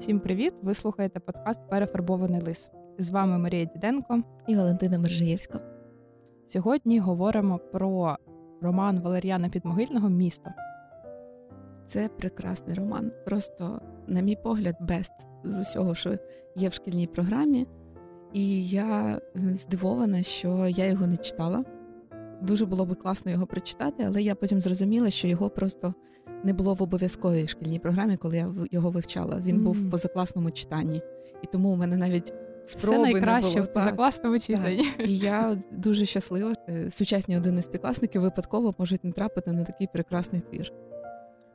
Всім 0.00 0.20
привіт! 0.20 0.52
Ви 0.62 0.74
слухаєте 0.74 1.20
подкаст 1.20 1.60
Перефарбований 1.70 2.40
лис. 2.40 2.70
З 2.98 3.10
вами 3.10 3.38
Марія 3.38 3.64
Діденко 3.64 4.22
і 4.48 4.56
Валентина 4.56 4.98
Мержиєвська. 4.98 5.60
Сьогодні 6.46 6.98
говоримо 6.98 7.58
про 7.58 8.16
роман 8.60 9.00
Валеріана 9.00 9.48
Підмогильного 9.48 10.08
Місто. 10.08 10.50
Це 11.86 12.08
прекрасний 12.08 12.74
роман. 12.74 13.12
Просто, 13.26 13.80
на 14.06 14.20
мій 14.20 14.36
погляд, 14.36 14.76
бест 14.80 15.12
з 15.44 15.60
усього, 15.60 15.94
що 15.94 16.14
є 16.56 16.68
в 16.68 16.72
шкільній 16.72 17.06
програмі. 17.06 17.66
І 18.32 18.68
я 18.68 19.20
е, 19.36 19.40
здивована, 19.56 20.22
що 20.22 20.66
я 20.68 20.86
його 20.86 21.06
не 21.06 21.16
читала. 21.16 21.64
Дуже 22.42 22.66
було 22.66 22.86
би 22.86 22.94
класно 22.94 23.30
його 23.30 23.46
прочитати, 23.46 24.04
але 24.06 24.22
я 24.22 24.34
потім 24.34 24.60
зрозуміла, 24.60 25.10
що 25.10 25.28
його 25.28 25.50
просто 25.50 25.94
не 26.44 26.52
було 26.52 26.74
в 26.74 26.82
обов'язковій 26.82 27.48
шкільній 27.48 27.78
програмі, 27.78 28.16
коли 28.16 28.36
я 28.36 28.54
його 28.70 28.90
вивчала. 28.90 29.42
Він 29.44 29.56
mm. 29.56 29.62
був 29.62 29.86
в 29.86 29.90
позакласному 29.90 30.50
читанні, 30.50 31.02
і 31.42 31.46
тому 31.52 31.70
у 31.70 31.76
мене 31.76 31.96
навіть 31.96 32.32
спроби 32.64 32.96
Все 32.96 33.12
найкраще 33.12 33.54
не 33.54 33.60
було. 33.60 33.70
в 33.70 33.72
позакласному 33.72 34.38
читанні. 34.38 34.88
І 34.98 35.18
я 35.18 35.58
дуже 35.72 36.06
щаслива. 36.06 36.54
Е, 36.68 36.90
сучасні 36.90 37.36
одинадцятикласники 37.36 38.18
випадково 38.18 38.74
можуть 38.78 39.04
натрапити 39.04 39.52
на 39.52 39.64
такий 39.64 39.86
прекрасний 39.92 40.40
твір. 40.40 40.72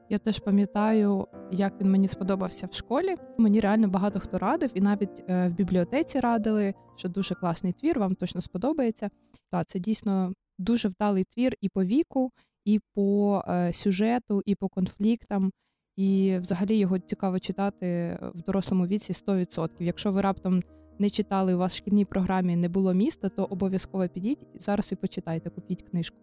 Я 0.10 0.18
теж 0.18 0.40
пам'ятаю, 0.40 1.28
як 1.52 1.82
він 1.82 1.92
мені 1.92 2.08
сподобався 2.08 2.68
в 2.72 2.76
школі. 2.76 3.16
Мені 3.38 3.60
реально 3.60 3.88
багато 3.88 4.20
хто 4.20 4.38
радив, 4.38 4.72
і 4.74 4.82
навіть 4.82 5.24
е, 5.30 5.48
в 5.48 5.54
бібліотеці 5.54 6.20
радили, 6.20 6.74
що 6.96 7.10
дуже 7.10 7.36
класний 7.36 7.74
твір, 7.74 8.00
вам 8.00 8.16
точно 8.16 8.42
сподобається. 8.42 9.10
Та 9.52 9.64
це 9.64 9.80
дійсно 9.80 10.34
дуже 10.58 10.88
вдалий 10.88 11.24
твір 11.24 11.54
і 11.62 11.70
по 11.70 11.84
віку, 11.84 12.32
і 12.66 12.80
по 12.94 13.44
е, 13.48 13.74
сюжету, 13.74 14.41
і 14.46 14.55
по 14.55 14.70
конфліктам. 14.70 15.52
І 15.96 16.38
взагалі 16.38 16.77
його 16.77 16.99
цікаво 16.99 17.40
читати 17.40 18.20
в 18.35 18.41
дорослому 18.41 18.88
віці 18.88 19.13
100%. 19.13 19.70
Якщо 19.80 20.12
ви 20.12 20.21
раптом 20.21 20.62
не 20.99 21.10
читали 21.10 21.55
у 21.55 21.58
вас 21.58 21.74
в 21.74 21.77
шкільній 21.77 22.05
програмі 22.05 22.55
не 22.55 22.70
було 22.70 22.93
міста, 22.93 23.30
то 23.30 23.43
обов'язково 23.43 24.08
підіть 24.08 24.48
зараз 24.55 24.91
і 24.91 24.96
почитайте, 24.96 25.49
купіть 25.49 25.82
книжку. 25.82 26.18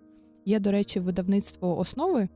Є, 0.44 0.60
до 0.60 0.70
речі, 0.70 1.00
видавництво 1.00 1.78
основи 1.78 2.28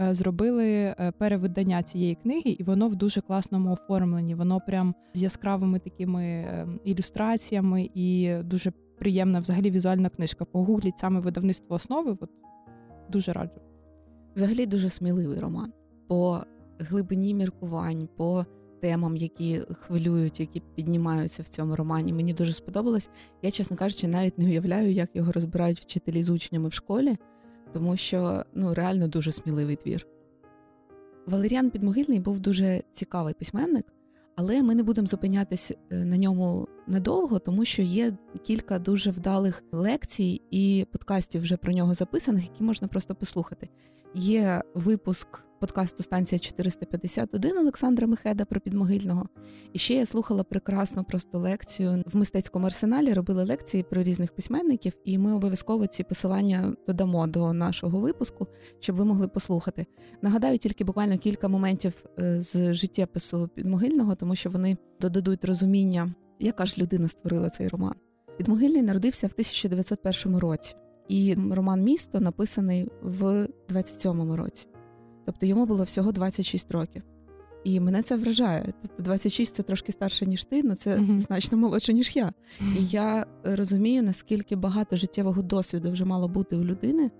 е, 0.00 0.14
зробили 0.14 0.66
е, 0.66 1.12
перевидання 1.18 1.82
цієї 1.82 2.14
книги, 2.14 2.50
і 2.50 2.62
воно 2.62 2.88
в 2.88 2.96
дуже 2.96 3.20
класному 3.20 3.72
оформленні. 3.72 4.34
Воно 4.34 4.60
прям 4.60 4.94
з 5.14 5.22
яскравими 5.22 5.78
такими 5.78 6.46
ілюстраціями 6.84 7.90
і 7.94 8.34
дуже 8.44 8.72
приємна 8.98 9.40
взагалі 9.40 9.70
візуальна 9.70 10.08
книжка. 10.08 10.44
Погугліть 10.44 10.98
саме 10.98 11.20
видавництво 11.20 11.74
основи. 11.74 12.16
От 12.20 12.30
дуже 13.10 13.32
раджу. 13.32 13.60
Взагалі 14.36 14.66
дуже 14.66 14.90
сміливий 14.90 15.40
роман 15.40 15.72
по 16.08 16.40
глибині 16.78 17.34
міркувань, 17.34 18.08
по 18.16 18.46
темам, 18.80 19.16
які 19.16 19.62
хвилюють, 19.80 20.40
які 20.40 20.62
піднімаються 20.74 21.42
в 21.42 21.48
цьому 21.48 21.76
романі. 21.76 22.12
Мені 22.12 22.34
дуже 22.34 22.52
сподобалось. 22.52 23.10
Я, 23.42 23.50
чесно 23.50 23.76
кажучи, 23.76 24.08
навіть 24.08 24.38
не 24.38 24.44
уявляю, 24.44 24.92
як 24.92 25.16
його 25.16 25.32
розбирають 25.32 25.80
вчителі 25.80 26.22
з 26.22 26.30
учнями 26.30 26.68
в 26.68 26.72
школі, 26.72 27.16
тому 27.72 27.96
що 27.96 28.44
ну 28.54 28.74
реально 28.74 29.08
дуже 29.08 29.32
сміливий 29.32 29.76
твір. 29.76 30.06
Валеріан 31.26 31.70
Підмогильний 31.70 32.20
був 32.20 32.40
дуже 32.40 32.82
цікавий 32.92 33.34
письменник, 33.34 33.86
але 34.36 34.62
ми 34.62 34.74
не 34.74 34.82
будемо 34.82 35.06
зупинятись 35.06 35.72
е, 35.90 36.04
на 36.04 36.16
ньому 36.16 36.68
надовго, 36.86 37.38
тому 37.38 37.64
що 37.64 37.82
є 37.82 38.12
кілька 38.42 38.78
дуже 38.78 39.10
вдалих 39.10 39.64
лекцій 39.72 40.42
і 40.50 40.86
подкастів 40.92 41.42
вже 41.42 41.56
про 41.56 41.72
нього 41.72 41.94
записаних, 41.94 42.44
які 42.44 42.64
можна 42.64 42.88
просто 42.88 43.14
послухати. 43.14 43.68
Є 44.14 44.62
випуск 44.74 45.44
подкасту 45.64 46.02
Станція 46.02 46.38
451 46.38 47.58
Олександра 47.58 48.06
Мехеда 48.06 48.44
про 48.44 48.60
підмогильного. 48.60 49.28
І 49.72 49.78
ще 49.78 49.94
я 49.94 50.06
слухала 50.06 50.44
прекрасну 50.44 51.04
просто 51.04 51.38
лекцію 51.38 52.02
в 52.06 52.16
мистецькому 52.16 52.66
арсеналі. 52.66 53.12
Робили 53.12 53.44
лекції 53.44 53.82
про 53.82 54.02
різних 54.02 54.34
письменників, 54.34 54.92
і 55.04 55.18
ми 55.18 55.34
обов'язково 55.34 55.86
ці 55.86 56.04
посилання 56.04 56.74
додамо 56.86 57.26
до 57.26 57.52
нашого 57.52 58.00
випуску, 58.00 58.46
щоб 58.80 58.96
ви 58.96 59.04
могли 59.04 59.28
послухати. 59.28 59.86
Нагадаю 60.22 60.58
тільки 60.58 60.84
буквально 60.84 61.18
кілька 61.18 61.48
моментів 61.48 62.04
е, 62.18 62.40
з 62.40 62.74
життєпису 62.74 63.48
підмогильного, 63.54 64.14
тому 64.14 64.36
що 64.36 64.50
вони 64.50 64.76
додадуть 65.00 65.44
розуміння, 65.44 66.14
яка 66.40 66.66
ж 66.66 66.82
людина 66.82 67.08
створила 67.08 67.50
цей 67.50 67.68
роман. 67.68 67.94
Підмогильний 68.38 68.82
народився 68.82 69.26
в 69.26 69.32
1901 69.32 70.38
році. 70.38 70.74
І 71.08 71.36
роман 71.50 71.82
Місто 71.82 72.20
написаний 72.20 72.88
в 73.02 73.48
27-му 73.68 74.36
році. 74.36 74.66
Тобто 75.24 75.46
йому 75.46 75.66
було 75.66 75.84
всього 75.84 76.12
26 76.12 76.70
років. 76.70 77.02
І 77.64 77.80
мене 77.80 78.02
це 78.02 78.16
вражає. 78.16 78.72
Тобто 78.82 79.02
26– 79.02 79.54
це 79.56 79.62
трошки 79.62 79.92
старше, 79.92 80.26
ніж 80.26 80.44
ти, 80.44 80.62
але 80.64 80.74
це 80.74 80.96
uh-huh. 80.96 81.20
значно 81.20 81.58
молодше, 81.58 81.92
ніж 81.92 82.16
я. 82.16 82.32
І 82.60 82.86
я 82.86 83.26
розумію, 83.44 84.02
наскільки 84.02 84.56
багато 84.56 84.96
життєвого 84.96 85.42
досвіду 85.42 85.90
вже 85.90 86.04
мало 86.04 86.28
бути 86.28 86.56
у 86.56 86.64
людини, 86.64 87.10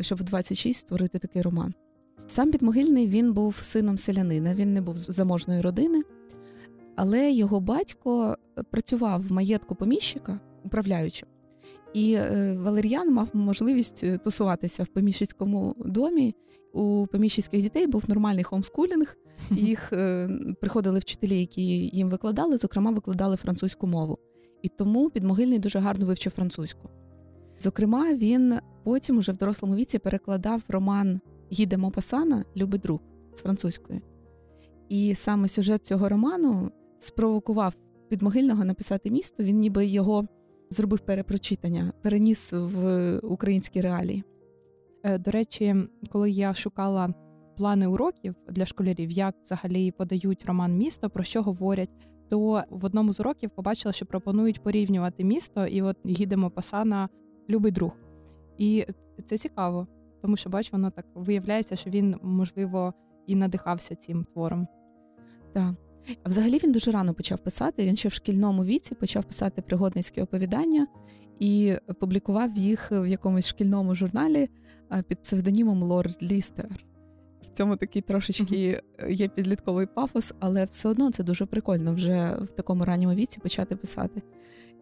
щоб 0.00 0.18
в 0.18 0.22
26 0.22 0.80
створити 0.80 1.18
такий 1.18 1.42
роман. 1.42 1.74
Сам 2.26 2.50
підмогильний 2.50 3.08
він 3.08 3.32
був 3.32 3.56
сином 3.56 3.98
селянина, 3.98 4.54
він 4.54 4.74
не 4.74 4.80
був 4.80 4.96
з 4.96 5.06
заможної 5.08 5.60
родини, 5.60 6.02
але 6.96 7.30
його 7.32 7.60
батько 7.60 8.36
працював 8.70 9.22
в 9.28 9.32
маєтку 9.32 9.74
поміщика, 9.74 10.40
управляючим. 10.64 11.28
І 11.94 12.12
е, 12.12 12.56
Валеріан 12.60 13.12
мав 13.12 13.28
можливість 13.32 14.04
е, 14.04 14.18
тусуватися 14.18 14.82
в 14.82 14.86
поміщицькому 14.86 15.74
домі. 15.78 16.34
У 16.72 17.06
поміщицьких 17.12 17.62
дітей 17.62 17.86
був 17.86 18.04
нормальний 18.08 18.44
хомскулінг. 18.44 19.16
Їх 19.50 19.92
е, 19.92 20.28
приходили 20.60 20.98
вчителі, 20.98 21.40
які 21.40 21.62
їм 21.88 22.10
викладали, 22.10 22.56
зокрема, 22.56 22.90
викладали 22.90 23.36
французьку 23.36 23.86
мову. 23.86 24.18
І 24.62 24.68
тому 24.68 25.10
підмогильний 25.10 25.58
дуже 25.58 25.78
гарно 25.78 26.06
вивчив 26.06 26.32
французьку. 26.32 26.88
Зокрема, 27.60 28.14
він 28.14 28.54
потім, 28.84 29.18
уже 29.18 29.32
в 29.32 29.36
дорослому 29.36 29.74
віці, 29.74 29.98
перекладав 29.98 30.62
роман 30.68 31.20
Гіде 31.52 31.76
Мопасана 31.76 32.44
Любий 32.56 32.80
друг 32.80 33.00
з 33.34 33.40
французької. 33.40 34.00
І 34.88 35.14
саме 35.14 35.48
сюжет 35.48 35.86
цього 35.86 36.08
роману 36.08 36.70
спровокував 36.98 37.74
підмогильного 38.08 38.64
написати 38.64 39.10
місто. 39.10 39.42
Він 39.42 39.58
ніби 39.58 39.86
його 39.86 40.28
зробив 40.74 41.00
перепрочитання, 41.00 41.92
переніс 42.02 42.52
в 42.52 43.18
українські 43.18 43.80
реалії. 43.80 44.24
Е, 45.02 45.18
до 45.18 45.30
речі, 45.30 45.76
коли 46.10 46.30
я 46.30 46.54
шукала 46.54 47.14
плани 47.56 47.86
уроків 47.86 48.34
для 48.48 48.66
школярів, 48.66 49.10
як 49.10 49.34
взагалі 49.44 49.90
подають 49.90 50.44
роман 50.44 50.76
місто, 50.76 51.10
про 51.10 51.24
що 51.24 51.42
говорять, 51.42 51.90
то 52.28 52.64
в 52.70 52.84
одному 52.84 53.12
з 53.12 53.20
уроків 53.20 53.50
побачила, 53.50 53.92
що 53.92 54.06
пропонують 54.06 54.62
порівнювати 54.62 55.24
місто, 55.24 55.66
і 55.66 55.82
от 55.82 55.96
їдемо 56.04 56.50
пасана 56.50 57.08
любий 57.48 57.72
друг. 57.72 57.92
І 58.58 58.86
це 59.26 59.38
цікаво, 59.38 59.86
тому 60.22 60.36
що 60.36 60.50
бач, 60.50 60.72
воно 60.72 60.90
так 60.90 61.06
виявляється, 61.14 61.76
що 61.76 61.90
він 61.90 62.16
можливо 62.22 62.94
і 63.26 63.36
надихався 63.36 63.94
цим 63.94 64.24
твором. 64.24 64.66
Так. 65.52 65.83
А 66.22 66.28
взагалі 66.28 66.60
він 66.64 66.72
дуже 66.72 66.90
рано 66.90 67.14
почав 67.14 67.38
писати. 67.38 67.84
Він 67.84 67.96
ще 67.96 68.08
в 68.08 68.12
шкільному 68.12 68.64
віці 68.64 68.94
почав 68.94 69.24
писати 69.24 69.62
пригодницькі 69.62 70.22
оповідання 70.22 70.86
і 71.38 71.74
публікував 72.00 72.56
їх 72.56 72.88
в 72.90 73.06
якомусь 73.06 73.46
шкільному 73.46 73.94
журналі 73.94 74.48
під 75.08 75.22
псевдонімом 75.22 75.82
Лорд 75.82 76.16
Лістер. 76.22 76.84
В 77.42 77.56
цьому 77.56 77.76
такий 77.76 78.02
трошечки 78.02 78.82
є 79.08 79.28
підлітковий 79.28 79.86
пафос, 79.86 80.34
але 80.38 80.64
все 80.64 80.88
одно 80.88 81.10
це 81.10 81.22
дуже 81.22 81.46
прикольно 81.46 81.94
вже 81.94 82.36
в 82.40 82.46
такому 82.46 82.84
ранньому 82.84 83.14
віці 83.14 83.40
почати 83.40 83.76
писати. 83.76 84.22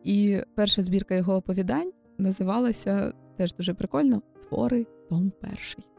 І 0.05 0.41
перша 0.55 0.83
збірка 0.83 1.15
його 1.15 1.35
оповідань 1.35 1.93
називалася 2.19 3.13
теж 3.37 3.55
дуже 3.55 3.75
прикольно 3.75 4.23
Твори 4.49 4.87
Том 5.09 5.33
Перший. 5.41 5.92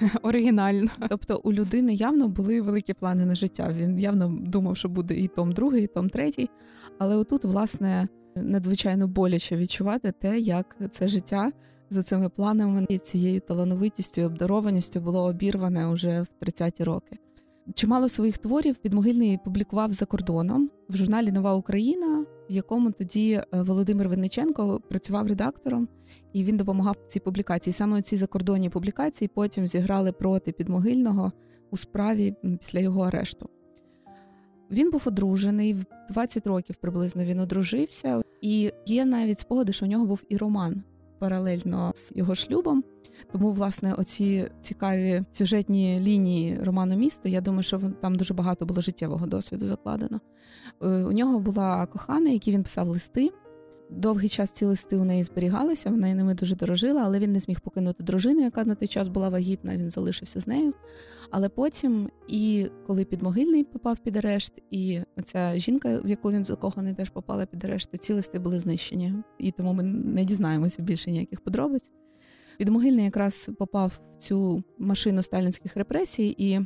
Оригінально. 0.22 0.90
Тобто 1.08 1.40
у 1.44 1.52
людини 1.52 1.94
явно 1.94 2.28
були 2.28 2.60
великі 2.60 2.94
плани 2.94 3.26
на 3.26 3.34
життя. 3.34 3.74
Він 3.76 3.98
явно 3.98 4.38
думав, 4.40 4.76
що 4.76 4.88
буде 4.88 5.14
і 5.14 5.28
том 5.28 5.52
другий, 5.52 5.84
і 5.84 5.86
том 5.86 6.08
третій. 6.08 6.50
Але 6.98 7.16
отут, 7.16 7.44
власне, 7.44 8.08
надзвичайно 8.36 9.08
боляче 9.08 9.56
відчувати 9.56 10.12
те, 10.12 10.38
як 10.38 10.76
це 10.90 11.08
життя 11.08 11.52
за 11.90 12.02
цими 12.02 12.28
планами 12.28 12.86
і 12.88 12.98
цією 12.98 13.40
талановитістю 13.40 14.22
обдарованістю 14.22 15.00
було 15.00 15.24
обірване 15.24 15.86
уже 15.86 16.22
в 16.22 16.44
30-ті 16.44 16.84
роки. 16.84 17.18
Чимало 17.74 18.08
своїх 18.08 18.38
творів 18.38 18.76
підмогильний 18.76 19.38
публікував 19.44 19.92
за 19.92 20.06
кордоном 20.06 20.70
в 20.88 20.96
журналі 20.96 21.32
Нова 21.32 21.54
Україна, 21.54 22.24
в 22.50 22.52
якому 22.52 22.90
тоді 22.90 23.32
е, 23.32 23.46
Володимир 23.62 24.08
Винниченко 24.08 24.80
працював 24.88 25.26
редактором, 25.26 25.88
і 26.32 26.44
він 26.44 26.56
допомагав 26.56 26.96
цій 27.08 27.20
публікації. 27.20 27.74
Саме 27.74 28.02
ці 28.02 28.16
закордонні 28.16 28.70
публікації 28.70 29.30
потім 29.34 29.68
зіграли 29.68 30.12
проти 30.12 30.52
підмогильного 30.52 31.32
у 31.70 31.76
справі 31.76 32.34
після 32.60 32.80
його 32.80 33.02
арешту. 33.02 33.48
Він 34.70 34.90
був 34.90 35.02
одружений 35.06 35.74
в 35.74 35.84
20 36.10 36.46
років 36.46 36.76
приблизно 36.76 37.24
він 37.24 37.40
одружився, 37.40 38.22
і 38.40 38.72
є 38.86 39.04
навіть 39.04 39.40
спогади, 39.40 39.72
що 39.72 39.86
у 39.86 39.88
нього 39.88 40.06
був 40.06 40.22
і 40.28 40.36
роман 40.36 40.82
паралельно 41.18 41.92
з 41.94 42.12
його 42.14 42.34
шлюбом. 42.34 42.84
Тому, 43.32 43.52
власне, 43.52 43.94
оці 43.94 44.48
цікаві 44.60 45.22
сюжетні 45.32 46.00
лінії 46.00 46.58
роману 46.62 46.96
місто. 46.96 47.28
Я 47.28 47.40
думаю, 47.40 47.62
що 47.62 47.80
там 48.00 48.14
дуже 48.14 48.34
багато 48.34 48.66
було 48.66 48.80
життєвого 48.80 49.26
досвіду 49.26 49.66
закладено. 49.66 50.20
Е, 50.82 50.86
у 50.86 51.12
нього 51.12 51.40
була 51.40 51.86
кохана, 51.86 52.30
якій 52.30 52.52
він 52.52 52.62
писав 52.62 52.88
листи. 52.88 53.30
Довгий 53.90 54.28
час 54.28 54.50
ці 54.50 54.64
листи 54.64 54.96
у 54.96 55.04
неї 55.04 55.24
зберігалися, 55.24 55.90
вона 55.90 56.14
ними 56.14 56.34
дуже 56.34 56.56
дорожила, 56.56 57.02
але 57.04 57.18
він 57.18 57.32
не 57.32 57.40
зміг 57.40 57.60
покинути 57.60 58.04
дружину, 58.04 58.40
яка 58.40 58.64
на 58.64 58.74
той 58.74 58.88
час 58.88 59.08
була 59.08 59.28
вагітна. 59.28 59.76
Він 59.76 59.90
залишився 59.90 60.40
з 60.40 60.46
нею. 60.46 60.74
Але 61.30 61.48
потім, 61.48 62.10
і 62.28 62.66
коли 62.86 63.04
підмогильний 63.04 63.64
попав 63.64 63.98
під 63.98 64.16
арешт, 64.16 64.52
і 64.70 65.00
ця 65.24 65.58
жінка, 65.58 66.00
в 66.04 66.08
яку 66.08 66.32
він 66.32 66.44
закоханий, 66.44 66.94
теж 66.94 67.10
попала 67.10 67.46
під 67.46 67.64
арешт, 67.64 67.90
то 67.90 67.98
ці 67.98 68.12
листи 68.12 68.38
були 68.38 68.60
знищені. 68.60 69.14
І 69.38 69.50
тому 69.50 69.72
ми 69.72 69.82
не 69.82 70.24
дізнаємося 70.24 70.82
більше 70.82 71.10
ніяких 71.10 71.40
подробиць. 71.40 71.90
Підмогильний 72.60 73.04
якраз 73.04 73.50
попав 73.58 74.00
в 74.12 74.16
цю 74.16 74.64
машину 74.78 75.22
сталінських 75.22 75.76
репресій 75.76 76.34
і 76.38 76.60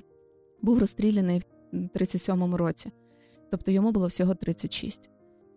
був 0.62 0.78
розстріляний 0.78 1.38
в 1.38 1.76
37-му 1.76 2.56
році. 2.56 2.90
Тобто 3.50 3.70
йому 3.70 3.92
було 3.92 4.06
всього 4.06 4.34
36. 4.34 5.10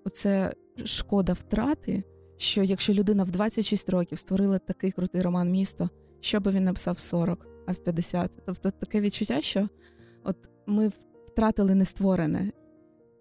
Оце 0.06 0.54
шкода 0.86 1.34
втрати, 1.34 2.04
що 2.38 2.64
якщо 2.64 2.94
людина 2.94 3.24
в 3.24 3.32
26 3.32 3.90
років 3.90 4.20
створила 4.20 4.60
такий 4.60 4.92
крутий 4.92 5.22
роман 5.22 5.52
місто, 5.52 5.90
що 6.20 6.40
би 6.40 6.52
він 6.52 6.64
написав 6.64 6.96
в 6.96 7.00
40, 7.00 7.48
а 7.68 7.72
в 7.72 7.78
50. 7.78 8.32
Тобто 8.46 8.72
таке 8.72 9.02
відчуття, 9.02 9.42
що 9.42 9.70
от 10.24 10.38
ми 10.68 10.92
втратили 11.28 11.76
нестворене. 11.76 12.52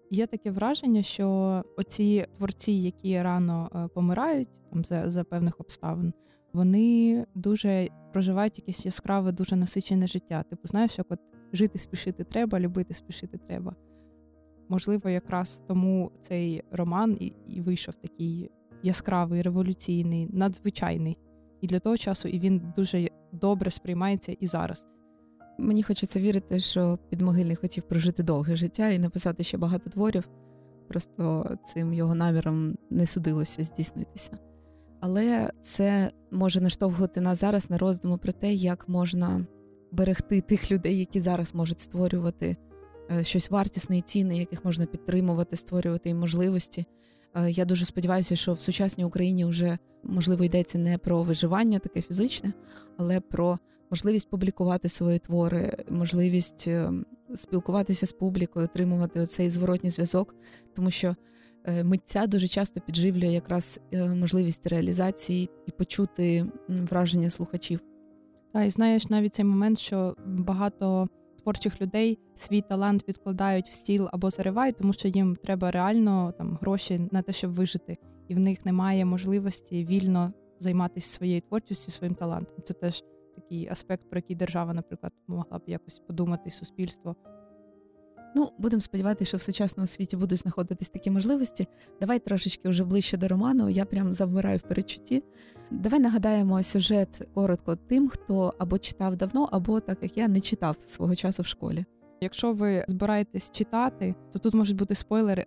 Є 0.09 0.27
таке 0.27 0.51
враження, 0.51 1.03
що 1.03 1.63
оці 1.77 2.25
творці, 2.37 2.71
які 2.71 3.21
рано 3.21 3.69
е, 3.75 3.87
помирають 3.93 4.49
там 4.71 4.85
за, 4.85 5.09
за 5.09 5.23
певних 5.23 5.59
обставин, 5.59 6.13
вони 6.53 7.25
дуже 7.35 7.89
проживають 8.13 8.57
якесь 8.57 8.85
яскраве, 8.85 9.31
дуже 9.31 9.55
насичене 9.55 10.07
життя. 10.07 10.43
Типу, 10.49 10.67
знаєш, 10.67 10.97
як 10.97 11.07
от 11.09 11.19
жити 11.53 11.77
спішити 11.77 12.23
треба, 12.23 12.59
любити 12.59 12.93
спішити 12.93 13.37
треба. 13.47 13.75
Можливо, 14.69 15.09
якраз 15.09 15.63
тому 15.67 16.11
цей 16.21 16.63
роман 16.71 17.17
і, 17.19 17.33
і 17.47 17.61
вийшов 17.61 17.93
такий 17.93 18.51
яскравий, 18.83 19.41
революційний, 19.41 20.29
надзвичайний. 20.33 21.17
І 21.61 21.67
для 21.67 21.79
того 21.79 21.97
часу 21.97 22.27
і 22.27 22.39
він 22.39 22.73
дуже 22.75 23.09
добре 23.31 23.71
сприймається 23.71 24.31
і 24.39 24.47
зараз. 24.47 24.85
Мені 25.59 25.83
хочеться 25.83 26.19
вірити, 26.19 26.59
що 26.59 26.99
підмогильний 27.09 27.55
хотів 27.55 27.83
прожити 27.83 28.23
довге 28.23 28.55
життя 28.55 28.89
і 28.89 28.99
написати 28.99 29.43
ще 29.43 29.57
багато 29.57 29.89
творів. 29.89 30.29
Просто 30.87 31.45
цим 31.65 31.93
його 31.93 32.15
наміром 32.15 32.75
не 32.89 33.05
судилося 33.05 33.63
здійснитися. 33.63 34.37
Але 34.99 35.51
це 35.61 36.11
може 36.31 36.61
наштовхувати 36.61 37.21
нас 37.21 37.39
зараз 37.39 37.69
на 37.69 37.77
роздуму 37.77 38.17
про 38.17 38.31
те, 38.31 38.53
як 38.53 38.89
можна 38.89 39.45
берегти 39.91 40.41
тих 40.41 40.71
людей, 40.71 40.99
які 40.99 41.21
зараз 41.21 41.55
можуть 41.55 41.81
створювати 41.81 42.57
Е, 43.11 43.23
щось 43.23 43.49
вартісне 43.49 43.97
і 43.97 44.01
цінне, 44.01 44.37
яких 44.37 44.65
можна 44.65 44.85
підтримувати, 44.85 45.55
створювати 45.55 46.09
їм 46.09 46.19
можливості. 46.19 46.85
Е, 47.35 47.51
я 47.51 47.65
дуже 47.65 47.85
сподіваюся, 47.85 48.35
що 48.35 48.53
в 48.53 48.59
сучасній 48.59 49.05
Україні 49.05 49.45
вже 49.45 49.77
можливо 50.03 50.43
йдеться 50.43 50.77
не 50.77 50.97
про 50.97 51.23
виживання, 51.23 51.79
таке 51.79 52.01
фізичне, 52.01 52.53
але 52.97 53.19
про 53.19 53.59
можливість 53.89 54.29
публікувати 54.29 54.89
свої 54.89 55.19
твори, 55.19 55.77
можливість 55.89 56.65
е, 56.67 56.91
спілкуватися 57.35 58.07
з 58.07 58.11
публікою, 58.11 58.65
отримувати 58.65 59.25
цей 59.25 59.49
зворотній 59.49 59.89
зв'язок, 59.89 60.35
тому 60.75 60.91
що 60.91 61.15
митця 61.83 62.27
дуже 62.27 62.47
часто 62.47 62.81
підживлює 62.81 63.27
якраз 63.27 63.79
можливість 63.93 64.67
реалізації 64.67 65.49
і 65.67 65.71
почути 65.71 66.45
враження 66.67 67.29
слухачів. 67.29 67.79
Та 68.53 68.63
і 68.63 68.69
знаєш 68.69 69.09
навіть 69.09 69.35
цей 69.35 69.45
момент, 69.45 69.79
що 69.79 70.15
багато 70.25 71.09
творчих 71.43 71.81
людей 71.81 72.19
свій 72.35 72.61
талант 72.61 73.07
відкладають 73.07 73.69
в 73.69 73.73
стіл 73.73 74.09
або 74.11 74.29
заривають, 74.29 74.77
тому 74.77 74.93
що 74.93 75.07
їм 75.07 75.35
треба 75.35 75.71
реально 75.71 76.33
там 76.37 76.57
гроші 76.61 77.07
на 77.11 77.21
те, 77.21 77.33
щоб 77.33 77.51
вижити, 77.51 77.97
і 78.27 78.35
в 78.35 78.39
них 78.39 78.65
немає 78.65 79.05
можливості 79.05 79.85
вільно 79.85 80.33
займатися 80.59 81.09
своєю 81.17 81.41
творчістю, 81.41 81.91
своїм 81.91 82.15
талантом. 82.15 82.57
Це 82.63 82.73
теж 82.73 83.03
такий 83.35 83.67
аспект, 83.69 84.09
про 84.09 84.17
який 84.17 84.35
держава, 84.35 84.73
наприклад, 84.73 85.13
могла 85.27 85.57
б 85.57 85.61
якось 85.67 85.99
подумати, 85.99 86.51
суспільство. 86.51 87.15
Ну, 88.37 88.51
будемо 88.57 88.81
сподіватися, 88.81 89.29
що 89.29 89.37
в 89.37 89.41
сучасному 89.41 89.87
світі 89.87 90.17
будуть 90.17 90.39
знаходитись 90.39 90.89
такі 90.89 91.11
можливості. 91.11 91.67
Давай 92.01 92.19
трошечки 92.19 92.69
вже 92.69 92.83
ближче 92.83 93.17
до 93.17 93.27
роману. 93.27 93.69
Я 93.69 93.85
прям 93.85 94.13
завмираю 94.13 94.57
в 94.57 94.61
передчутті. 94.61 95.23
Давай 95.71 95.99
нагадаємо 95.99 96.63
сюжет 96.63 97.27
коротко 97.33 97.75
тим, 97.75 98.09
хто 98.09 98.53
або 98.57 98.77
читав 98.77 99.15
давно, 99.15 99.49
або 99.51 99.79
так 99.79 99.97
як 100.01 100.17
я 100.17 100.27
не 100.27 100.41
читав 100.41 100.75
свого 100.79 101.15
часу 101.15 101.43
в 101.43 101.45
школі. 101.45 101.85
Якщо 102.21 102.53
ви 102.53 102.85
збираєтесь 102.87 103.51
читати, 103.51 104.15
то 104.33 104.39
тут 104.39 104.53
можуть 104.53 104.77
бути 104.77 104.95
спойлери. 104.95 105.45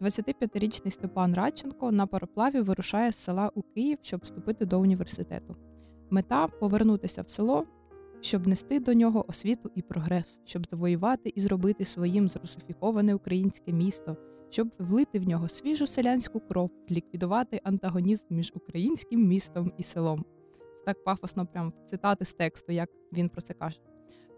25-річний 0.00 0.90
Степан 0.90 1.34
Радченко 1.34 1.92
на 1.92 2.06
пароплаві 2.06 2.60
вирушає 2.60 3.12
з 3.12 3.16
села 3.16 3.50
у 3.54 3.62
Київ, 3.62 3.98
щоб 4.02 4.20
вступити 4.24 4.66
до 4.66 4.80
університету. 4.80 5.56
Мета 6.10 6.46
повернутися 6.46 7.22
в 7.22 7.30
село, 7.30 7.64
щоб 8.20 8.46
нести 8.46 8.80
до 8.80 8.94
нього 8.94 9.24
освіту 9.28 9.70
і 9.74 9.82
прогрес, 9.82 10.40
щоб 10.44 10.66
завоювати 10.66 11.32
і 11.34 11.40
зробити 11.40 11.84
своїм 11.84 12.28
зрусифіковане 12.28 13.14
українське 13.14 13.72
місто, 13.72 14.16
щоб 14.50 14.68
влити 14.78 15.18
в 15.18 15.28
нього 15.28 15.48
свіжу 15.48 15.86
селянську 15.86 16.40
кров, 16.40 16.70
ліквідувати 16.90 17.60
антагонізм 17.64 18.26
між 18.30 18.52
українським 18.54 19.28
містом 19.28 19.72
і 19.78 19.82
селом. 19.82 20.24
Так 20.86 21.04
пафосно, 21.04 21.46
прям 21.46 21.72
цитати 21.86 22.24
з 22.24 22.32
тексту, 22.32 22.72
як 22.72 22.90
він 23.12 23.28
про 23.28 23.40
це 23.40 23.54
каже. 23.54 23.80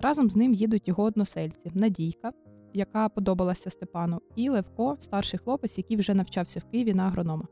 Разом 0.01 0.31
з 0.31 0.37
ним 0.37 0.55
їдуть 0.55 0.89
його 0.89 1.03
односельці 1.03 1.71
Надійка, 1.75 2.33
яка 2.73 3.09
подобалася 3.09 3.71
Степану, 3.71 4.21
і 4.37 4.49
Левко, 4.49 4.97
старший 5.01 5.39
хлопець, 5.39 5.79
який 5.79 5.97
вже 5.97 6.15
навчався 6.15 6.61
в 6.61 6.71
Києві 6.71 6.95
на 6.95 7.03
агронома. 7.03 7.45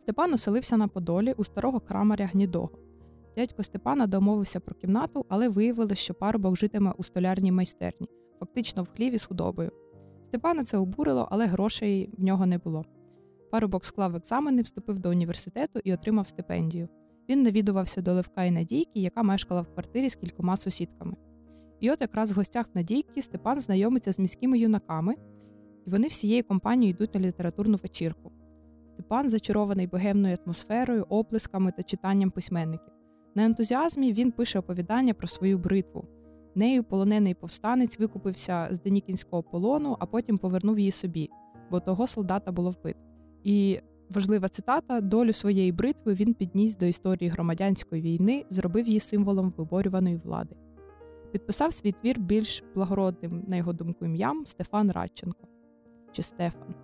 Степан 0.00 0.34
оселився 0.34 0.76
на 0.76 0.88
Подолі 0.88 1.32
у 1.32 1.44
старого 1.44 1.80
крамаря 1.80 2.26
Гнідого. 2.26 2.83
Дядько 3.36 3.62
Степана 3.62 4.06
домовився 4.06 4.60
про 4.60 4.74
кімнату, 4.74 5.26
але 5.28 5.48
виявилось, 5.48 5.98
що 5.98 6.14
парубок 6.14 6.56
житиме 6.56 6.92
у 6.98 7.02
столярній 7.02 7.52
майстерні, 7.52 8.08
фактично 8.40 8.82
в 8.82 8.88
хліві 8.88 9.18
з 9.18 9.24
худобою. 9.24 9.70
Степана 10.28 10.64
це 10.64 10.78
обурило, 10.78 11.28
але 11.30 11.46
грошей 11.46 12.10
в 12.18 12.24
нього 12.24 12.46
не 12.46 12.58
було. 12.58 12.84
Парубок 13.50 13.84
склав 13.84 14.16
екзамени, 14.16 14.62
вступив 14.62 14.98
до 14.98 15.10
університету 15.10 15.80
і 15.84 15.92
отримав 15.94 16.28
стипендію. 16.28 16.88
Він 17.28 17.42
навідувався 17.42 18.02
до 18.02 18.12
Левка 18.12 18.44
і 18.44 18.50
Надійки, 18.50 19.00
яка 19.00 19.22
мешкала 19.22 19.60
в 19.60 19.74
квартирі 19.74 20.08
з 20.10 20.14
кількома 20.14 20.56
сусідками. 20.56 21.16
І 21.80 21.90
от 21.90 22.00
якраз 22.00 22.32
в 22.32 22.34
гостях 22.34 22.66
Надійки 22.74 23.22
Степан 23.22 23.60
знайомиться 23.60 24.12
з 24.12 24.18
міськими 24.18 24.58
юнаками, 24.58 25.14
і 25.86 25.90
вони 25.90 26.06
всією 26.06 26.44
компанією 26.44 26.94
йдуть 26.94 27.14
на 27.14 27.20
літературну 27.20 27.76
вечірку. 27.82 28.32
Степан 28.94 29.28
зачарований 29.28 29.86
богемною 29.86 30.36
атмосферою, 30.44 31.06
оплесками 31.08 31.72
та 31.72 31.82
читанням 31.82 32.30
письменників. 32.30 32.93
На 33.34 33.44
ентузіазмі 33.44 34.12
він 34.12 34.32
пише 34.32 34.58
оповідання 34.58 35.14
про 35.14 35.26
свою 35.26 35.58
бритву. 35.58 36.04
Нею 36.54 36.84
полонений 36.84 37.34
повстанець 37.34 37.98
викупився 37.98 38.68
з 38.70 38.80
Денікінського 38.80 39.42
полону, 39.42 39.96
а 40.00 40.06
потім 40.06 40.38
повернув 40.38 40.78
її 40.78 40.90
собі, 40.90 41.30
бо 41.70 41.80
того 41.80 42.06
солдата 42.06 42.52
було 42.52 42.70
вбито. 42.70 42.98
І 43.44 43.80
важлива 44.10 44.48
цитата: 44.48 45.00
долю 45.00 45.32
своєї 45.32 45.72
бритви 45.72 46.14
він 46.14 46.34
підніс 46.34 46.76
до 46.76 46.86
історії 46.86 47.30
громадянської 47.30 48.02
війни, 48.02 48.44
зробив 48.50 48.86
її 48.86 49.00
символом 49.00 49.54
виборюваної 49.56 50.16
влади. 50.24 50.56
Підписав 51.32 51.72
свій 51.72 51.92
твір 51.92 52.20
більш 52.20 52.64
благородним, 52.74 53.44
на 53.46 53.56
його 53.56 53.72
думку, 53.72 54.04
ім'ям 54.04 54.46
Стефан 54.46 54.90
Радченко 54.90 55.48
чи 56.12 56.22
Стефан. 56.22 56.74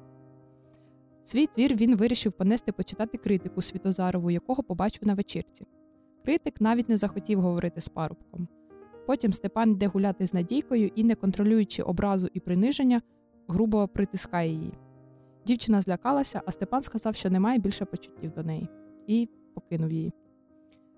Свій 1.25 1.47
твір 1.47 1.77
він 1.77 1.97
вирішив 1.97 2.33
понести 2.33 2.73
почитати 2.73 3.19
критику 3.19 3.63
Світозарову, 3.63 4.31
якого 4.31 4.63
побачив 4.63 5.09
на 5.09 5.15
вечірці. 5.15 5.67
Критик 6.25 6.61
навіть 6.61 6.89
не 6.89 6.97
захотів 6.97 7.41
говорити 7.41 7.81
з 7.81 7.89
парубком. 7.89 8.49
Потім 9.07 9.33
Степан 9.33 9.71
йде 9.71 9.87
гуляти 9.87 10.27
з 10.27 10.35
Надійкою 10.35 10.91
і, 10.95 11.05
не 11.05 11.15
контролюючи 11.15 11.83
образу 11.83 12.29
і 12.35 12.41
приниження, 12.41 13.03
грубо 13.49 13.89
притискає 13.89 14.51
її. 14.51 14.73
Дівчина 15.47 15.83
злякалася, 15.83 16.43
а 16.47 16.53
Степан 16.53 16.83
сказав, 16.83 17.15
що 17.15 17.31
немає 17.31 17.59
більше 17.59 17.85
почуттів 17.85 18.33
до 18.33 18.43
неї, 18.43 18.69
і 19.07 19.29
покинув 19.55 19.93
її. 19.93 20.13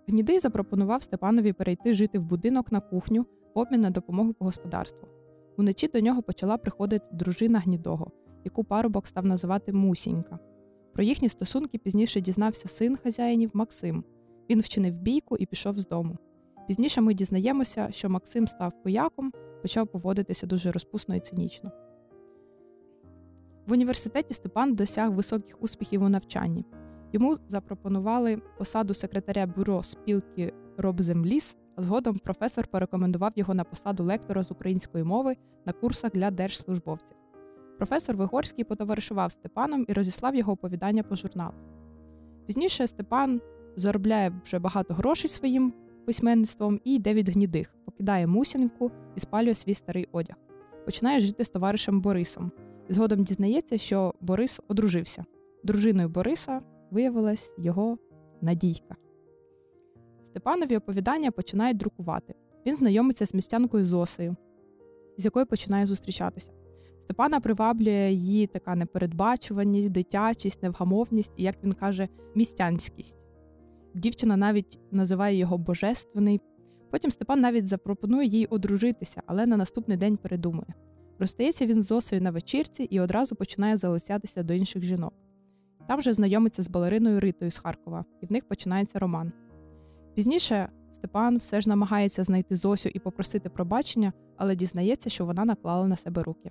Гнідий 0.08 0.38
запропонував 0.38 1.02
Степанові 1.02 1.52
перейти 1.52 1.94
жити 1.94 2.18
в 2.18 2.22
будинок 2.22 2.72
на 2.72 2.80
кухню 2.80 3.26
в 3.54 3.58
обмін 3.58 3.80
на 3.80 3.90
допомогу 3.90 4.32
по 4.32 4.44
господарству. 4.44 5.08
Уночі 5.56 5.88
до 5.88 6.00
нього 6.00 6.22
почала 6.22 6.56
приходити 6.56 7.04
дружина 7.12 7.58
гнідого, 7.58 8.10
яку 8.44 8.64
парубок 8.64 9.06
став 9.06 9.24
називати 9.24 9.72
Мусінька. 9.72 10.38
Про 10.92 11.02
їхні 11.02 11.28
стосунки 11.28 11.78
пізніше 11.78 12.20
дізнався 12.20 12.68
син 12.68 12.96
хазяїнів 12.96 13.50
Максим. 13.54 14.04
Він 14.52 14.60
вчинив 14.60 14.98
бійку 14.98 15.36
і 15.36 15.46
пішов 15.46 15.78
з 15.78 15.88
дому. 15.88 16.16
Пізніше 16.66 17.00
ми 17.00 17.14
дізнаємося, 17.14 17.88
що 17.90 18.10
Максим 18.10 18.48
став 18.48 18.82
пояком, 18.82 19.32
почав 19.62 19.86
поводитися 19.86 20.46
дуже 20.46 20.72
розпусно 20.72 21.14
і 21.14 21.20
цинічно. 21.20 21.70
В 23.66 23.72
університеті 23.72 24.34
Степан 24.34 24.74
досяг 24.74 25.12
високих 25.12 25.56
успіхів 25.60 26.02
у 26.02 26.08
навчанні. 26.08 26.64
Йому 27.12 27.36
запропонували 27.48 28.42
посаду 28.58 28.94
секретаря 28.94 29.46
бюро 29.46 29.82
спілки 29.82 30.52
Робземліс, 30.76 31.56
а 31.76 31.82
згодом 31.82 32.18
професор 32.18 32.66
порекомендував 32.66 33.32
його 33.36 33.54
на 33.54 33.64
посаду 33.64 34.04
лектора 34.04 34.42
з 34.42 34.50
української 34.50 35.04
мови 35.04 35.36
на 35.66 35.72
курсах 35.72 36.12
для 36.12 36.30
держслужбовців. 36.30 37.16
Професор 37.78 38.16
Вигорський 38.16 38.64
потоваришував 38.64 39.32
Степаном 39.32 39.84
і 39.88 39.92
розіслав 39.92 40.34
його 40.34 40.52
оповідання 40.52 41.02
по 41.02 41.16
журналу. 41.16 41.54
Пізніше 42.46 42.86
Степан 42.86 43.40
заробляє 43.76 44.40
вже 44.44 44.58
багато 44.58 44.94
грошей 44.94 45.30
своїм 45.30 45.72
письменництвом 46.06 46.80
і 46.84 46.94
йде 46.94 47.14
від 47.14 47.28
гнідих, 47.28 47.74
покидає 47.84 48.26
мусінку 48.26 48.90
і 49.16 49.20
спалює 49.20 49.54
свій 49.54 49.74
старий 49.74 50.08
одяг. 50.12 50.36
Починає 50.84 51.20
жити 51.20 51.44
з 51.44 51.48
товаришем 51.48 52.00
Борисом. 52.00 52.52
Згодом 52.88 53.24
дізнається, 53.24 53.78
що 53.78 54.14
Борис 54.20 54.60
одружився. 54.68 55.24
Дружиною 55.64 56.08
Бориса 56.08 56.60
виявилась 56.90 57.52
його 57.58 57.98
Надійка. 58.40 58.96
Степанові 60.24 60.76
оповідання 60.76 61.30
починають 61.30 61.76
друкувати. 61.76 62.34
Він 62.66 62.76
знайомиться 62.76 63.26
з 63.26 63.34
містянкою 63.34 63.84
Зосею, 63.84 64.36
з 65.16 65.24
якою 65.24 65.46
починає 65.46 65.86
зустрічатися. 65.86 66.50
Степана 67.00 67.40
приваблює 67.40 68.10
її 68.12 68.46
така 68.46 68.74
непередбачуваність, 68.74 69.90
дитячість, 69.90 70.62
невгамовність 70.62 71.32
і, 71.36 71.42
як 71.42 71.64
він 71.64 71.72
каже, 71.72 72.08
містянськість. 72.34 73.18
Дівчина 73.94 74.36
навіть 74.36 74.80
називає 74.90 75.36
його 75.36 75.58
божественний. 75.58 76.40
Потім 76.90 77.10
Степан 77.10 77.40
навіть 77.40 77.66
запропонує 77.66 78.28
їй 78.28 78.46
одружитися, 78.46 79.22
але 79.26 79.46
на 79.46 79.56
наступний 79.56 79.96
день 79.96 80.16
передумує. 80.16 80.74
Розстається 81.18 81.66
він 81.66 81.82
з 81.82 81.86
Зосею 81.86 82.22
на 82.22 82.30
вечірці 82.30 82.82
і 82.82 83.00
одразу 83.00 83.36
починає 83.36 83.76
залицятися 83.76 84.42
до 84.42 84.54
інших 84.54 84.82
жінок. 84.82 85.14
Там 85.88 85.98
вже 85.98 86.12
знайомиться 86.12 86.62
з 86.62 86.68
балериною 86.68 87.20
Ритою 87.20 87.50
з 87.50 87.58
Харкова, 87.58 88.04
і 88.20 88.26
в 88.26 88.32
них 88.32 88.48
починається 88.48 88.98
роман. 88.98 89.32
Пізніше 90.14 90.68
Степан 90.92 91.36
все 91.36 91.60
ж 91.60 91.68
намагається 91.68 92.24
знайти 92.24 92.56
Зосю 92.56 92.88
і 92.88 92.98
попросити 92.98 93.48
пробачення, 93.48 94.12
але 94.36 94.56
дізнається, 94.56 95.10
що 95.10 95.26
вона 95.26 95.44
наклала 95.44 95.88
на 95.88 95.96
себе 95.96 96.22
руки. 96.22 96.50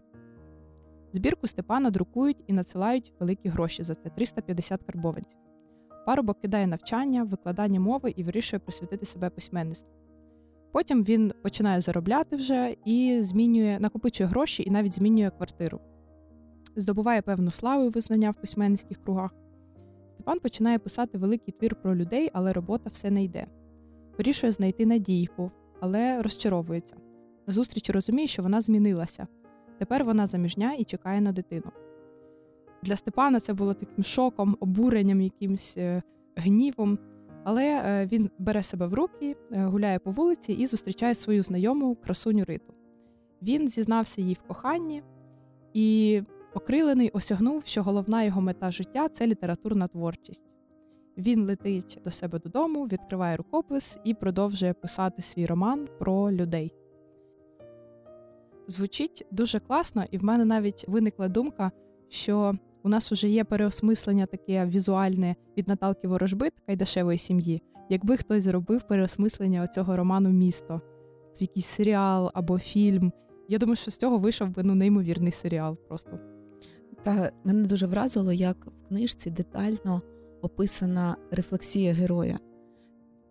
Збірку 1.13 1.47
Степана 1.47 1.89
друкують 1.89 2.43
і 2.47 2.53
надсилають 2.53 3.13
великі 3.19 3.49
гроші 3.49 3.83
за 3.83 3.95
це 3.95 4.09
350 4.09 4.83
карбованців. 4.83 5.39
Парубок 6.05 6.39
кидає 6.39 6.67
навчання, 6.67 7.23
викладання 7.23 7.79
мови 7.79 8.13
і 8.15 8.23
вирішує 8.23 8.59
присвятити 8.59 9.05
себе 9.05 9.29
письменництву. 9.29 9.91
Потім 10.71 11.03
він 11.03 11.31
починає 11.41 11.81
заробляти 11.81 12.35
вже 12.35 12.75
і 12.85 13.17
змінює, 13.21 13.77
накопичує 13.79 14.29
гроші 14.29 14.63
і 14.67 14.71
навіть 14.71 14.93
змінює 14.93 15.29
квартиру. 15.29 15.79
Здобуває 16.75 17.21
певну 17.21 17.51
славу 17.51 17.85
і 17.85 17.89
визнання 17.89 18.31
в 18.31 18.35
письменницьких 18.35 19.03
кругах. 19.03 19.35
Степан 20.13 20.39
починає 20.39 20.79
писати 20.79 21.17
великий 21.17 21.53
твір 21.59 21.75
про 21.75 21.95
людей, 21.95 22.29
але 22.33 22.53
робота 22.53 22.89
все 22.89 23.11
не 23.11 23.23
йде. 23.23 23.47
Вирішує 24.17 24.51
знайти 24.51 24.85
надійку, 24.85 25.51
але 25.79 26.21
розчаровується. 26.21 26.95
На 27.47 27.53
зустрічі 27.53 27.91
розуміє, 27.91 28.27
що 28.27 28.43
вона 28.43 28.61
змінилася. 28.61 29.27
Тепер 29.79 30.03
вона 30.03 30.27
заміжня 30.27 30.73
і 30.73 30.83
чекає 30.83 31.21
на 31.21 31.31
дитину. 31.31 31.71
Для 32.83 32.95
Степана 32.95 33.39
це 33.39 33.53
було 33.53 33.73
таким 33.73 34.03
шоком, 34.03 34.57
обуренням, 34.59 35.21
якимсь 35.21 35.77
е, 35.77 36.01
гнівом. 36.35 36.99
Але 37.43 37.65
е, 37.65 38.05
він 38.11 38.29
бере 38.39 38.63
себе 38.63 38.87
в 38.87 38.93
руки, 38.93 39.35
е, 39.51 39.65
гуляє 39.65 39.99
по 39.99 40.11
вулиці 40.11 40.53
і 40.53 40.65
зустрічає 40.65 41.15
свою 41.15 41.43
знайому 41.43 41.95
красуню 41.95 42.43
Риту. 42.47 42.73
Він 43.41 43.67
зізнався 43.67 44.21
їй 44.21 44.33
в 44.33 44.47
коханні 44.47 45.03
і, 45.73 46.21
окрилений, 46.53 47.09
осягнув, 47.09 47.65
що 47.65 47.83
головна 47.83 48.23
його 48.23 48.41
мета 48.41 48.71
життя 48.71 49.09
це 49.09 49.27
літературна 49.27 49.87
творчість. 49.87 50.43
Він 51.17 51.45
летить 51.45 51.99
до 52.03 52.11
себе 52.11 52.39
додому, 52.39 52.85
відкриває 52.85 53.37
рукопис 53.37 53.99
і 54.03 54.13
продовжує 54.13 54.73
писати 54.73 55.21
свій 55.21 55.45
роман 55.45 55.87
про 55.99 56.31
людей. 56.31 56.73
Звучить 58.67 59.25
дуже 59.31 59.59
класно, 59.59 60.03
і 60.11 60.17
в 60.17 60.23
мене 60.23 60.45
навіть 60.45 60.85
виникла 60.87 61.27
думка, 61.27 61.71
що 62.09 62.55
у 62.83 62.89
нас 62.89 63.11
вже 63.11 63.29
є 63.29 63.43
переосмислення 63.43 64.25
таке 64.25 64.65
візуальне 64.65 65.35
від 65.57 65.67
Наталки 65.67 66.07
Ворожбит 66.07 66.53
Кайдашевої 66.65 67.17
сім'ї. 67.17 67.61
Якби 67.89 68.17
хтось 68.17 68.43
зробив 68.43 68.87
переосмислення 68.87 69.67
цього 69.67 69.97
роману 69.97 70.29
Місто 70.29 70.81
з 71.33 71.41
якийсь 71.41 71.65
серіал 71.65 72.31
або 72.33 72.59
фільм. 72.59 73.11
Я 73.49 73.57
думаю, 73.57 73.75
що 73.75 73.91
з 73.91 73.97
цього 73.97 74.17
вийшов 74.17 74.49
би 74.49 74.63
ну 74.63 74.75
неймовірний 74.75 75.31
серіал. 75.31 75.77
Просто 75.87 76.19
та 77.03 77.31
мене 77.43 77.67
дуже 77.67 77.87
вразило, 77.87 78.33
як 78.33 78.65
в 78.65 78.87
книжці 78.87 79.29
детально 79.29 80.01
описана 80.41 81.15
рефлексія 81.31 81.93
героя. 81.93 82.39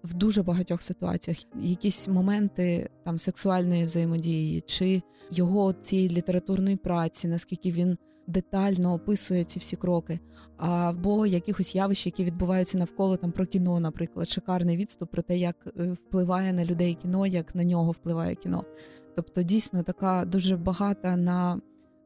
В 0.04 0.14
дуже 0.14 0.42
багатьох 0.42 0.82
ситуаціях 0.82 1.38
якісь 1.60 2.08
моменти 2.08 2.90
там 3.04 3.18
сексуальної 3.18 3.84
взаємодії, 3.84 4.60
чи 4.60 5.02
його 5.30 5.72
цієї 5.72 6.08
літературної 6.08 6.76
праці, 6.76 7.28
наскільки 7.28 7.70
він 7.70 7.98
детально 8.30 8.94
описує 8.94 9.44
ці 9.44 9.58
всі 9.58 9.76
кроки, 9.76 10.20
або 10.56 11.26
якихось 11.26 11.74
явищ, 11.74 12.06
які 12.06 12.24
відбуваються 12.24 12.78
навколо 12.78 13.16
там 13.16 13.32
про 13.32 13.46
кіно, 13.46 13.80
наприклад, 13.80 14.28
шикарний 14.28 14.76
відступ 14.76 15.10
про 15.10 15.22
те, 15.22 15.38
як 15.38 15.56
е, 15.76 15.92
впливає 15.92 16.52
на 16.52 16.64
людей 16.64 16.94
кіно, 16.94 17.26
як 17.26 17.54
на 17.54 17.64
нього 17.64 17.90
впливає 17.90 18.34
кіно. 18.34 18.64
Тобто, 19.16 19.42
дійсно 19.42 19.82
така 19.82 20.24
дуже 20.24 20.56
багата 20.56 21.16
на 21.16 21.60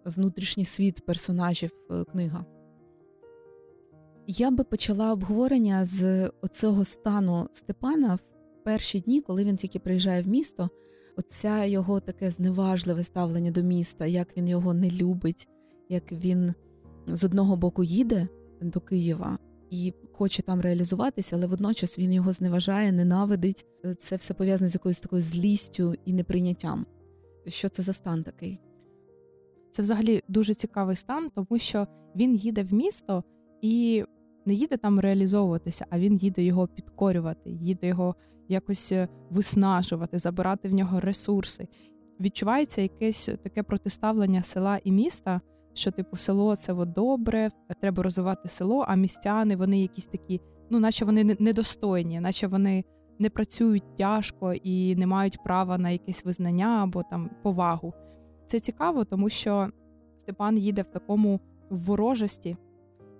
внутрішній 0.04 0.64
світ 0.64 1.06
персонажів 1.06 1.70
е, 1.90 2.04
книга. 2.04 2.44
Я 4.26 4.50
би 4.50 4.64
почала 4.64 5.12
обговорення 5.12 5.84
з 5.84 6.30
оцього 6.42 6.84
стану 6.84 7.48
Степана 7.52 8.14
в 8.14 8.20
перші 8.64 9.00
дні, 9.00 9.20
коли 9.20 9.44
він 9.44 9.56
тільки 9.56 9.78
приїжджає 9.78 10.22
в 10.22 10.28
місто. 10.28 10.70
Оця 11.16 11.64
його 11.64 12.00
таке 12.00 12.30
зневажливе 12.30 13.04
ставлення 13.04 13.50
до 13.50 13.62
міста, 13.62 14.06
як 14.06 14.36
він 14.36 14.48
його 14.48 14.74
не 14.74 14.90
любить, 14.90 15.48
як 15.88 16.12
він 16.12 16.54
з 17.06 17.24
одного 17.24 17.56
боку 17.56 17.84
їде 17.84 18.28
до 18.60 18.80
Києва 18.80 19.38
і 19.70 19.94
хоче 20.12 20.42
там 20.42 20.60
реалізуватися, 20.60 21.36
але 21.36 21.46
водночас 21.46 21.98
він 21.98 22.12
його 22.12 22.32
зневажає, 22.32 22.92
ненавидить. 22.92 23.66
Це 23.98 24.16
все 24.16 24.34
пов'язане 24.34 24.68
з 24.68 24.74
якоюсь 24.74 25.00
такою 25.00 25.22
злістю 25.22 25.94
і 26.04 26.12
неприйняттям. 26.12 26.86
Що 27.46 27.68
це 27.68 27.82
за 27.82 27.92
стан 27.92 28.22
такий? 28.22 28.60
Це 29.70 29.82
взагалі 29.82 30.22
дуже 30.28 30.54
цікавий 30.54 30.96
стан, 30.96 31.30
тому 31.34 31.58
що 31.58 31.86
він 32.16 32.34
їде 32.34 32.62
в 32.62 32.74
місто 32.74 33.24
і 33.60 34.04
не 34.46 34.54
їде 34.54 34.76
там 34.76 35.00
реалізовуватися, 35.00 35.86
а 35.90 35.98
він 35.98 36.16
їде 36.16 36.42
його 36.42 36.68
підкорювати, 36.68 37.50
їде 37.50 37.86
його 37.86 38.14
якось 38.48 38.92
е, 38.92 39.08
виснажувати, 39.30 40.18
забирати 40.18 40.68
в 40.68 40.72
нього 40.72 41.00
ресурси. 41.00 41.68
Відчувається 42.20 42.80
якесь 42.80 43.28
таке 43.42 43.62
протиставлення 43.62 44.42
села 44.42 44.80
і 44.84 44.92
міста 44.92 45.40
що 45.74 45.90
типу 45.90 46.16
село 46.16 46.56
це 46.56 46.72
от 46.72 46.92
добре, 46.92 47.50
треба 47.80 48.02
розвивати 48.02 48.48
село, 48.48 48.84
а 48.88 48.94
містяни 48.94 49.56
вони 49.56 49.80
якісь 49.80 50.06
такі, 50.06 50.40
ну 50.70 50.80
наче 50.80 51.04
вони 51.04 51.24
недостойні, 51.24 52.20
наче 52.20 52.46
вони 52.46 52.84
не 53.18 53.30
працюють 53.30 53.96
тяжко 53.96 54.52
і 54.52 54.96
не 54.96 55.06
мають 55.06 55.42
права 55.44 55.78
на 55.78 55.90
якесь 55.90 56.24
визнання 56.24 56.82
або 56.82 57.02
там 57.02 57.30
повагу. 57.42 57.92
Це 58.46 58.60
цікаво, 58.60 59.04
тому 59.04 59.28
що 59.28 59.68
Степан 60.18 60.58
їде 60.58 60.82
в 60.82 60.86
такому 60.86 61.40
ворожості, 61.70 62.56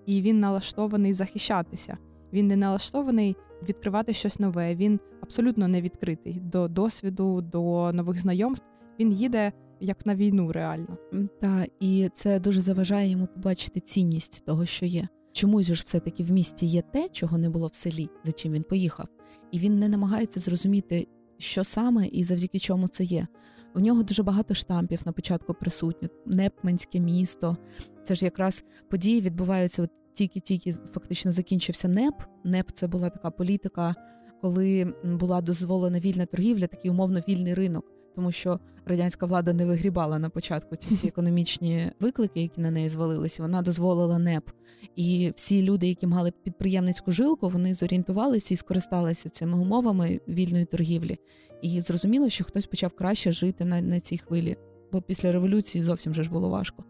і 0.05 0.21
він 0.21 0.39
налаштований 0.39 1.13
захищатися. 1.13 1.97
Він 2.33 2.47
не 2.47 2.55
налаштований 2.55 3.35
відкривати 3.69 4.13
щось 4.13 4.39
нове. 4.39 4.75
Він 4.75 4.99
абсолютно 5.21 5.67
не 5.67 5.81
відкритий 5.81 6.39
до 6.39 6.67
досвіду, 6.67 7.41
до 7.41 7.91
нових 7.93 8.19
знайомств. 8.19 8.65
Він 8.99 9.11
їде 9.11 9.51
як 9.79 10.05
на 10.05 10.15
війну, 10.15 10.51
реально. 10.51 10.97
Та 11.41 11.65
і 11.79 12.09
це 12.13 12.39
дуже 12.39 12.61
заважає 12.61 13.09
йому 13.09 13.27
побачити 13.27 13.79
цінність 13.79 14.43
того, 14.45 14.65
що 14.65 14.85
є. 14.85 15.07
Чомусь 15.31 15.67
ж 15.67 15.83
все-таки 15.85 16.23
в 16.23 16.31
місті 16.31 16.65
є 16.65 16.81
те, 16.81 17.09
чого 17.09 17.37
не 17.37 17.49
було 17.49 17.67
в 17.67 17.75
селі, 17.75 18.09
за 18.23 18.31
чим 18.31 18.53
він 18.53 18.63
поїхав, 18.63 19.07
і 19.51 19.59
він 19.59 19.79
не 19.79 19.89
намагається 19.89 20.39
зрозуміти, 20.39 21.07
що 21.37 21.63
саме 21.63 22.07
і 22.07 22.23
завдяки 22.23 22.59
чому 22.59 22.87
це 22.87 23.03
є. 23.03 23.27
У 23.75 23.79
нього 23.79 24.03
дуже 24.03 24.23
багато 24.23 24.53
штампів 24.53 25.01
на 25.05 25.11
початку 25.11 25.53
присутньо. 25.53 26.09
Непменське 26.25 26.99
місто. 26.99 27.57
Це 28.03 28.15
ж 28.15 28.25
якраз 28.25 28.63
події 28.89 29.21
відбуваються 29.21 29.83
от 29.83 29.89
тільки-тільки 30.13 30.71
фактично 30.71 31.31
закінчився 31.31 31.87
НЕП. 31.87 32.15
НЕП 32.43 32.71
це 32.73 32.87
була 32.87 33.09
така 33.09 33.31
політика, 33.31 33.95
коли 34.41 34.93
була 35.03 35.41
дозволена 35.41 35.99
вільна 35.99 36.25
торгівля, 36.25 36.67
такий 36.67 36.91
умовно 36.91 37.19
вільний 37.27 37.53
ринок 37.53 37.94
тому 38.15 38.31
що 38.31 38.59
радянська 38.85 39.25
влада 39.25 39.53
не 39.53 39.65
вигрібала 39.65 40.19
на 40.19 40.29
початку 40.29 40.75
ті 40.75 40.93
всі 40.93 41.07
економічні 41.15 41.91
виклики, 41.99 42.41
які 42.41 42.61
на 42.61 42.71
неї 42.71 42.89
звалилися. 42.89 43.43
Вона 43.43 43.61
дозволила 43.61 44.19
НЕП. 44.19 44.49
І 44.95 45.33
всі 45.35 45.63
люди, 45.63 45.87
які 45.87 46.07
мали 46.07 46.31
підприємницьку 46.43 47.11
жилку, 47.11 47.49
вони 47.49 47.73
зорієнтувалися 47.73 48.53
і 48.53 48.57
скористалися 48.57 49.29
цими 49.29 49.57
умовами 49.57 50.19
вільної 50.27 50.65
торгівлі. 50.65 51.17
І 51.61 51.81
зрозуміло, 51.81 52.29
що 52.29 52.43
хтось 52.43 52.65
почав 52.65 52.91
краще 52.91 53.31
жити 53.31 53.65
на, 53.65 53.81
на 53.81 53.99
цій 53.99 54.17
хвилі. 54.17 54.57
бо 54.91 55.01
після 55.01 55.31
революції 55.31 55.83
зовсім 55.83 56.11
вже 56.11 56.23
ж 56.23 56.31
було 56.31 56.49
важко. 56.49 56.83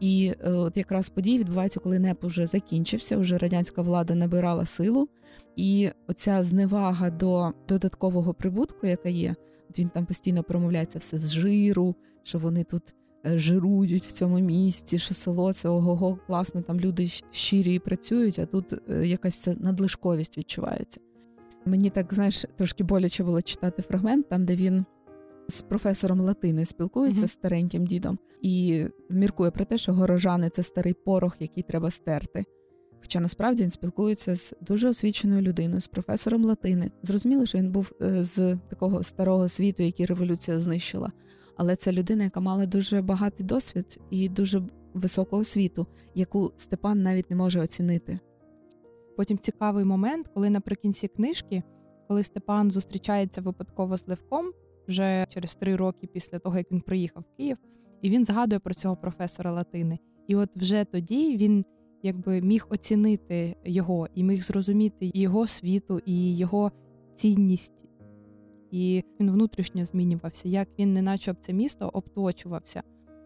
І 0.00 0.32
е, 0.40 0.50
от 0.50 0.76
якраз 0.76 1.08
події 1.08 1.38
відбуваються, 1.38 1.80
коли 1.80 1.98
НЕП 1.98 2.24
вже 2.24 2.46
закінчився, 2.46 3.16
вже 3.16 3.38
радянська 3.38 3.82
влада 3.82 4.14
набирала 4.14 4.64
силу, 4.66 5.08
і 5.56 5.90
оця 6.08 6.42
зневага 6.42 7.10
до 7.10 7.52
додаткового 7.68 8.34
прибутку, 8.34 8.86
яка 8.86 9.08
є, 9.08 9.34
він 9.78 9.88
там 9.88 10.06
постійно 10.06 10.42
промовляється 10.42 10.98
все 10.98 11.18
з 11.18 11.32
жиру, 11.32 11.94
що 12.22 12.38
вони 12.38 12.64
тут. 12.64 12.94
Е, 13.26 13.38
жирують 13.38 14.06
в 14.06 14.12
цьому 14.12 14.38
місті, 14.38 14.98
що 14.98 15.14
село 15.14 15.52
це 15.52 15.68
ого, 15.68 16.18
класно, 16.26 16.62
там 16.62 16.80
люди 16.80 17.06
щирі 17.30 17.74
і 17.74 17.78
працюють, 17.78 18.38
а 18.38 18.46
тут 18.46 18.72
е, 18.90 19.06
якась 19.06 19.48
надлишковість 19.60 20.38
відчувається. 20.38 21.00
Мені 21.64 21.90
так, 21.90 22.14
знаєш, 22.14 22.44
трошки 22.56 22.84
боляче 22.84 23.24
було 23.24 23.42
читати 23.42 23.82
фрагмент, 23.82 24.28
там, 24.28 24.44
де 24.44 24.56
він 24.56 24.84
з 25.48 25.62
професором 25.62 26.20
Латини 26.20 26.66
спілкується 26.66 27.22
mm-hmm. 27.22 27.28
з 27.28 27.32
стареньким 27.32 27.86
дідом 27.86 28.18
і 28.42 28.84
міркує 29.10 29.50
про 29.50 29.64
те, 29.64 29.78
що 29.78 29.92
горожани 29.92 30.50
це 30.50 30.62
старий 30.62 30.94
порох, 30.94 31.36
який 31.40 31.62
треба 31.62 31.90
стерти. 31.90 32.44
Хоча 33.00 33.20
насправді 33.20 33.62
він 33.62 33.70
спілкується 33.70 34.36
з 34.36 34.54
дуже 34.60 34.88
освіченою 34.88 35.42
людиною, 35.42 35.80
з 35.80 35.86
професором 35.86 36.44
Латини. 36.44 36.90
Зрозуміло, 37.02 37.46
що 37.46 37.58
він 37.58 37.72
був 37.72 37.92
е, 38.02 38.24
з 38.24 38.56
такого 38.56 39.02
старого 39.02 39.48
світу, 39.48 39.82
який 39.82 40.06
революція 40.06 40.60
знищила. 40.60 41.12
Але 41.56 41.76
це 41.76 41.92
людина, 41.92 42.24
яка 42.24 42.40
мала 42.40 42.66
дуже 42.66 43.02
багатий 43.02 43.46
досвід 43.46 44.00
і 44.10 44.28
дуже 44.28 44.62
високого 44.94 45.44
світу, 45.44 45.86
яку 46.14 46.52
Степан 46.56 47.02
навіть 47.02 47.30
не 47.30 47.36
може 47.36 47.60
оцінити. 47.60 48.18
Потім 49.16 49.38
цікавий 49.38 49.84
момент, 49.84 50.28
коли 50.34 50.50
наприкінці 50.50 51.08
книжки, 51.08 51.62
коли 52.08 52.24
Степан 52.24 52.70
зустрічається 52.70 53.40
випадково 53.40 53.96
з 53.96 54.08
Левком 54.08 54.52
вже 54.88 55.26
через 55.28 55.54
три 55.54 55.76
роки 55.76 56.06
після 56.06 56.38
того, 56.38 56.58
як 56.58 56.72
він 56.72 56.80
приїхав 56.80 57.22
в 57.22 57.36
Київ, 57.36 57.56
і 58.02 58.10
він 58.10 58.24
згадує 58.24 58.60
про 58.60 58.74
цього 58.74 58.96
професора 58.96 59.52
Латини. 59.52 59.98
І 60.26 60.36
от 60.36 60.56
вже 60.56 60.84
тоді 60.84 61.36
він 61.36 61.64
якби 62.02 62.40
міг 62.40 62.66
оцінити 62.70 63.56
його 63.64 64.08
і 64.14 64.24
міг 64.24 64.42
зрозуміти 64.42 65.10
його 65.14 65.46
світу 65.46 66.00
і 66.06 66.36
його 66.36 66.72
цінність. 67.14 67.84
І 68.70 69.04
він 69.20 69.30
внутрішньо 69.30 69.84
змінювався, 69.84 70.48
як 70.48 70.68
він, 70.78 70.92
неначе 70.92 71.30
об 71.30 71.36
це 71.40 71.52
місто, 71.52 71.90
обточувався. 71.92 72.82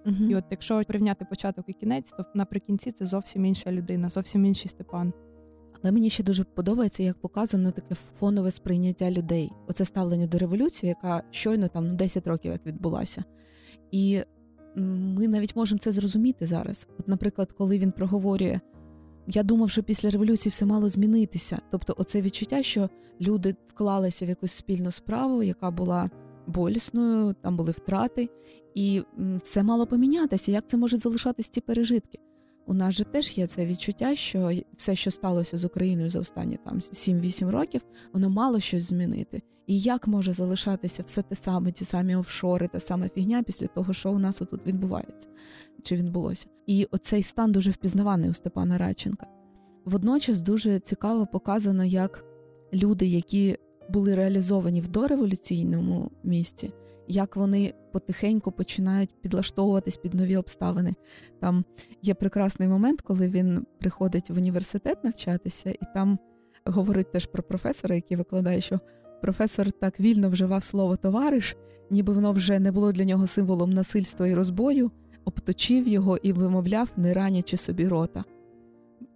uh 0.06 0.30
І 0.30 0.36
от 0.36 0.44
якщо 0.50 0.82
порівняти 0.86 1.24
початок 1.24 1.64
і 1.68 1.72
кінець, 1.72 2.10
то 2.10 2.24
наприкінці 2.34 2.92
це 2.92 3.06
зовсім 3.06 3.44
інша 3.44 3.72
людина, 3.72 4.08
зовсім 4.08 4.44
інший 4.44 4.68
Степан. 4.68 5.12
Але 5.82 5.92
мені 5.92 6.10
ще 6.10 6.22
дуже 6.22 6.44
подобається, 6.44 7.02
як 7.02 7.20
показано 7.20 7.70
таке 7.70 7.94
фонове 7.94 8.50
сприйняття 8.50 9.10
людей. 9.10 9.50
Оце 9.66 9.84
ставлення 9.84 10.26
до 10.26 10.38
революції, 10.38 10.88
яка 10.88 11.22
щойно 11.30 11.68
там 11.68 11.88
ну 11.88 11.94
10 11.94 12.26
років 12.26 12.52
як 12.52 12.66
відбулася. 12.66 13.24
І 13.90 14.22
ми 14.76 15.28
навіть 15.28 15.56
можемо 15.56 15.78
це 15.78 15.92
зрозуміти 15.92 16.46
зараз. 16.46 16.88
От, 16.98 17.08
наприклад, 17.08 17.52
коли 17.52 17.78
він 17.78 17.92
проговорює, 17.92 18.60
я 19.26 19.42
думав, 19.42 19.70
що 19.70 19.82
після 19.82 20.10
революції 20.10 20.50
все 20.50 20.66
мало 20.66 20.88
змінитися. 20.88 21.58
Тобто, 21.70 21.94
оце 21.98 22.20
відчуття, 22.20 22.62
що 22.62 22.88
люди 23.20 23.56
вклалися 23.68 24.26
в 24.26 24.28
якусь 24.28 24.52
спільну 24.52 24.90
справу, 24.90 25.42
яка 25.42 25.70
була 25.70 26.10
болісною, 26.46 27.34
там 27.42 27.56
були 27.56 27.72
втрати, 27.72 28.28
і 28.74 29.02
все 29.42 29.62
мало 29.62 29.86
помінятися. 29.86 30.52
Як 30.52 30.64
це 30.66 30.76
може 30.76 30.98
залишатись 30.98 31.48
ті 31.48 31.60
пережитки? 31.60 32.18
У 32.66 32.74
нас 32.74 32.94
же 32.94 33.04
теж 33.04 33.38
є 33.38 33.46
це 33.46 33.66
відчуття, 33.66 34.14
що 34.14 34.52
все, 34.76 34.96
що 34.96 35.10
сталося 35.10 35.58
з 35.58 35.64
Україною 35.64 36.10
за 36.10 36.20
останні 36.20 36.58
там 36.64 36.78
7-8 36.78 37.50
років, 37.50 37.80
воно 38.12 38.30
мало 38.30 38.60
щось 38.60 38.88
змінити. 38.88 39.42
І 39.66 39.80
як 39.80 40.06
може 40.06 40.32
залишатися 40.32 41.02
все 41.06 41.22
те 41.22 41.34
саме, 41.34 41.72
ті 41.72 41.84
самі 41.84 42.16
офшори, 42.16 42.68
та 42.68 42.80
сама 42.80 43.08
фігня 43.08 43.42
після 43.42 43.66
того, 43.66 43.92
що 43.92 44.12
у 44.12 44.18
нас 44.18 44.42
отут 44.42 44.66
відбувається 44.66 45.28
чи 45.82 45.96
відбулося? 45.96 46.46
І 46.66 46.88
оцей 46.90 47.22
стан 47.22 47.52
дуже 47.52 47.70
впізнаваний 47.70 48.30
у 48.30 48.34
Степана 48.34 48.78
Радченка. 48.78 49.26
Водночас 49.84 50.42
дуже 50.42 50.80
цікаво 50.80 51.26
показано, 51.26 51.84
як 51.84 52.24
люди, 52.74 53.06
які 53.06 53.56
були 53.88 54.14
реалізовані 54.14 54.80
в 54.80 54.88
дореволюційному 54.88 56.10
місті, 56.24 56.72
як 57.08 57.36
вони 57.36 57.74
потихеньку 57.92 58.52
починають 58.52 59.10
підлаштовуватись 59.20 59.96
під 59.96 60.14
нові 60.14 60.36
обставини. 60.36 60.94
Там 61.40 61.64
є 62.02 62.14
прекрасний 62.14 62.68
момент, 62.68 63.00
коли 63.00 63.28
він 63.28 63.66
приходить 63.78 64.30
в 64.30 64.36
університет 64.36 65.04
навчатися, 65.04 65.70
і 65.70 65.84
там 65.94 66.18
говорить 66.64 67.12
теж 67.12 67.26
про 67.26 67.42
професора, 67.42 67.94
який 67.94 68.16
викладає, 68.16 68.60
що 68.60 68.80
професор 69.22 69.72
так 69.72 70.00
вільно 70.00 70.30
вживав 70.30 70.62
слово 70.62 70.96
товариш, 70.96 71.56
ніби 71.90 72.12
воно 72.12 72.32
вже 72.32 72.58
не 72.58 72.72
було 72.72 72.92
для 72.92 73.04
нього 73.04 73.26
символом 73.26 73.70
насильства 73.70 74.28
і 74.28 74.34
розбою, 74.34 74.90
обточив 75.24 75.88
його 75.88 76.16
і 76.16 76.32
вимовляв, 76.32 76.92
не 76.96 77.14
ранячи 77.14 77.56
собі 77.56 77.88
рота. 77.88 78.24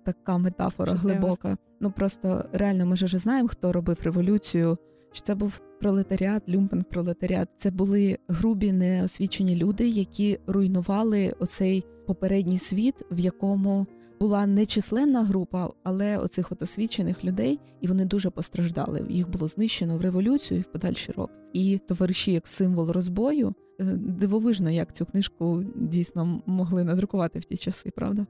Така 0.05 0.39
метафора 0.39 0.93
Чудово. 0.93 1.15
глибока. 1.15 1.57
Ну 1.81 1.91
просто 1.91 2.45
реально, 2.53 2.87
ми 2.87 2.97
ж 2.97 3.05
вже 3.05 3.19
знаємо, 3.19 3.49
хто 3.49 3.73
робив 3.73 3.99
революцію 4.03 4.79
що 5.19 5.27
це 5.27 5.35
був 5.35 5.61
пролетаріат, 5.81 6.49
люмпен-пролетаріат. 6.49 7.47
Це 7.57 7.71
були 7.71 8.19
грубі 8.29 8.73
неосвічені 8.73 9.57
люди, 9.57 9.89
які 9.89 10.39
руйнували 10.47 11.35
оцей 11.41 11.85
попередній 12.07 12.59
світ, 12.59 12.95
в 13.11 13.19
якому 13.19 13.87
була 14.21 14.47
нечисленна 14.47 15.25
група, 15.25 15.71
але 15.83 16.19
оцих 16.19 16.53
от 16.53 16.63
освічених 16.63 17.25
людей, 17.25 17.61
і 17.81 17.89
вони 17.89 18.05
дуже 18.05 18.31
постраждали. 18.31 19.07
Їх 19.09 19.31
було 19.31 19.49
знищено 19.49 19.99
в 19.99 20.01
революцію 20.01 20.61
і 20.61 20.63
в 20.63 20.67
подальші 20.67 21.13
роки. 21.13 21.33
І 21.53 21.79
товариші, 21.79 22.33
як 22.33 22.49
символ 22.49 22.91
розбою, 22.91 23.55
е, 23.81 23.85
дивовижно, 23.95 24.71
як 24.71 24.93
цю 24.93 25.07
книжку 25.07 25.65
дійсно 25.77 26.43
могли 26.47 26.85
надрукувати 26.85 27.39
в 27.39 27.45
ті 27.45 27.57
часи, 27.57 27.91
правда? 27.97 28.27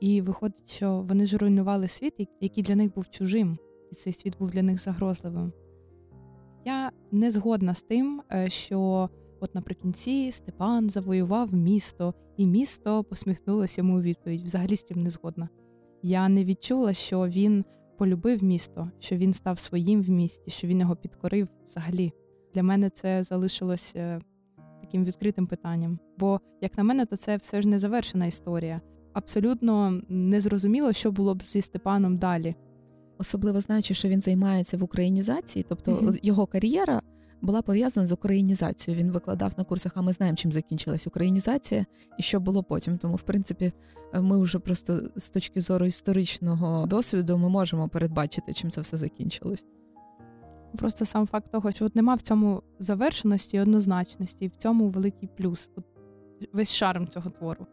І 0.00 0.20
виходить, 0.20 0.72
що 0.72 1.04
вони 1.08 1.26
ж 1.26 1.38
руйнували 1.38 1.88
світ, 1.88 2.14
який 2.40 2.64
для 2.64 2.76
них 2.76 2.94
був 2.94 3.10
чужим 3.10 3.58
і 3.92 3.94
цей 3.94 4.12
світ 4.12 4.38
був 4.38 4.50
для 4.50 4.62
них 4.62 4.80
загрозливим. 4.80 5.52
Я 6.64 6.90
не 7.12 7.30
згодна 7.30 7.74
з 7.74 7.82
тим, 7.82 8.22
е, 8.32 8.50
що 8.50 9.10
от 9.40 9.54
наприкінці 9.54 10.32
Степан 10.32 10.90
завоював 10.90 11.54
місто, 11.54 12.14
і 12.36 12.46
місто 12.46 13.04
посміхнулося 13.04 13.80
йому 13.80 13.98
у 13.98 14.00
відповідь. 14.00 14.42
Взагалі 14.42 14.76
з 14.76 14.82
цим 14.82 14.98
не 14.98 15.10
згодна. 15.10 15.48
Я 16.02 16.28
не 16.28 16.44
відчула, 16.44 16.92
що 16.92 17.28
він 17.28 17.64
полюбив 17.98 18.44
місто, 18.44 18.90
що 18.98 19.16
він 19.16 19.32
став 19.32 19.58
своїм 19.58 20.02
в 20.02 20.10
місті, 20.10 20.50
що 20.50 20.66
він 20.66 20.80
його 20.80 20.96
підкорив 20.96 21.48
взагалі. 21.66 22.12
Для 22.54 22.62
мене 22.62 22.90
це 22.90 23.22
залишилось 23.22 23.92
е, 23.96 24.20
таким 24.80 25.04
відкритим 25.04 25.46
питанням. 25.46 25.98
Бо, 26.18 26.40
як 26.60 26.78
на 26.78 26.84
мене, 26.84 27.06
то 27.06 27.16
це 27.16 27.36
все 27.36 27.62
ж 27.62 27.68
не 27.68 27.78
завершена 27.78 28.26
історія. 28.26 28.80
Абсолютно 29.12 30.00
незрозуміло, 30.08 30.92
що 30.92 31.12
було 31.12 31.34
б 31.34 31.42
зі 31.42 31.62
Степаном 31.62 32.18
далі 32.18 32.54
особливо 33.22 33.60
знаючи, 33.60 33.94
що 33.94 34.08
він 34.08 34.20
займається 34.20 34.76
в 34.76 34.82
українізації, 34.82 35.64
тобто 35.68 35.92
mm-hmm. 35.92 36.18
його 36.22 36.46
кар'єра 36.46 37.02
була 37.42 37.62
пов'язана 37.62 38.06
з 38.06 38.12
українізацією. 38.12 39.02
Він 39.02 39.10
викладав 39.10 39.52
на 39.56 39.64
курсах, 39.64 39.92
а 39.94 40.02
ми 40.02 40.12
знаємо, 40.12 40.36
чим 40.36 40.52
закінчилась 40.52 41.06
українізація 41.06 41.86
і 42.18 42.22
що 42.22 42.40
було 42.40 42.62
потім. 42.62 42.98
Тому, 42.98 43.16
в 43.16 43.22
принципі, 43.22 43.72
ми 44.14 44.38
вже 44.38 44.58
просто 44.58 45.00
з 45.16 45.30
точки 45.30 45.60
зору 45.60 45.86
історичного 45.86 46.86
досвіду 46.86 47.38
ми 47.38 47.48
можемо 47.48 47.88
передбачити, 47.88 48.52
чим 48.52 48.70
це 48.70 48.80
все 48.80 48.96
закінчилось. 48.96 49.64
Просто 50.78 51.04
сам 51.04 51.26
факт 51.26 51.52
того, 51.52 51.72
що 51.72 51.84
от 51.84 51.96
нема 51.96 52.14
в 52.14 52.20
цьому 52.20 52.62
завершеності 52.78 53.56
і 53.56 53.60
однозначності, 53.60 54.44
і 54.44 54.48
в 54.48 54.56
цьому 54.56 54.88
великий 54.88 55.28
плюс. 55.36 55.70
От 55.76 55.84
Весь 56.52 56.72
шарм 56.74 57.08
цього 57.08 57.30
твору. 57.30 57.66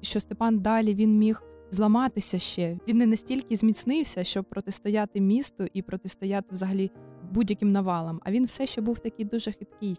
Що 0.00 0.20
Степан 0.20 0.58
далі 0.58 0.94
він 0.94 1.18
міг 1.18 1.42
зламатися 1.70 2.38
ще. 2.38 2.78
Він 2.88 2.98
не 2.98 3.06
настільки 3.06 3.56
зміцнився, 3.56 4.24
щоб 4.24 4.44
протистояти 4.44 5.20
місту 5.20 5.66
і 5.72 5.82
протистояти 5.82 6.48
взагалі 6.50 6.90
будь-яким 7.32 7.72
навалам. 7.72 8.20
А 8.24 8.30
він 8.30 8.44
все 8.44 8.66
ще 8.66 8.80
був 8.80 8.98
такий 8.98 9.24
дуже 9.24 9.52
хиткий. 9.52 9.96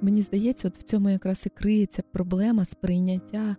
Мені 0.00 0.22
здається, 0.22 0.68
от 0.68 0.78
в 0.78 0.82
цьому 0.82 1.10
якраз 1.10 1.42
і 1.46 1.48
криється 1.48 2.02
проблема 2.12 2.64
сприйняття 2.64 3.56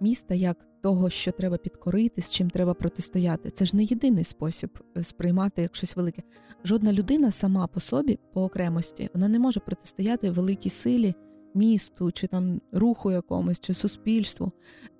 міста 0.00 0.34
як 0.34 0.68
того, 0.82 1.10
що 1.10 1.32
треба 1.32 1.56
підкорити, 1.56 2.20
з 2.20 2.30
чим 2.30 2.50
треба 2.50 2.74
протистояти. 2.74 3.50
Це 3.50 3.64
ж 3.64 3.76
не 3.76 3.84
єдиний 3.84 4.24
спосіб 4.24 4.70
е, 4.96 5.02
сприймати 5.02 5.62
як 5.62 5.76
щось 5.76 5.96
велике. 5.96 6.22
Жодна 6.64 6.92
людина 6.92 7.32
сама 7.32 7.66
по 7.66 7.80
собі, 7.80 8.18
по 8.32 8.44
окремості, 8.44 9.10
вона 9.14 9.28
не 9.28 9.38
може 9.38 9.60
протистояти 9.60 10.30
великій 10.30 10.70
силі 10.70 11.14
місту, 11.54 12.12
чи 12.12 12.26
там 12.26 12.60
руху 12.72 13.12
якомусь, 13.12 13.60
чи 13.60 13.74
суспільству 13.74 14.52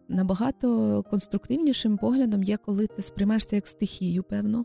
набагато 0.08 1.02
конструктивнішим 1.10 1.96
поглядом 1.96 2.42
є, 2.42 2.56
коли 2.56 2.86
ти 2.86 3.02
сприймаєш 3.02 3.44
це 3.44 3.56
як 3.56 3.66
стихію, 3.66 4.22
певно, 4.22 4.64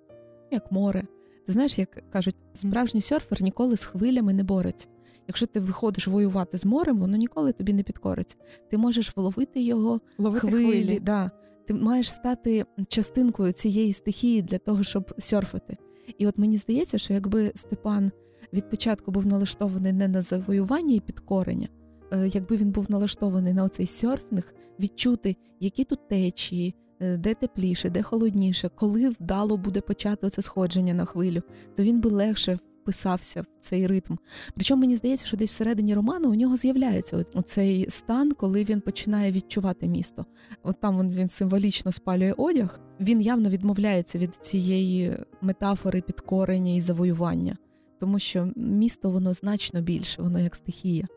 як 0.52 0.72
море. 0.72 1.04
Ти 1.46 1.52
знаєш, 1.52 1.78
як 1.78 2.04
кажуть, 2.12 2.36
справжній 2.54 3.02
серфер 3.02 3.42
ніколи 3.42 3.78
з 3.78 3.86
хвилями 3.86 4.34
не 4.34 4.44
бореться. 4.44 4.88
Якщо 5.28 5.46
ти 5.46 5.60
виходиш 5.60 6.08
воювати 6.08 6.58
з 6.58 6.66
морем, 6.66 6.98
воно 6.98 7.18
ніколи 7.18 7.52
тобі 7.52 7.74
не 7.74 7.84
підкориться. 7.84 8.38
Ти 8.72 8.78
можеш 8.78 9.18
вловити 9.18 9.62
його 9.62 10.00
Ловити 10.18 10.48
хвилі. 10.48 10.66
хвилі. 10.66 11.00
Да. 11.00 11.32
Ти 11.68 11.74
маєш 11.74 12.12
стати 12.12 12.66
частинкою 12.88 13.54
цієї 13.54 13.94
стихії 13.94 14.42
для 14.42 14.58
того, 14.58 14.84
щоб 14.84 15.14
серфити. 15.18 15.78
І 16.18 16.28
от 16.28 16.38
мені 16.38 16.58
здається, 16.58 16.98
що 16.98 17.14
якби 17.14 17.52
Степан 17.56 18.12
від 18.54 18.70
початку 18.70 19.12
був 19.12 19.26
налаштований 19.28 19.94
не 19.94 20.08
на 20.08 20.22
завоювання 20.22 20.96
і 20.96 21.00
підкорення, 21.00 21.68
якби 22.17 22.58
він 22.58 22.71
був 22.71 22.91
налаштований 22.91 23.54
на 23.54 23.63
оцей 23.63 23.88
серфінг, 23.88 24.54
відчути, 24.80 25.36
які 25.60 25.84
тут 25.84 26.08
течії, 26.08 26.76
е, 26.99 27.17
де 27.17 27.34
тепліше, 27.34 27.89
де 27.89 28.02
холодніше, 28.02 28.69
коли 28.76 29.10
вдало 29.10 29.58
буде 29.58 29.82
почати 29.82 30.28
оце 30.28 30.41
сходження 30.41 30.93
на 30.93 31.06
хвилю, 31.06 31.41
то 31.76 31.84
він 31.84 32.02
би 32.02 32.10
легше 32.10 32.58
вписався 32.84 33.41
в 33.41 33.45
цей 33.60 33.88
ритм. 33.88 34.15
Причому 34.56 34.82
мені 34.82 34.95
здається, 34.95 35.26
що 35.26 35.38
десь 35.38 35.52
всередині 35.52 35.95
роману 35.95 36.32
у 36.32 36.36
нього 36.36 36.58
з'являється 36.58 37.26
цей 37.45 37.89
стан, 37.89 38.32
коли 38.32 38.63
він 38.63 38.82
починає 38.82 39.32
відчувати 39.32 39.88
місто. 39.88 40.26
От 40.63 40.82
там 40.82 41.10
він 41.10 41.30
символічно 41.30 41.91
спалює 41.91 42.34
одяг. 42.38 42.80
Він 42.99 43.21
явно 43.21 43.49
відмовляється 43.49 44.17
від 44.17 44.36
цієї 44.36 45.17
метафори 45.41 46.02
підкорення 46.02 46.73
і 46.73 46.80
завоювання, 46.80 47.58
тому 47.99 48.19
що 48.19 48.52
місто 48.56 49.10
воно 49.10 49.34
значно 49.34 49.82
більше, 49.82 50.21
воно 50.21 50.39
як 50.39 50.56
стихія. 50.56 51.08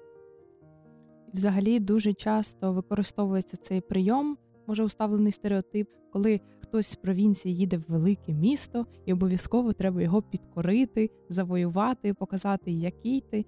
Взагалі 1.37 1.81
дуже 1.81 2.15
часто 2.15 2.73
використовується 2.73 3.57
цей 3.57 3.81
прийом, 3.81 4.39
може 4.67 4.85
уставлений 4.85 5.33
стереотип, 5.33 5.89
коли 6.13 6.41
хтось 6.61 6.87
з 6.87 6.95
провінції 6.95 7.57
їде 7.57 7.77
в 7.77 7.85
велике 7.89 8.33
місто, 8.33 8.87
і 9.07 9.13
обов'язково 9.13 9.73
треба 9.73 10.03
його 10.03 10.23
підкорити, 10.23 11.11
завоювати, 11.29 12.15
показати, 12.15 12.71
який 12.71 13.21
ти. 13.21 13.45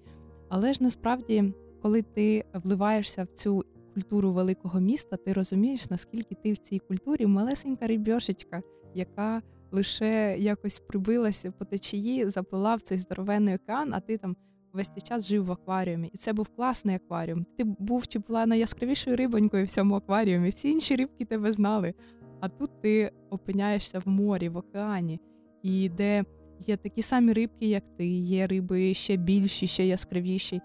Але 0.48 0.72
ж 0.72 0.82
насправді, 0.82 1.54
коли 1.82 2.02
ти 2.02 2.44
вливаєшся 2.54 3.24
в 3.24 3.28
цю 3.28 3.64
культуру 3.94 4.32
великого 4.32 4.80
міста, 4.80 5.16
ти 5.16 5.32
розумієш, 5.32 5.90
наскільки 5.90 6.34
ти 6.34 6.52
в 6.52 6.58
цій 6.58 6.78
культурі 6.78 7.26
малесенька 7.26 7.86
рибьошечка, 7.86 8.62
яка 8.94 9.42
лише 9.70 10.36
якось 10.38 10.80
прибилася 10.80 11.50
по 11.50 11.64
течії, 11.64 12.28
запила 12.28 12.74
в 12.74 12.82
цей 12.82 12.98
здоровенний 12.98 13.54
океан, 13.54 13.94
а 13.94 14.00
ти 14.00 14.18
там 14.18 14.36
весь 14.72 14.88
цей 14.88 15.02
час 15.02 15.28
жив 15.28 15.44
в 15.44 15.52
акваріумі. 15.52 16.10
І 16.14 16.16
це 16.16 16.32
був 16.32 16.48
класний 16.48 16.96
акваріум. 16.96 17.46
Ти 17.56 17.64
був 17.64 18.06
чи 18.06 18.18
була 18.18 18.46
найяскравішою 18.46 19.16
рибонькою 19.16 19.64
в 19.64 19.68
цьому 19.68 19.94
акваріумі. 19.94 20.48
Всі 20.48 20.70
інші 20.70 20.96
рибки 20.96 21.24
тебе 21.24 21.52
знали. 21.52 21.94
А 22.40 22.48
тут 22.48 22.80
ти 22.80 23.10
опиняєшся 23.30 23.98
в 23.98 24.08
морі, 24.08 24.48
в 24.48 24.56
океані, 24.56 25.20
і 25.62 25.88
де 25.88 26.24
є 26.66 26.76
такі 26.76 27.02
самі 27.02 27.32
рибки, 27.32 27.66
як 27.66 27.84
ти, 27.96 28.06
є 28.06 28.46
риби 28.46 28.94
ще 28.94 29.16
більші, 29.16 29.66
ще 29.66 29.86
яскравіші, 29.86 30.60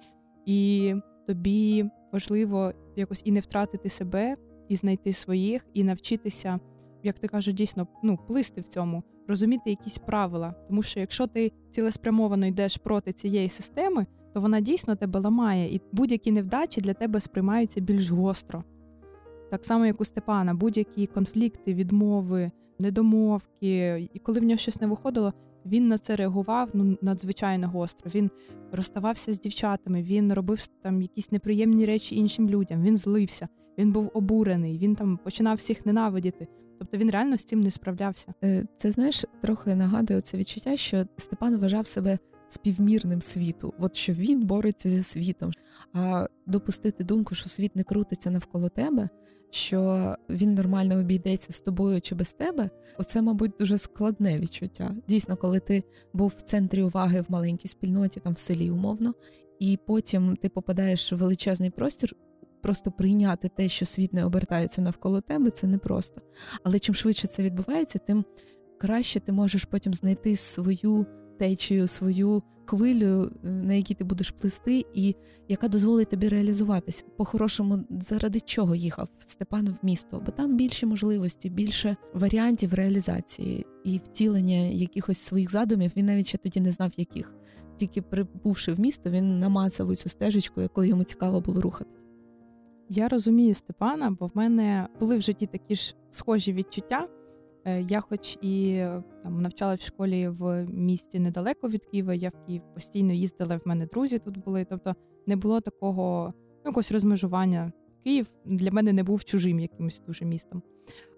і 0.46 0.94
тобі 1.28 1.86
важливо 2.12 2.74
якось 2.96 3.22
і 3.26 3.32
не 3.32 3.40
втратити 3.40 3.90
себе, 3.90 4.36
і 4.70 4.76
знайти 4.76 5.14
своїх, 5.14 5.66
і 5.74 5.84
навчитися, 5.84 6.60
як 7.04 7.20
ти 7.20 7.28
кажеш, 7.28 7.54
дійсно 7.54 7.88
ну, 8.04 8.20
плисти 8.28 8.62
в 8.62 8.68
цьому, 8.68 9.04
розуміти 9.28 9.70
якісь 9.70 9.98
правила. 9.98 10.54
Тому 10.68 10.84
що 10.84 11.00
якщо 11.00 11.28
ти 11.28 11.52
цілеспрямовано 11.72 12.46
йдеш 12.46 12.78
проти 12.78 13.12
цієї 13.12 13.50
системи, 13.50 14.06
то 14.34 14.42
вона 14.42 14.62
дійсно 14.62 14.96
тебе 14.96 15.20
ламає, 15.20 15.76
і 15.76 15.82
будь-які 15.92 16.32
невдачі 16.32 16.82
для 16.82 16.94
тебе 16.94 17.20
сприймаються 17.20 17.82
більш 17.82 18.10
гостро. 18.10 18.64
Так 19.52 19.66
само, 19.66 19.86
як 19.86 20.02
у 20.02 20.06
Степана, 20.06 20.54
будь-які 20.54 21.08
конфлікти, 21.08 21.74
відмови, 21.74 22.52
недомовки, 22.80 24.10
і 24.14 24.20
коли 24.20 24.40
в 24.40 24.44
нього 24.44 24.58
щось 24.58 24.82
не 24.82 24.88
виходило, 24.88 25.34
він 25.66 25.88
на 25.88 25.98
це 25.98 26.16
реагував 26.16 26.70
ну 26.74 26.98
надзвичайно 27.02 27.70
гостро. 27.70 28.12
Він 28.16 28.32
розставався 28.72 29.34
з 29.34 29.40
дівчатами, 29.40 30.04
він 30.04 30.34
робив 30.34 30.68
там 30.82 31.02
якісь 31.02 31.32
неприємні 31.32 31.86
речі 31.86 32.16
іншим 32.16 32.50
людям. 32.50 32.82
Він 32.82 32.98
злився, 32.98 33.48
він 33.78 33.92
був 33.92 34.12
обурений, 34.14 34.78
він 34.78 34.96
там 34.96 35.20
починав 35.24 35.56
всіх 35.56 35.86
ненавидіти. 35.86 36.48
Тобто 36.80 36.98
він 36.98 37.12
реально 37.12 37.38
з 37.38 37.44
цим 37.44 37.64
не 37.64 37.72
справлявся. 37.72 38.34
Е, 38.44 38.66
це 38.78 38.92
знаєш, 38.92 39.26
трохи 39.42 39.76
нагадує 39.76 40.22
це 40.22 40.38
відчуття, 40.38 40.78
що 40.78 41.06
Степан 41.18 41.58
вважав 41.58 41.88
себе 41.88 42.18
співмірним 42.50 43.22
світу, 43.22 43.74
от 43.80 43.96
що 43.96 44.14
він 44.14 44.46
бореться 44.46 44.90
зі 44.90 45.04
світом. 45.04 45.52
А 45.94 46.28
допустити 46.46 47.04
думку, 47.04 47.36
що 47.36 47.50
світ 47.50 47.76
не 47.76 47.84
крутиться 47.84 48.32
навколо 48.32 48.70
тебе, 48.70 49.10
що 49.50 50.16
він 50.30 50.54
нормально 50.54 51.00
обійдеться 51.00 51.54
з 51.54 51.60
тобою 51.60 52.02
чи 52.02 52.16
без 52.16 52.34
тебе, 52.34 52.70
оце, 52.98 53.22
мабуть, 53.22 53.52
дуже 53.60 53.78
складне 53.78 54.40
відчуття. 54.40 54.96
Дійсно, 55.08 55.38
коли 55.38 55.60
ти 55.60 55.84
був 56.14 56.34
в 56.38 56.42
центрі 56.42 56.84
уваги 56.84 57.22
в 57.22 57.26
маленькій 57.30 57.68
спільноті, 57.68 58.20
там 58.20 58.34
в 58.34 58.40
селі 58.40 58.72
умовно, 58.72 59.14
і 59.60 59.80
потім 59.86 60.36
ти 60.36 60.50
попадаєш 60.50 61.14
в 61.14 61.16
величезний 61.16 61.70
простір. 61.70 62.16
Просто 62.64 62.92
прийняти 62.92 63.50
те, 63.50 63.70
що 63.70 63.86
світ 63.86 64.14
не 64.14 64.26
обертається 64.26 64.82
навколо 64.82 65.22
тебе, 65.22 65.50
це 65.50 65.68
непросто. 65.68 66.22
Але 66.64 66.80
чим 66.80 66.96
швидше 66.96 67.28
це 67.28 67.44
відбувається, 67.44 68.00
тим 68.00 68.26
краще 68.80 69.20
ти 69.20 69.32
можеш 69.32 69.66
потім 69.66 69.94
знайти 69.94 70.36
свою 70.36 71.06
течію, 71.40 71.88
свою 71.88 72.44
хвилю, 72.66 73.32
е, 73.44 73.50
на 73.50 73.74
якій 73.74 73.94
ти 73.94 74.04
будеш 74.04 74.32
плисти, 74.32 74.86
і 74.94 75.16
яка 75.48 75.68
дозволить 75.68 76.10
тобі 76.10 76.30
реалізуватися. 76.30 77.04
По-хорошому, 77.18 77.80
заради 78.02 78.40
чого 78.40 78.76
їхав 78.76 79.08
Степан 79.26 79.70
в 79.70 79.86
місто? 79.86 80.22
Бо 80.26 80.32
там 80.32 80.58
більше 80.58 80.86
можливості, 80.86 81.50
більше 81.50 81.96
варіантів 82.14 82.74
реалізації 82.74 83.66
і 83.84 83.98
втілення 83.98 84.58
якихось 84.58 85.18
своїх 85.18 85.52
задумів. 85.52 85.92
Він 85.98 86.06
навіть 86.06 86.28
ще 86.28 86.38
тоді 86.38 86.60
не 86.60 86.72
знав, 86.72 86.92
яких. 86.98 87.34
Тільки 87.78 88.02
прибувши 88.02 88.74
в 88.74 88.80
місто, 88.80 89.10
він 89.10 89.40
намацав 89.40 89.96
цю 89.96 90.10
стежечку, 90.10 90.62
якою 90.62 90.90
йому 90.90 91.04
цікаво 91.04 91.42
було 91.42 91.62
рухатись. 91.62 92.03
Я 92.90 93.08
розумію 93.08 93.54
Степана, 93.54 94.12
бо 94.20 94.26
в 94.26 94.32
мене 94.34 94.88
були 95.00 95.18
в 95.18 95.22
житті 95.22 95.46
такі 95.46 95.76
ж 95.76 95.96
схожі 96.10 96.54
відчуття. 96.54 97.08
Е, 97.66 97.82
я, 97.82 98.02
хоч 98.02 98.38
і 98.42 98.84
там 99.24 99.42
навчала 99.42 99.76
в 99.76 99.82
школі 99.82 100.28
в 100.28 100.66
місті 100.66 101.20
недалеко 101.20 101.70
від 101.70 101.86
Києва, 101.86 102.14
я 102.14 102.30
в 102.30 102.46
Київ 102.46 102.62
постійно 102.74 103.14
їздила. 103.14 103.58
В 103.58 103.62
мене 103.66 103.86
друзі 103.86 104.20
тут 104.20 104.38
були. 104.38 104.66
Тобто 104.70 104.96
не 105.28 105.36
було 105.36 105.62
такого 105.62 106.34
ну, 106.38 106.70
якогось 106.70 106.92
розмежування. 106.92 107.72
Київ 108.04 108.32
для 108.46 108.72
мене 108.72 108.94
не 108.94 109.04
був 109.04 109.24
чужим 109.24 109.60
якимось 109.60 110.02
дуже 110.08 110.26
містом. 110.26 110.62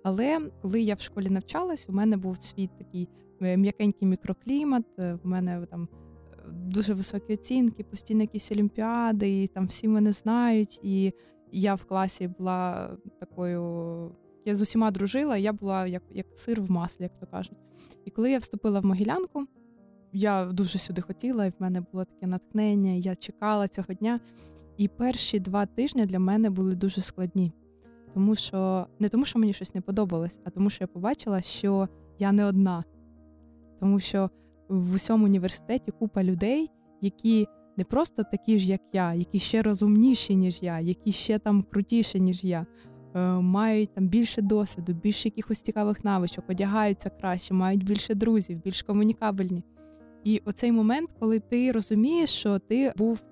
Але 0.04 0.40
коли 0.62 0.82
я 0.82 0.96
в 0.96 1.00
школі 1.00 1.30
навчалась, 1.30 1.90
у 1.90 1.94
мене 1.94 2.18
був 2.18 2.42
свій 2.42 2.70
такий 2.78 3.10
е, 3.42 3.58
м'якенький 3.58 4.08
мікроклімат. 4.08 4.86
Е, 5.00 5.14
в 5.24 5.28
мене 5.28 5.66
там 5.72 5.88
дуже 6.48 6.94
високі 6.94 7.34
оцінки, 7.34 7.84
постійно 7.84 8.22
якісь 8.22 8.52
олімпіади, 8.52 9.44
і 9.44 9.48
там 9.48 9.68
всі 9.68 9.88
мене 9.88 10.12
знають. 10.12 10.80
І 10.84 11.14
я 11.60 11.76
в 11.76 11.84
класі 11.84 12.28
була 12.28 12.90
такою 13.20 14.12
я 14.46 14.56
з 14.56 14.62
усіма 14.62 14.92
дружила, 14.92 15.38
я 15.38 15.54
була 15.54 15.88
як 15.88 16.04
як 16.10 16.26
сир 16.36 16.62
в 16.62 16.72
маслі, 16.72 17.04
як 17.04 17.20
то 17.20 17.28
кажуть. 17.28 17.58
І 18.06 18.12
коли 18.12 18.32
я 18.32 18.38
вступила 18.38 18.80
в 18.80 18.86
Могилянку, 18.86 19.46
я 20.14 20.46
дуже 20.46 20.80
сюди 20.80 21.02
хотіла, 21.02 21.46
і 21.46 21.50
в 21.50 21.56
мене 21.60 21.82
було 21.82 22.06
таке 22.06 22.28
натхнення, 22.28 22.92
я 22.92 23.16
чекала 23.16 23.68
цього 23.68 23.94
дня. 23.94 24.20
І 24.78 24.88
перші 24.88 25.40
два 25.40 25.66
тижні 25.66 26.06
для 26.06 26.20
мене 26.20 26.50
були 26.50 26.76
дуже 26.76 27.02
складні, 27.02 27.52
тому 28.14 28.36
що 28.36 28.88
не 29.00 29.10
тому, 29.10 29.26
що 29.26 29.40
мені 29.40 29.54
щось 29.54 29.76
не 29.76 29.82
подобалось, 29.82 30.40
а 30.44 30.50
тому, 30.50 30.70
що 30.70 30.84
я 30.84 30.88
побачила, 30.88 31.42
що 31.42 31.90
я 32.20 32.32
не 32.32 32.46
одна, 32.46 32.84
тому 33.80 34.00
що 34.00 34.30
в 34.68 34.94
усьому 34.94 35.26
університеті 35.26 35.92
купа 35.92 36.24
людей, 36.24 36.72
які 37.02 37.48
не 37.78 37.84
просто 37.84 38.24
такі 38.24 38.60
ж, 38.60 38.68
як 38.68 38.82
я, 38.94 39.14
які 39.14 39.40
ще 39.40 39.62
розумніші, 39.62 40.36
ніж 40.36 40.60
я, 40.62 40.80
які 40.80 41.12
ще 41.12 41.40
там 41.40 41.64
крутіші, 41.64 42.20
ніж 42.20 42.44
я. 42.44 42.66
Е, 43.16 43.20
мають 43.34 43.94
там 43.94 44.08
більше 44.08 44.42
досвіду, 44.42 44.94
більше 44.94 45.28
якихось 45.28 45.62
цікавих 45.62 46.04
навичок, 46.04 46.46
одягаються 46.50 47.10
краще, 47.10 47.54
мають 47.54 47.84
більше 47.84 48.16
друзів, 48.16 48.62
більш 48.64 48.82
комунікабельні. 48.82 49.64
І 50.24 50.42
оцей 50.46 50.72
момент, 50.72 51.10
коли 51.20 51.40
ти 51.40 51.72
розумієш, 51.72 52.30
що 52.30 52.60
ти 52.60 52.94
був 52.98 53.24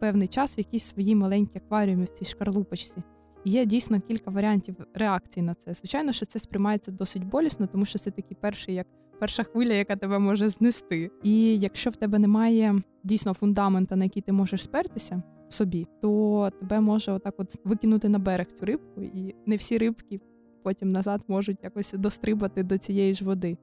певний 0.00 0.28
час 0.28 0.58
в 0.58 0.60
якійсь 0.60 0.84
своїй 0.84 1.14
маленькій 1.14 1.58
акваріумі 1.58 2.04
в 2.04 2.08
цій 2.08 2.24
шкарлупочці. 2.24 3.02
Є 3.44 3.64
дійсно 3.64 4.00
кілька 4.00 4.30
варіантів 4.30 4.76
реакції 4.94 5.46
на 5.46 5.54
це. 5.54 5.74
Звичайно, 5.74 6.12
що 6.12 6.26
це 6.26 6.38
сприймається 6.38 6.92
досить 6.92 7.24
болісно, 7.24 7.66
тому 7.66 7.84
що 7.84 7.98
це 7.98 8.10
такий 8.10 8.36
перший, 8.40 8.74
як 8.74 8.86
перша 9.18 9.42
хвиля, 9.42 9.72
яка 9.72 9.96
тебе 9.96 10.18
може 10.18 10.48
знести. 10.48 11.10
І 11.22 11.58
якщо 11.58 11.90
в 11.90 11.96
тебе 11.96 12.18
немає 12.18 12.82
дійсно 13.04 13.34
фундамента, 13.34 13.96
на 13.96 14.04
який 14.04 14.22
ти 14.22 14.32
можеш 14.32 14.62
спертися, 14.62 15.22
в 15.48 15.54
собі, 15.54 15.86
то 16.02 16.50
тебе 16.60 16.80
може 16.80 17.12
отак 17.12 17.34
от 17.38 17.60
викинути 17.64 18.08
на 18.08 18.18
берег 18.18 18.46
цю 18.46 18.66
рибку, 18.66 19.02
і 19.02 19.34
не 19.46 19.56
всі 19.56 19.78
рибки 19.78 20.20
потім 20.62 20.88
назад 20.88 21.24
можуть 21.28 21.58
якось 21.62 21.92
дострибати 21.92 22.62
до 22.62 22.78
цієї 22.78 23.14
ж 23.14 23.24
води. 23.24 23.56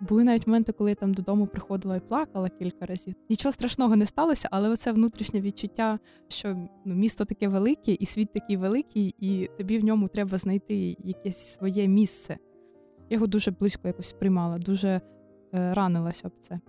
Були 0.00 0.24
навіть 0.24 0.46
моменти, 0.46 0.72
коли 0.72 0.90
я 0.90 0.94
там 0.94 1.14
додому 1.14 1.46
приходила 1.46 1.96
і 1.96 2.00
плакала 2.00 2.48
кілька 2.48 2.86
разів. 2.86 3.14
Нічого 3.30 3.52
страшного 3.52 3.96
не 3.96 4.06
сталося, 4.06 4.48
але 4.50 4.68
оце 4.68 4.92
внутрішнє 4.92 5.40
відчуття, 5.40 5.98
що 6.28 6.56
ну, 6.84 6.94
місто 6.94 7.24
таке 7.24 7.48
велике, 7.48 7.92
і 7.92 8.06
світ 8.06 8.32
такий 8.32 8.56
великий, 8.56 9.14
і 9.20 9.50
тобі 9.58 9.78
в 9.78 9.84
ньому 9.84 10.08
треба 10.08 10.38
знайти 10.38 10.96
якесь 11.04 11.54
своє 11.54 11.88
місце. 11.88 12.36
Я 13.10 13.14
його 13.14 13.26
дуже 13.26 13.50
близько 13.50 13.88
якось 13.88 14.08
сприймала, 14.08 14.58
дуже 14.58 14.88
е, 14.88 15.00
ранилася 15.74 16.28
об 16.28 16.32
це. 16.40 16.60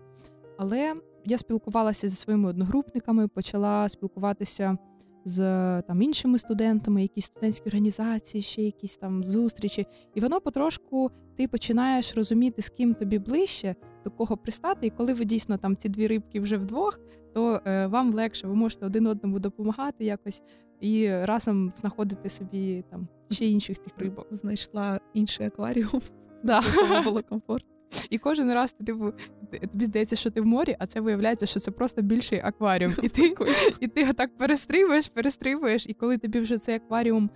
Але 0.58 0.96
я 1.26 1.38
спілкувалася 1.38 2.10
зі 2.10 2.16
своїми 2.16 2.50
одногрупниками, 2.50 3.28
почала 3.28 3.90
спілкуватися 3.90 4.78
з 5.26 5.38
там 5.82 6.02
іншими 6.02 6.40
студентами, 6.40 7.02
якісь 7.02 7.26
студентські 7.26 7.70
організації, 7.70 8.42
ще 8.42 8.64
якісь 8.64 8.98
там 8.98 9.24
зустрічі. 9.24 9.88
І 10.16 10.20
воно 10.20 10.42
потрошку 10.42 11.12
ти 11.38 11.48
починаєш 11.48 12.16
розуміти, 12.16 12.62
з 12.62 12.70
ким 12.70 12.94
тобі 12.94 13.20
ближче, 13.20 13.76
до 14.04 14.12
кого 14.12 14.38
пристати. 14.38 14.88
І 14.88 14.90
коли 14.90 15.14
ви 15.14 15.26
дійсно 15.26 15.58
там 15.58 15.76
ці 15.76 15.90
дві 15.90 16.08
рибки 16.08 16.40
вже 16.40 16.58
вдвох, 16.58 17.00
то 17.34 17.62
е, 17.66 17.88
вам 17.88 18.14
легше, 18.14 18.48
ви 18.48 18.56
можете 18.56 18.86
один 18.86 19.08
одному 19.08 19.40
допомагати, 19.40 20.06
якось 20.06 20.44
і 20.80 21.10
разом 21.10 21.72
знаходити 21.76 22.30
собі 22.30 22.84
там 22.90 23.08
ще 23.30 23.46
інших 23.46 23.82
цих 23.82 23.94
рибок. 23.98 24.28
Знайшла 24.32 25.00
інший 25.14 25.46
акваріум, 25.46 26.02
да. 26.44 26.64
було 27.04 27.24
комфортно. 27.24 27.70
І 28.10 28.18
кожен 28.18 28.54
раз 28.54 28.74
ти 28.74 28.84
типу, 28.84 29.14
тобі 29.62 29.86
здається, 29.86 30.16
що 30.16 30.32
ти 30.32 30.42
в 30.42 30.46
морі, 30.46 30.76
а 30.80 30.88
це 30.88 31.00
виявляється, 31.00 31.46
що 31.46 31.60
це 31.60 31.72
просто 31.72 32.02
більший 32.02 32.40
акваріум. 32.44 32.94
І 33.02 33.10
ти 33.10 33.36
і 33.80 33.88
ти 33.88 34.10
отак 34.10 34.38
перестрибуєш, 34.38 35.08
перестрибуєш, 35.08 35.88
і 35.88 35.94
коли 35.94 36.18
тобі 36.18 36.40
вже 36.40 36.58
цей 36.58 36.76
акваріум 36.76 37.30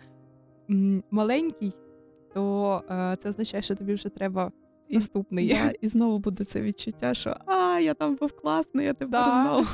маленький, 1.11 1.73
то 2.33 2.81
е, 2.89 3.15
це 3.19 3.29
означає, 3.29 3.61
що 3.61 3.75
тобі 3.75 3.93
вже 3.93 4.09
треба 4.09 4.51
і, 4.87 4.95
наступний. 4.95 5.47
Да, 5.47 5.73
і 5.81 5.87
знову 5.87 6.19
буде 6.19 6.43
це 6.43 6.61
відчуття, 6.61 7.13
що 7.13 7.35
а, 7.45 7.79
я 7.79 7.93
там 7.93 8.15
був 8.15 8.31
класний, 8.31 8.85
я 8.85 8.93
тепер 8.93 9.25
да. 9.25 9.43
знову. 9.43 9.67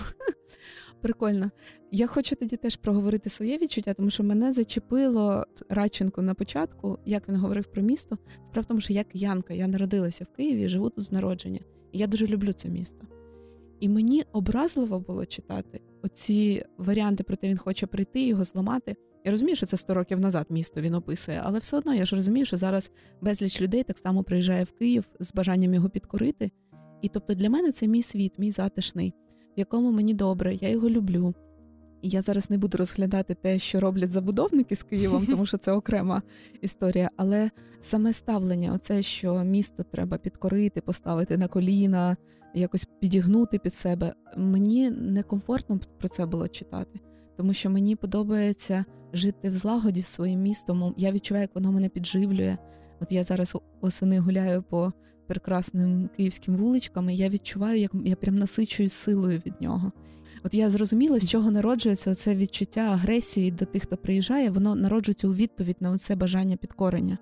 Прикольно. 1.02 1.52
Я 1.92 2.08
хочу 2.08 2.36
тоді 2.36 2.58
теж 2.58 2.76
проговорити 2.76 3.30
своє 3.30 3.58
відчуття, 3.58 3.94
тому 3.94 4.10
що 4.10 4.24
мене 4.24 4.52
зачепило 4.52 5.46
Радченко 5.70 6.22
на 6.22 6.34
початку, 6.34 7.00
як 7.06 7.30
він 7.30 7.36
говорив 7.36 7.66
про 7.66 7.82
місто. 7.82 8.18
Справа 8.46 8.62
в 8.62 8.66
тому, 8.66 8.82
що 8.82 8.94
я 8.94 9.04
киянка, 9.04 9.54
я 9.54 9.68
народилася 9.68 10.24
в 10.24 10.36
Києві, 10.36 10.70
живу 10.70 10.90
тут 10.90 11.04
з 11.04 11.12
народження. 11.12 11.60
І 11.92 11.98
я 11.98 12.08
дуже 12.08 12.28
люблю 12.28 12.54
це 12.54 12.70
місто. 12.70 13.08
І 13.80 13.90
мені 13.90 14.24
образливо 14.32 15.00
було 15.00 15.26
читати 15.26 15.82
оці 16.04 16.64
варіанти, 16.78 17.24
про 17.24 17.36
те, 17.36 17.48
він 17.48 17.58
хоче 17.58 17.88
прийти, 17.88 18.22
його 18.22 18.44
зламати. 18.44 18.96
Я 19.26 19.32
розумію, 19.32 19.56
що 19.56 19.66
це 19.66 19.78
100 19.78 19.94
років 19.94 20.20
назад 20.20 20.48
місто 20.50 20.82
він 20.82 20.96
описує, 20.96 21.42
але 21.44 21.60
все 21.60 21.78
одно 21.78 21.94
я 21.94 22.06
ж 22.06 22.16
розумію, 22.16 22.46
що 22.46 22.58
зараз 22.58 22.92
безліч 23.22 23.62
людей 23.62 23.84
так 23.84 23.98
само 23.98 24.24
приїжджає 24.24 24.64
в 24.64 24.72
Київ 24.72 25.12
з 25.20 25.34
бажанням 25.34 25.74
його 25.74 25.90
підкорити. 25.90 26.52
І 27.02 27.10
тобто 27.10 27.34
для 27.34 27.50
мене 27.50 27.72
це 27.72 27.88
мій 27.88 28.04
світ, 28.04 28.40
мій 28.40 28.52
затишний, 28.52 29.14
якому 29.60 29.92
мені 29.92 30.14
добре, 30.14 30.56
я 30.56 30.70
його 30.70 30.90
люблю. 30.90 31.34
І 32.02 32.10
я 32.10 32.22
зараз 32.22 32.50
не 32.50 32.58
буду 32.58 32.78
розглядати 32.78 33.34
те, 33.34 33.60
що 33.60 33.80
роблять 33.80 34.12
забудовники 34.12 34.76
з 34.76 34.84
Києвом, 34.84 35.26
тому 35.26 35.46
що 35.46 35.58
це 35.58 35.72
окрема 35.72 36.22
історія. 36.62 37.10
Але 37.18 37.50
саме 37.80 38.14
ставлення, 38.14 38.74
оце, 38.74 39.02
що 39.02 39.44
місто 39.44 39.84
треба 39.84 40.18
підкорити, 40.18 40.82
поставити 40.82 41.38
на 41.38 41.48
коліна, 41.48 42.18
якось 42.56 42.88
підігнути 43.00 43.60
під 43.60 43.74
себе. 43.74 44.14
Мені 44.38 44.90
некомфортно 44.92 45.80
про 45.98 46.08
це 46.08 46.26
було 46.26 46.48
читати, 46.48 47.00
тому 47.38 47.54
що 47.54 47.70
мені 47.70 47.96
подобається 47.96 48.86
жити 49.14 49.50
в 49.50 49.56
злагоді 49.56 50.02
з 50.02 50.08
своїм 50.08 50.42
містом. 50.42 50.94
Я 50.98 51.12
відчуваю, 51.12 51.42
як 51.42 51.56
воно 51.56 51.72
мене 51.72 51.90
підживлює. 51.90 52.58
От 53.02 53.12
я 53.12 53.24
зараз 53.24 53.58
осени 53.82 54.20
гуляю 54.20 54.64
по 54.64 54.94
прекрасним 55.30 56.10
київським 56.18 56.56
вуличкам, 56.56 57.10
і 57.10 57.16
я 57.16 57.30
відчуваю, 57.30 57.80
як 57.80 57.92
я 58.06 58.16
прям 58.16 58.36
насичуюсь 58.36 58.94
силою 58.94 59.42
від 59.46 59.62
нього. 59.62 59.92
От 60.44 60.54
я 60.54 60.70
зрозуміла, 60.70 61.20
з 61.20 61.30
чого 61.30 61.52
народжується 61.52 62.16
це 62.16 62.36
відчуття 62.36 62.82
агресії 62.82 63.52
до 63.52 63.66
тих, 63.66 63.84
хто 63.84 63.98
приїжджає, 63.98 64.50
воно 64.50 64.76
народжується 64.76 65.28
у 65.28 65.34
відповідь 65.34 65.78
на 65.80 65.98
це 65.98 66.16
бажання 66.16 66.56
підкорення. 66.56 67.18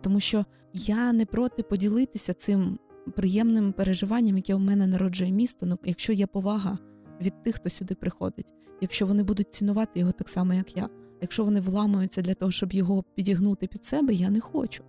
Тому 0.00 0.20
що 0.20 0.44
я 0.72 1.12
не 1.12 1.26
проти 1.26 1.62
поділитися 1.62 2.34
цим 2.34 2.78
приємним 3.16 3.72
переживанням, 3.72 4.36
яке 4.36 4.54
у 4.54 4.58
мене 4.58 4.86
народжує 4.86 5.32
місто. 5.32 5.66
Ну, 5.66 5.78
якщо 5.84 6.12
є 6.12 6.26
повага 6.26 6.78
від 7.20 7.42
тих, 7.42 7.54
хто 7.54 7.70
сюди 7.70 7.94
приходить, 7.94 8.52
якщо 8.80 9.06
вони 9.06 9.22
будуть 9.22 9.54
цінувати 9.54 10.00
його 10.00 10.12
так 10.12 10.28
само, 10.28 10.54
як 10.54 10.76
я. 10.76 10.88
Якщо 11.20 11.44
вони 11.44 11.60
вламуються 11.60 12.22
для 12.22 12.34
того, 12.34 12.52
щоб 12.52 12.72
його 12.72 13.04
підігнути 13.14 13.66
під 13.66 13.84
себе, 13.84 14.14
я 14.14 14.30
не 14.30 14.40
хочу. 14.40 14.84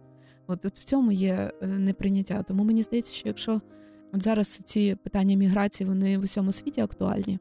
От, 0.47 0.65
от 0.65 0.79
в 0.79 0.83
цьому 0.83 1.11
є 1.11 1.51
е, 1.61 1.67
неприйняття. 1.67 2.43
Тому 2.43 2.63
мені 2.63 2.83
здається, 2.83 3.13
що 3.13 3.27
якщо 3.27 3.61
от 4.13 4.23
зараз 4.23 4.47
ці 4.47 4.95
питання 5.03 5.35
міграції 5.35 5.87
вони 5.87 6.17
в 6.17 6.23
усьому 6.23 6.51
світі 6.51 6.81
актуальні, 6.81 7.39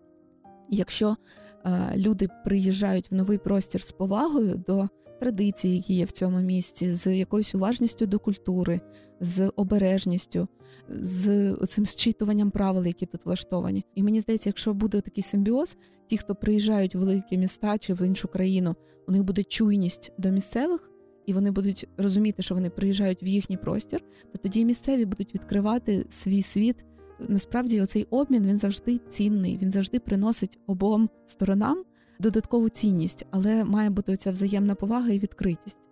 якщо 0.69 1.17
е, 1.65 1.93
люди 1.97 2.29
приїжджають 2.45 3.11
в 3.11 3.15
новий 3.15 3.39
простір 3.39 3.83
з 3.83 3.93
повагою 3.93 4.65
до 4.67 4.89
традицій, 5.21 5.69
які 5.69 5.95
є 5.95 6.05
в 6.05 6.11
цьому 6.11 6.41
місті, 6.41 6.95
з 6.95 7.17
якоюсь 7.17 7.55
уважністю 7.55 8.07
до 8.07 8.19
культури, 8.19 8.81
з 9.21 9.53
обережністю, 9.57 10.49
з 10.89 11.55
цим 11.67 11.87
зчитуванням 11.87 12.51
правил, 12.51 12.87
які 12.87 13.07
тут 13.07 13.27
влаштовані. 13.27 13.85
І 13.95 14.03
мені 14.03 14.21
здається, 14.21 14.49
якщо 14.49 14.75
буде 14.75 15.01
такий 15.01 15.23
симбіоз, 15.23 15.77
ті, 16.07 16.17
хто 16.17 16.35
приїжджають 16.35 16.95
в 16.95 16.99
великі 16.99 17.39
міста 17.39 17.79
чи 17.79 17.95
в 17.95 18.07
іншу 18.07 18.29
країну, 18.29 18.77
у 19.09 19.13
них 19.13 19.25
буде 19.25 19.45
чуйність 19.45 20.13
до 20.19 20.31
місцевих. 20.31 20.92
І 21.27 21.33
вони 21.33 21.51
будуть 21.51 21.89
розуміти, 21.97 22.43
що 22.43 22.55
вони 22.55 22.71
приїжджають 22.71 23.23
в 23.23 23.25
їхній 23.25 23.57
простір, 23.57 24.01
то 24.33 24.39
тоді 24.39 24.65
місцеві 24.65 25.05
будуть 25.05 25.35
відкривати 25.35 26.07
свій 26.09 26.43
світ. 26.43 26.85
Насправді, 27.29 27.81
оцей 27.81 28.07
обмін 28.11 28.47
він 28.47 28.59
завжди 28.59 29.01
цінний, 29.11 29.59
він 29.63 29.71
завжди 29.71 29.99
приносить 29.99 30.59
обом 30.67 31.09
сторонам 31.27 31.85
додаткову 32.21 32.69
цінність, 32.69 33.27
але 33.31 33.65
має 33.65 33.91
бути 33.91 34.13
оця 34.13 34.31
взаємна 34.31 34.75
повага 34.75 35.11
і 35.11 35.19
відкритість. 35.19 35.89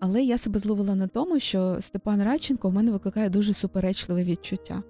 Але 0.00 0.22
я 0.22 0.38
себе 0.38 0.58
зловила 0.58 0.94
на 0.94 1.06
тому, 1.06 1.40
що 1.40 1.76
Степан 1.80 2.22
Радченко 2.22 2.68
в 2.68 2.72
мене 2.72 2.90
викликає 2.90 3.30
дуже 3.30 3.52
суперечливе 3.52 4.24
відчуття. 4.24 4.82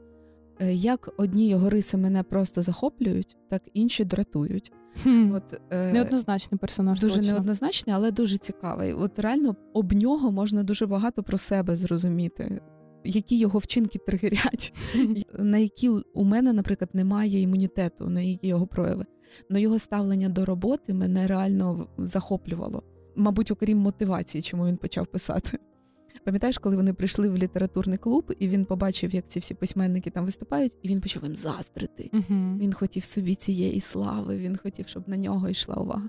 Е, 0.60 0.74
як 0.74 1.14
одні 1.16 1.48
його 1.48 1.70
риси 1.70 1.96
мене 1.96 2.22
просто 2.22 2.62
захоплюють, 2.62 3.36
так 3.50 3.62
інші 3.74 4.04
дратують. 4.04 4.72
Хм. 5.02 5.32
От, 5.34 5.60
е, 5.70 5.92
Неоднозначний 5.92 6.58
персонаж. 6.58 7.00
Дуже 7.00 7.16
точно. 7.16 7.32
неоднозначний, 7.32 7.96
але 7.96 8.10
дуже 8.10 8.38
цікавий. 8.38 8.92
От 8.92 9.18
реально 9.18 9.56
об 9.72 9.92
нього 9.92 10.32
можна 10.32 10.62
дуже 10.62 10.86
багато 10.86 11.22
про 11.22 11.38
себе 11.38 11.76
зрозуміти, 11.76 12.60
які 13.04 13.38
його 13.38 13.58
вчинки 13.58 13.98
тригерять, 13.98 14.74
на 15.38 15.58
які 15.58 15.88
у 16.14 16.24
мене, 16.24 16.52
наприклад, 16.52 16.90
немає 16.92 17.40
імунітету, 17.40 18.08
на 18.08 18.20
які 18.20 18.46
його 18.46 18.66
прояви. 18.66 19.04
Но 19.50 19.58
його 19.58 19.78
ставлення 19.78 20.28
до 20.28 20.44
роботи 20.44 20.94
мене 20.94 21.26
реально 21.26 21.88
захоплювало. 21.98 22.82
Мабуть, 23.16 23.50
окрім 23.50 23.78
мотивації, 23.78 24.42
чому 24.42 24.66
він 24.66 24.76
почав 24.76 25.06
писати. 25.06 25.58
Пам'ятаєш, 26.28 26.58
коли 26.58 26.76
вони 26.76 26.92
прийшли 26.92 27.28
в 27.28 27.36
літературний 27.36 27.98
клуб, 27.98 28.34
і 28.38 28.48
він 28.48 28.64
побачив, 28.64 29.14
як 29.14 29.28
ці 29.28 29.38
всі 29.38 29.54
письменники 29.54 30.10
там 30.10 30.24
виступають, 30.24 30.76
і 30.82 30.88
він 30.88 31.00
почав 31.00 31.24
їм 31.24 31.36
заздрити. 31.36 32.10
Uh-huh. 32.12 32.58
Він 32.58 32.72
хотів 32.72 33.04
собі 33.04 33.34
цієї 33.34 33.80
слави, 33.80 34.38
він 34.38 34.56
хотів, 34.56 34.88
щоб 34.88 35.08
на 35.08 35.16
нього 35.16 35.48
йшла 35.48 35.74
увага. 35.74 36.08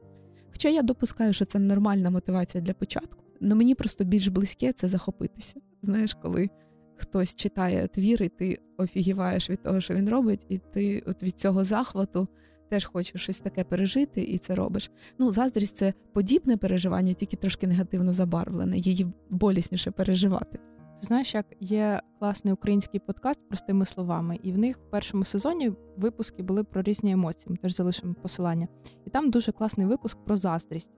Хоча 0.52 0.70
я 0.70 0.82
допускаю, 0.82 1.34
що 1.34 1.46
це 1.46 1.60
нормальна 1.60 2.10
мотивація 2.10 2.64
для 2.64 2.74
початку, 2.74 3.24
але 3.42 3.56
мені 3.56 3.76
просто 3.76 4.04
більш 4.04 4.28
близьке 4.28 4.74
це 4.74 4.88
захопитися. 4.88 5.56
Знаєш, 5.82 6.18
коли 6.22 6.50
хтось 6.96 7.36
читає 7.36 7.88
твір, 7.88 8.24
і 8.24 8.30
ти 8.30 8.58
офігіваєш 8.78 9.50
від 9.50 9.64
того, 9.64 9.82
що 9.82 9.94
він 9.94 10.10
робить, 10.10 10.46
і 10.50 10.58
ти 10.74 11.04
от 11.08 11.24
від 11.24 11.40
цього 11.40 11.64
захвату 11.64 12.28
теж 12.70 12.86
хочеш 12.86 13.22
щось 13.22 13.40
таке 13.40 13.64
пережити, 13.64 14.22
і 14.22 14.38
це 14.38 14.56
робиш. 14.56 14.92
Ну, 15.18 15.34
заздрість 15.34 15.78
це 15.78 15.94
подібне 16.14 16.58
переживання, 16.58 17.14
тільки 17.14 17.36
трошки 17.36 17.68
негативно 17.68 18.14
забарвлене, 18.14 18.78
її 18.78 19.08
болісніше 19.30 19.92
переживати. 19.92 20.60
Ти 21.00 21.06
знаєш, 21.06 21.36
як 21.36 21.46
є 21.60 22.02
класний 22.20 22.54
український 22.54 23.00
подкаст 23.00 23.40
простими 23.48 23.86
словами, 23.86 24.40
і 24.44 24.52
в 24.52 24.58
них 24.58 24.78
в 24.78 24.90
першому 24.90 25.24
сезоні 25.24 25.72
випуски 25.98 26.44
були 26.44 26.64
про 26.64 26.82
різні 26.82 27.12
емоції. 27.12 27.52
Ми 27.52 27.58
теж 27.58 27.76
залишимо 27.76 28.14
посилання. 28.22 28.68
І 29.06 29.10
там 29.10 29.30
дуже 29.30 29.52
класний 29.52 29.88
випуск 29.88 30.18
про 30.26 30.36
заздрість. 30.36 30.92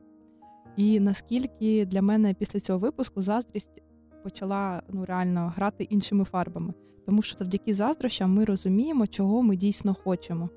І 0.77 0.99
наскільки 0.99 1.85
для 1.85 2.01
мене 2.01 2.33
після 2.33 2.59
цього 2.59 2.79
випуску 2.79 3.21
заздрість 3.21 3.81
почала 4.23 4.83
ну 4.89 5.05
реально 5.05 5.53
грати 5.55 5.83
іншими 5.83 6.23
фарбами, 6.23 6.73
тому 7.05 7.21
що 7.21 7.37
завдяки 7.37 7.73
заздрощам 7.73 8.33
ми 8.33 8.45
розуміємо, 8.45 9.07
чого 9.07 9.41
ми 9.41 9.55
дійсно 9.55 9.93
хочемо. 9.93 10.49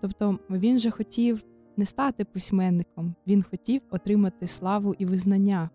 Тобто 0.00 0.38
він 0.50 0.78
же 0.78 0.90
хотів 0.90 1.44
не 1.76 1.84
стати 1.84 2.24
письменником, 2.24 3.14
він 3.26 3.42
хотів 3.42 3.82
отримати 3.90 4.46
славу 4.46 4.94
і 4.98 5.06
визнання. 5.06 5.70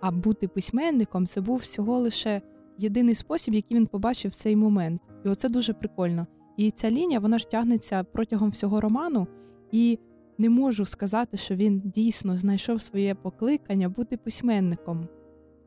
А 0.00 0.10
бути 0.10 0.48
письменником 0.48 1.26
це 1.26 1.40
був 1.40 1.56
всього 1.56 1.98
лише 1.98 2.42
єдиний 2.78 3.14
спосіб, 3.14 3.54
який 3.54 3.76
він 3.76 3.86
побачив 3.86 4.30
в 4.30 4.34
цей 4.34 4.56
момент. 4.56 5.02
І 5.24 5.28
оце 5.28 5.48
дуже 5.48 5.72
прикольно. 5.72 6.26
І 6.56 6.70
ця 6.70 6.90
лінія 6.90 7.20
вона 7.20 7.38
ж 7.38 7.50
тягнеться 7.50 8.04
протягом 8.04 8.50
всього 8.50 8.80
роману, 8.80 9.26
і 9.72 9.98
не 10.38 10.50
можу 10.50 10.84
сказати, 10.84 11.36
що 11.36 11.54
він 11.54 11.82
дійсно 11.84 12.38
знайшов 12.38 12.82
своє 12.82 13.14
покликання 13.14 13.88
бути 13.88 14.16
письменником. 14.16 15.08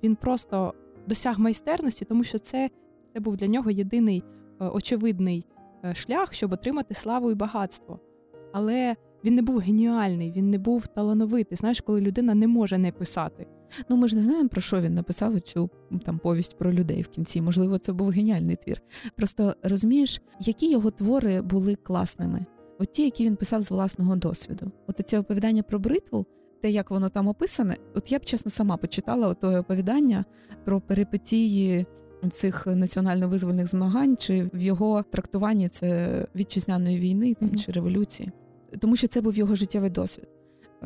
Він 0.04 0.16
просто 0.16 0.74
досяг 1.08 1.40
майстерності, 1.40 2.06
тому 2.06 2.24
що 2.24 2.40
це, 2.40 2.70
це 3.14 3.20
був 3.20 3.38
для 3.38 3.48
нього 3.48 3.72
єдиний 3.72 4.24
е, 4.62 4.66
очевидний 4.66 5.46
шлях, 5.94 6.34
щоб 6.34 6.54
отримати 6.54 6.94
славу 6.94 7.32
і 7.32 7.36
багатство. 7.36 8.00
Але 8.54 8.96
він 9.26 9.36
не 9.36 9.42
був 9.42 9.60
геніальний, 9.60 10.32
він 10.32 10.50
не 10.50 10.58
був 10.58 10.88
талановитий. 10.88 11.58
Знаєш, 11.58 11.82
коли 11.82 12.02
людина 12.02 12.36
не 12.36 12.48
може 12.48 12.78
не 12.78 12.92
писати. 12.92 13.48
Ну 13.90 13.96
ми 13.98 14.08
ж 14.08 14.16
не 14.16 14.22
знаємо, 14.22 14.50
про 14.50 14.62
що 14.62 14.82
він 14.82 14.94
написав 14.94 15.42
цю 15.42 15.70
там 16.06 16.20
повість 16.20 16.58
про 16.58 16.74
людей 16.74 17.02
в 17.02 17.08
кінці. 17.08 17.42
Можливо, 17.42 17.78
це 17.78 17.94
був 17.94 18.10
геніальний 18.10 18.56
твір. 18.56 18.82
Просто 19.16 19.54
розумієш, 19.64 20.22
які 20.40 20.72
його 20.72 20.92
твори 20.92 21.42
були 21.42 21.76
класними, 21.76 22.46
от 22.80 22.92
ті, 22.92 23.04
які 23.04 23.26
він 23.26 23.36
писав 23.36 23.62
з 23.62 23.72
власного 23.72 24.16
досвіду. 24.16 24.72
От 24.88 25.02
це 25.06 25.20
оповідання 25.20 25.64
про 25.64 25.80
бритву, 25.80 26.26
те, 26.62 26.72
як 26.72 26.92
воно 26.92 27.10
там 27.10 27.28
описане, 27.28 27.76
от 27.96 28.12
я 28.12 28.20
б 28.20 28.26
чесно 28.26 28.52
сама 28.52 28.78
почитала 28.78 29.28
ото 29.28 29.60
оповідання 29.60 30.26
про 30.66 30.82
перипетії 30.82 31.86
цих 32.32 32.68
національно-визвольних 32.68 33.68
змагань, 33.68 34.18
чи 34.18 34.50
в 34.54 34.62
його 34.62 35.04
трактуванні 35.12 35.70
це 35.70 36.10
вітчизняної 36.36 37.00
війни 37.00 37.34
там, 37.34 37.50
mm-hmm. 37.50 37.66
чи 37.66 37.72
революції, 37.72 38.32
тому 38.80 38.96
що 38.96 39.08
це 39.08 39.22
був 39.22 39.36
його 39.36 39.56
життєвий 39.56 39.90
досвід. 39.90 40.30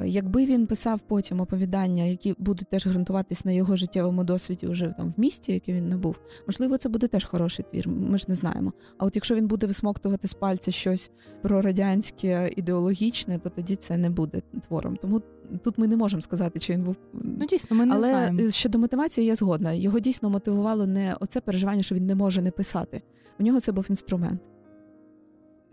Якби 0.06 0.46
він 0.46 0.68
писав 0.68 1.00
потім 1.08 1.42
оповідання, 1.42 2.04
які 2.04 2.36
будуть 2.38 2.70
теж 2.70 2.88
ґрунтуватись 2.88 3.46
на 3.46 3.52
його 3.52 3.76
життєвому 3.76 4.24
досвіді, 4.24 4.68
вже 4.68 4.94
там 4.98 5.14
в 5.18 5.20
місті, 5.20 5.54
який 5.54 5.76
він 5.76 5.90
набув, 5.90 6.20
можливо, 6.48 6.78
це 6.78 6.90
буде 6.90 7.08
теж 7.08 7.26
хороший 7.26 7.66
твір. 7.72 7.88
Ми 7.88 8.18
ж 8.18 8.26
не 8.28 8.36
знаємо. 8.36 8.74
А 8.98 9.06
от 9.06 9.16
якщо 9.16 9.36
він 9.36 9.48
буде 9.48 9.68
висмоктувати 9.68 10.28
з 10.28 10.34
пальця 10.34 10.72
щось 10.72 11.12
прорадянське 11.42 12.52
ідеологічне, 12.56 13.40
то 13.40 13.50
тоді 13.50 13.76
це 13.76 13.98
не 13.98 14.10
буде 14.10 14.42
твором. 14.68 14.98
Тому 15.02 15.22
тут 15.64 15.78
ми 15.78 15.88
не 15.88 15.98
можемо 15.98 16.22
сказати, 16.22 16.60
чи 16.60 16.74
він 16.74 16.84
був 16.84 16.96
ну 17.14 17.46
дійсно. 17.46 17.78
Ми 17.78 17.86
не 17.86 17.96
але 17.96 18.10
знаємо. 18.10 18.52
щодо 18.52 18.80
мотивації, 18.80 19.28
я 19.28 19.36
згодна. 19.36 19.74
Його 19.74 20.00
дійсно 20.00 20.30
мотивувало 20.30 20.88
не 20.88 21.16
оце 21.20 21.42
переживання, 21.42 21.84
що 21.84 21.96
він 21.96 22.06
не 22.06 22.16
може 22.16 22.42
не 22.42 22.52
писати. 22.52 23.02
У 23.40 23.44
нього 23.44 23.60
це 23.60 23.72
був 23.72 23.86
інструмент 23.90 24.42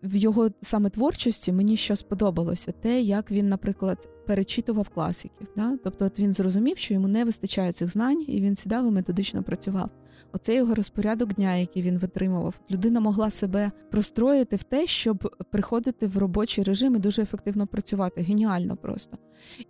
в 0.03 0.17
його 0.17 0.51
саме 0.63 0.91
творчості 0.91 1.53
мені 1.53 1.77
що 1.77 1.97
сподобалося, 1.97 2.73
те, 2.73 3.01
як 3.01 3.31
він, 3.31 3.49
наприклад, 3.49 4.09
перечитував 4.27 4.89
класиків. 4.89 5.49
Да? 5.57 5.79
Тобто, 5.85 6.05
от 6.05 6.19
він 6.19 6.33
зрозумів, 6.33 6.79
що 6.79 6.95
йому 6.95 7.09
не 7.09 7.25
вистачає 7.25 7.73
цих 7.73 7.89
знань, 7.89 8.25
і 8.29 8.41
він 8.41 8.57
сідав 8.57 8.87
і 8.89 8.91
методично 8.91 9.43
працював. 9.43 9.91
Оце 10.33 10.55
його 10.55 10.75
розпорядок 10.75 11.35
дня, 11.35 11.57
який 11.57 11.83
він 11.83 11.99
витримував. 11.99 12.55
Людина 12.71 13.01
могла 13.01 13.31
себе 13.31 13.71
простроїти 13.91 14.57
в 14.57 14.63
те, 14.63 14.87
щоб 14.87 15.37
приходити 15.51 16.07
в 16.07 16.19
робочий 16.19 16.65
режим 16.65 16.97
і 16.97 16.99
дуже 16.99 17.23
ефективно 17.23 17.67
працювати. 17.67 18.23
Геніально 18.23 18.77
просто. 18.77 19.19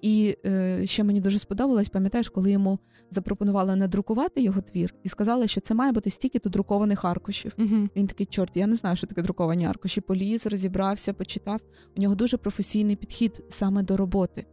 І 0.02 0.36
е, 0.46 0.86
ще 0.86 1.04
мені 1.04 1.20
дуже 1.20 1.38
сподобалось, 1.38 1.88
пам'ятаєш, 1.88 2.28
коли 2.28 2.50
йому 2.50 2.78
запропонували 3.10 3.76
надрукувати 3.76 4.42
його 4.42 4.60
твір 4.60 4.94
і 5.02 5.08
сказали, 5.08 5.48
що 5.48 5.60
це 5.60 5.74
має 5.74 5.92
бути 5.92 6.10
стільки 6.10 6.38
то 6.38 6.50
друкованих 6.50 7.04
аркушів. 7.04 7.52
Угу. 7.58 7.88
Він 7.96 8.06
такий, 8.06 8.26
чорт, 8.26 8.56
я 8.56 8.66
не 8.66 8.76
знаю, 8.76 8.96
що 8.96 9.06
таке 9.06 9.22
друковані 9.22 9.66
аркуші. 9.66 10.00
Поліз, 10.00 10.46
розібрався, 10.46 11.12
почитав. 11.12 11.60
У 11.96 12.00
нього 12.00 12.14
дуже 12.14 12.36
професійний 12.36 12.96
підхід 12.96 13.42
саме 13.48 13.82
до 13.82 13.96
роботи. 13.96 14.46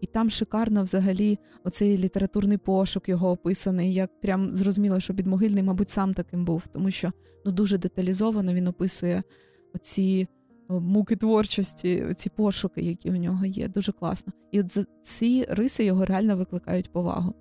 І 0.00 0.06
там 0.06 0.30
шикарно 0.30 0.84
взагалі 0.84 1.38
оцей 1.64 1.98
літературний 1.98 2.58
пошук 2.58 3.08
його 3.08 3.30
описаний. 3.30 3.94
Як 3.94 4.20
прям 4.20 4.56
зрозуміло, 4.56 5.00
що 5.00 5.14
підмогильний, 5.14 5.62
мабуть, 5.62 5.90
сам 5.90 6.14
таким 6.14 6.44
був, 6.44 6.62
тому 6.72 6.90
що 6.90 7.12
ну 7.44 7.52
дуже 7.52 7.78
деталізовано 7.78 8.54
він 8.54 8.66
описує 8.66 9.22
оці 9.74 10.28
муки 10.68 11.16
творчості, 11.16 12.06
ці 12.16 12.30
пошуки, 12.30 12.80
які 12.82 13.10
у 13.10 13.16
нього 13.16 13.44
є. 13.44 13.68
Дуже 13.68 13.92
класно. 13.92 14.32
І 14.52 14.60
от 14.60 14.86
ці 15.02 15.46
риси 15.48 15.84
його 15.84 16.04
реально 16.04 16.36
викликають 16.36 16.92
повагу. 16.92 17.34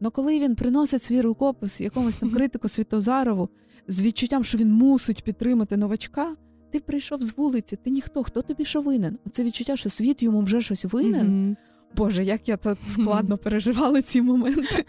Но 0.00 0.10
коли 0.10 0.40
він 0.40 0.54
приносить 0.54 1.02
свій 1.02 1.20
рукопис 1.20 1.80
якомусь 1.80 2.16
там 2.16 2.30
критику 2.34 2.68
Світозарову 2.68 3.48
з 3.88 4.02
відчуттям, 4.02 4.44
що 4.44 4.58
він 4.58 4.72
мусить 4.72 5.24
підтримати 5.24 5.76
новачка, 5.76 6.34
ти 6.70 6.80
прийшов 6.80 7.22
з 7.22 7.36
вулиці, 7.36 7.76
ти 7.76 7.90
ніхто, 7.90 8.22
хто 8.22 8.42
тобі 8.42 8.64
що 8.64 8.80
винен? 8.80 9.18
Оце 9.26 9.44
відчуття, 9.44 9.76
що 9.76 9.90
світ 9.90 10.22
йому 10.22 10.40
вже 10.40 10.60
щось 10.60 10.84
винен. 10.84 11.26
Mm-hmm. 11.26 11.56
Боже, 11.96 12.24
як 12.24 12.48
я 12.48 12.56
так 12.56 12.78
складно 12.88 13.38
переживала 13.38 14.02
ці 14.02 14.22
моменти. 14.22 14.84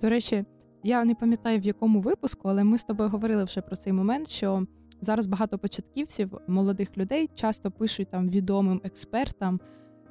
До 0.00 0.08
речі, 0.08 0.44
я 0.82 1.04
не 1.04 1.14
пам'ятаю 1.14 1.60
в 1.60 1.64
якому 1.64 2.00
випуску, 2.00 2.48
але 2.48 2.64
ми 2.64 2.78
з 2.78 2.84
тобою 2.84 3.10
говорили 3.10 3.44
вже 3.44 3.60
про 3.60 3.76
цей 3.76 3.92
момент, 3.92 4.30
що 4.30 4.66
зараз 5.00 5.26
багато 5.26 5.58
початківців, 5.58 6.38
молодих 6.48 6.98
людей 6.98 7.30
часто 7.34 7.70
пишуть 7.70 8.10
там 8.10 8.28
відомим 8.28 8.80
експертам: 8.84 9.60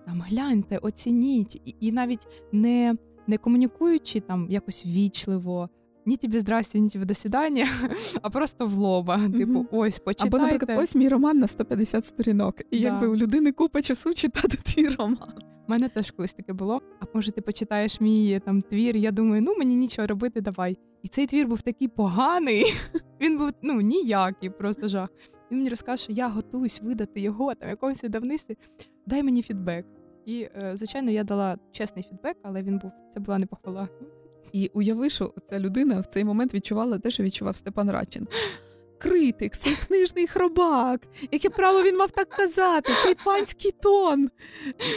там 0.06 0.22
гляньте, 0.22 0.78
оцініть, 0.78 1.56
і, 1.56 1.76
і 1.80 1.92
навіть 1.92 2.28
не 2.52 2.96
не 3.28 3.38
комунікуючи 3.38 4.20
там 4.20 4.48
якось 4.50 4.86
вічливо, 4.86 5.70
ні 6.06 6.18
тобі 6.18 6.40
здрасті, 6.40 6.82
ні 6.82 6.90
тобі 6.90 7.06
до 7.06 7.14
свидання, 7.14 7.68
а 8.22 8.30
просто 8.30 8.68
в 8.68 8.74
лоба. 8.74 9.30
Типу, 9.38 9.66
ось 9.72 10.00
почитайте. 10.00 10.38
Або, 10.38 10.46
наприклад, 10.46 10.80
ось 10.84 10.96
мій 10.96 11.10
роман 11.10 11.40
на 11.40 11.48
150 11.48 12.06
сторінок. 12.06 12.56
І 12.72 12.80
да. 12.80 12.86
якби 12.86 13.08
у 13.08 13.16
людини 13.16 13.52
купа 13.52 13.82
часу 13.82 14.14
читати 14.14 14.58
твій 14.64 14.88
роман. 14.88 15.34
У 15.68 15.72
мене 15.72 15.90
теж 15.90 16.12
колись 16.12 16.34
таке 16.34 16.54
було. 16.54 16.82
А 17.00 17.06
може, 17.14 17.32
ти 17.32 17.42
почитаєш 17.42 18.02
мій 18.02 18.42
там 18.46 18.62
твір? 18.62 18.98
Я 18.98 19.12
думаю, 19.12 19.42
ну 19.42 19.56
мені 19.58 19.76
нічого 19.76 20.08
робити, 20.08 20.42
давай. 20.42 20.78
І 21.04 21.08
цей 21.08 21.28
твір 21.28 21.48
був 21.48 21.62
такий 21.62 21.88
поганий. 21.88 22.66
Він 23.22 23.38
був 23.38 23.52
ну 23.62 23.82
ніякий, 23.82 24.50
просто 24.50 24.88
жах. 24.88 25.10
Він 25.52 25.58
мені 25.58 25.70
розкаже, 25.70 26.04
що 26.04 26.14
я 26.14 26.28
готуюсь 26.28 26.82
видати 26.82 27.22
його 27.22 27.56
там 27.56 27.70
якомусь 27.70 28.04
видавництві. 28.04 28.58
Дай 29.06 29.24
мені 29.24 29.42
фідбек. 29.42 29.86
І, 30.26 30.42
е, 30.42 30.72
звичайно, 30.74 31.12
я 31.12 31.24
дала 31.24 31.58
чесний 31.72 32.06
фідбек, 32.10 32.38
але 32.44 32.62
він 32.62 32.78
був 32.78 32.92
це 33.10 33.20
була 33.20 33.38
не 33.38 33.46
похвала. 33.46 33.90
І 34.54 34.72
уяви, 34.74 35.10
що 35.10 35.34
ця 35.50 35.60
людина 35.60 36.00
в 36.00 36.06
цей 36.06 36.24
момент 36.24 36.54
відчувала 36.54 37.00
те, 37.00 37.12
що 37.12 37.24
відчував 37.24 37.58
Степан 37.58 37.92
Радчин. 37.92 38.28
Критик, 38.98 39.58
цей 39.58 39.76
книжний 39.88 40.28
хробак, 40.28 41.02
яке 41.32 41.50
право 41.50 41.84
він 41.84 41.98
мав 41.98 42.12
так 42.12 42.30
казати, 42.30 42.92
цей 43.04 43.16
панський 43.26 43.72
тон. 43.72 44.30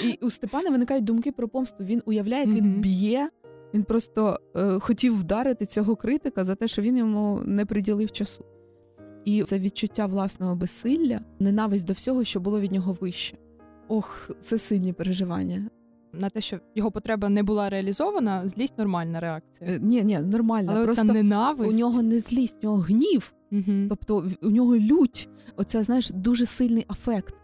І 0.04 0.18
у 0.22 0.30
Степана 0.30 0.70
виникають 0.70 1.04
думки 1.04 1.32
про 1.32 1.48
помсту. 1.48 1.84
Він 1.84 2.02
уявляє, 2.04 2.44
як 2.44 2.56
він 2.56 2.80
б'є. 2.80 3.30
Він 3.74 3.84
просто 3.84 4.40
е, 4.56 4.78
хотів 4.80 5.20
вдарити 5.20 5.66
цього 5.66 5.96
критика 5.96 6.44
за 6.44 6.54
те, 6.54 6.68
що 6.68 6.82
він 6.82 6.96
йому 6.96 7.40
не 7.44 7.66
приділив 7.66 8.12
часу. 8.12 8.44
І 9.24 9.42
це 9.42 9.58
відчуття 9.58 10.06
власного 10.06 10.54
безсилля, 10.54 11.20
ненависть 11.38 11.84
до 11.84 11.92
всього, 11.92 12.24
що 12.24 12.40
було 12.40 12.60
від 12.60 12.72
нього 12.72 12.96
вище. 13.00 13.36
Ох, 13.88 14.30
це 14.40 14.58
сильні 14.58 14.92
переживання 14.92 15.70
на 16.12 16.30
те, 16.30 16.40
що 16.40 16.60
його 16.74 16.90
потреба 16.90 17.28
не 17.28 17.42
була 17.42 17.70
реалізована, 17.70 18.48
злість 18.48 18.78
нормальна 18.78 19.20
реакція. 19.20 19.70
Е, 19.70 19.78
ні, 19.82 20.02
ні, 20.02 20.18
нормальна. 20.18 20.72
Але 20.74 20.84
Просто 20.84 21.04
ненависть. 21.04 21.74
у 21.74 21.78
нього 21.78 22.02
не 22.02 22.20
злість, 22.20 22.56
у 22.62 22.66
нього 22.66 22.76
гнів. 22.78 23.34
Угу. 23.52 23.86
Тобто 23.88 24.24
у 24.42 24.50
нього 24.50 24.76
лють. 24.76 25.28
Оце 25.56 25.82
знаєш 25.82 26.10
дуже 26.10 26.46
сильний 26.46 26.84
афект. 26.88 27.34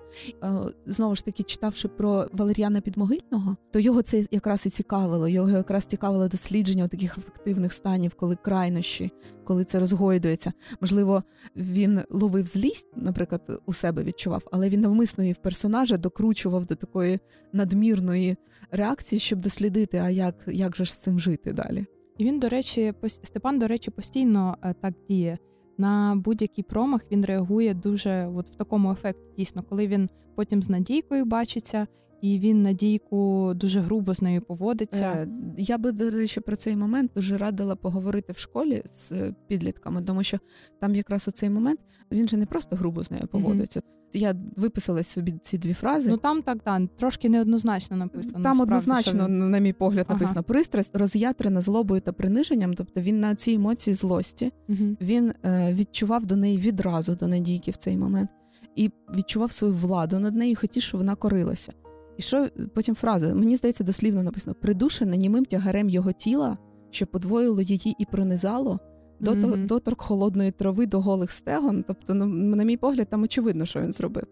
Е, 0.43 0.53
знову 0.87 1.17
ж 1.17 1.25
таки, 1.25 1.43
читавши 1.43 1.89
про 1.89 2.27
Валеріана 2.33 2.81
Підмогильного, 2.81 3.57
то 3.73 3.79
його 3.79 4.03
це 4.03 4.27
якраз 4.31 4.67
і 4.67 4.71
цікавило. 4.71 5.29
Його 5.29 5.51
якраз 5.51 5.85
цікавило 5.85 6.29
дослідження 6.29 6.89
таких 6.89 7.19
ефективних 7.19 7.73
станів, 7.73 8.15
коли 8.15 8.37
крайнощі, 8.37 9.11
коли 9.45 9.65
це 9.65 9.79
розгойдується. 9.79 10.53
Можливо, 10.81 11.23
він 11.57 12.01
ловив 12.11 12.47
злість, 12.47 12.87
наприклад, 12.97 13.63
у 13.67 13.73
себе 13.73 14.05
відчував, 14.05 14.43
але 14.53 14.69
він 14.69 14.81
навмисно 14.81 15.25
її 15.25 15.33
в 15.33 15.43
персонажа 15.43 15.97
докручував 15.97 16.67
до 16.67 16.75
такої 16.75 17.19
надмірної 17.53 18.37
реакції, 18.71 19.19
щоб 19.19 19.39
дослідити, 19.39 19.99
а 19.99 20.11
як, 20.11 20.35
як 20.47 20.77
же 20.77 20.85
ж 20.85 20.93
з 20.93 20.97
цим 20.97 21.19
жити 21.19 21.53
далі. 21.53 21.87
І 22.19 22.25
він, 22.25 22.41
до 22.41 22.49
речі, 22.49 22.95
Степан, 23.07 23.59
до 23.59 23.67
речі, 23.67 23.91
постійно 23.91 24.57
е, 24.63 24.75
так 24.81 24.95
діє 25.09 25.39
на 25.79 26.17
будь-який 26.25 26.65
промах 26.65 27.01
він 27.13 27.25
реагує 27.25 27.75
дуже 27.75 28.27
от 28.27 28.51
в 28.51 28.55
такому 28.55 28.93
ефекті. 28.93 29.23
Дійсно, 29.37 29.63
коли 29.63 29.87
він 29.87 30.09
потім 30.35 30.63
з 30.63 30.69
Надійкою 30.69 31.25
бачиться, 31.25 31.87
і 32.21 32.39
він 32.39 32.63
Надійку 32.63 33.53
дуже 33.55 33.81
грубо 33.81 34.15
з 34.15 34.23
нею 34.23 34.43
поводиться. 34.43 35.05
Е, 35.05 35.29
я 35.59 35.79
би, 35.79 35.93
до 35.93 36.11
речі, 36.11 36.41
про 36.41 36.57
цей 36.57 36.77
момент 36.77 37.11
дуже 37.15 37.39
радила 37.39 37.77
поговорити 37.77 38.33
в 38.33 38.39
школі 38.39 38.83
з 38.95 39.33
підлітками, 39.47 40.03
тому 40.03 40.23
що 40.23 40.39
там 40.81 40.95
якраз 40.95 41.29
у 41.29 41.31
цей 41.31 41.51
момент 41.51 41.81
він 42.13 42.29
же 42.29 42.37
не 42.37 42.47
просто 42.47 42.77
грубо 42.77 43.05
з 43.05 43.11
нею 43.11 43.27
поводиться. 43.27 43.81
Mm-hmm. 43.81 43.95
Я 44.13 44.35
виписала 44.57 45.03
собі 45.03 45.35
ці 45.43 45.59
дві 45.59 45.75
фрази. 45.75 46.11
Ну 46.11 46.17
там 46.17 46.43
так 46.43 46.59
так, 46.63 46.83
трошки 46.97 47.29
неоднозначно 47.29 47.97
написано. 47.97 48.33
Там 48.33 48.43
насправді, 48.43 48.63
однозначно, 48.63 49.27
він... 49.27 49.51
на 49.51 49.59
мій 49.59 49.73
погляд, 49.73 50.07
написано 50.09 50.39
ага. 50.39 50.43
пристрасть 50.43 50.97
роз'ятрена 50.97 51.61
злобою 51.61 52.01
та 52.01 52.13
приниженням. 52.13 52.75
Тобто 52.75 53.01
він 53.01 53.21
на 53.21 53.35
цій 53.35 53.53
емоції 53.53 53.95
злості 53.95 54.53
угу. 54.69 54.97
він 55.01 55.33
е, 55.45 55.75
відчував 55.75 56.27
до 56.27 56.37
неї 56.37 56.59
відразу 56.59 57.15
до 57.15 57.29
Надійки 57.29 57.71
в 57.71 57.77
цей 57.77 57.97
момент 57.97 58.31
і 58.77 58.91
відчував 59.17 59.53
свою 59.53 59.75
владу 59.75 60.19
над 60.19 60.37
нею, 60.37 60.53
і 60.53 60.55
хотів, 60.55 60.83
щоб 60.83 61.01
вона 61.01 61.15
корилася. 61.15 61.73
І 62.19 62.23
що 62.23 62.49
потім 62.75 62.95
фраза? 62.95 63.35
Мені 63.35 63.57
здається, 63.57 63.85
дослівно 63.85 64.23
написано: 64.23 64.57
придушена 64.61 65.17
німим 65.17 65.45
тягарем 65.45 65.89
його 65.89 66.13
тіла, 66.13 66.59
що 66.91 67.07
подвоїло 67.07 67.61
її 67.61 67.97
і 67.99 68.05
пронизало 68.05 68.79
дотор, 69.21 69.51
mm-hmm. 69.51 69.67
доторк 69.67 70.03
холодної 70.03 70.51
трави 70.51 70.87
до 70.87 71.01
голих 71.01 71.31
стегон. 71.31 71.85
Тобто, 71.87 72.15
ну, 72.15 72.27
на 72.27 72.65
мій 72.65 72.77
погляд, 72.77 73.09
там 73.11 73.23
очевидно, 73.23 73.67
що 73.67 73.81
він 73.81 73.93
зробив. 73.93 74.25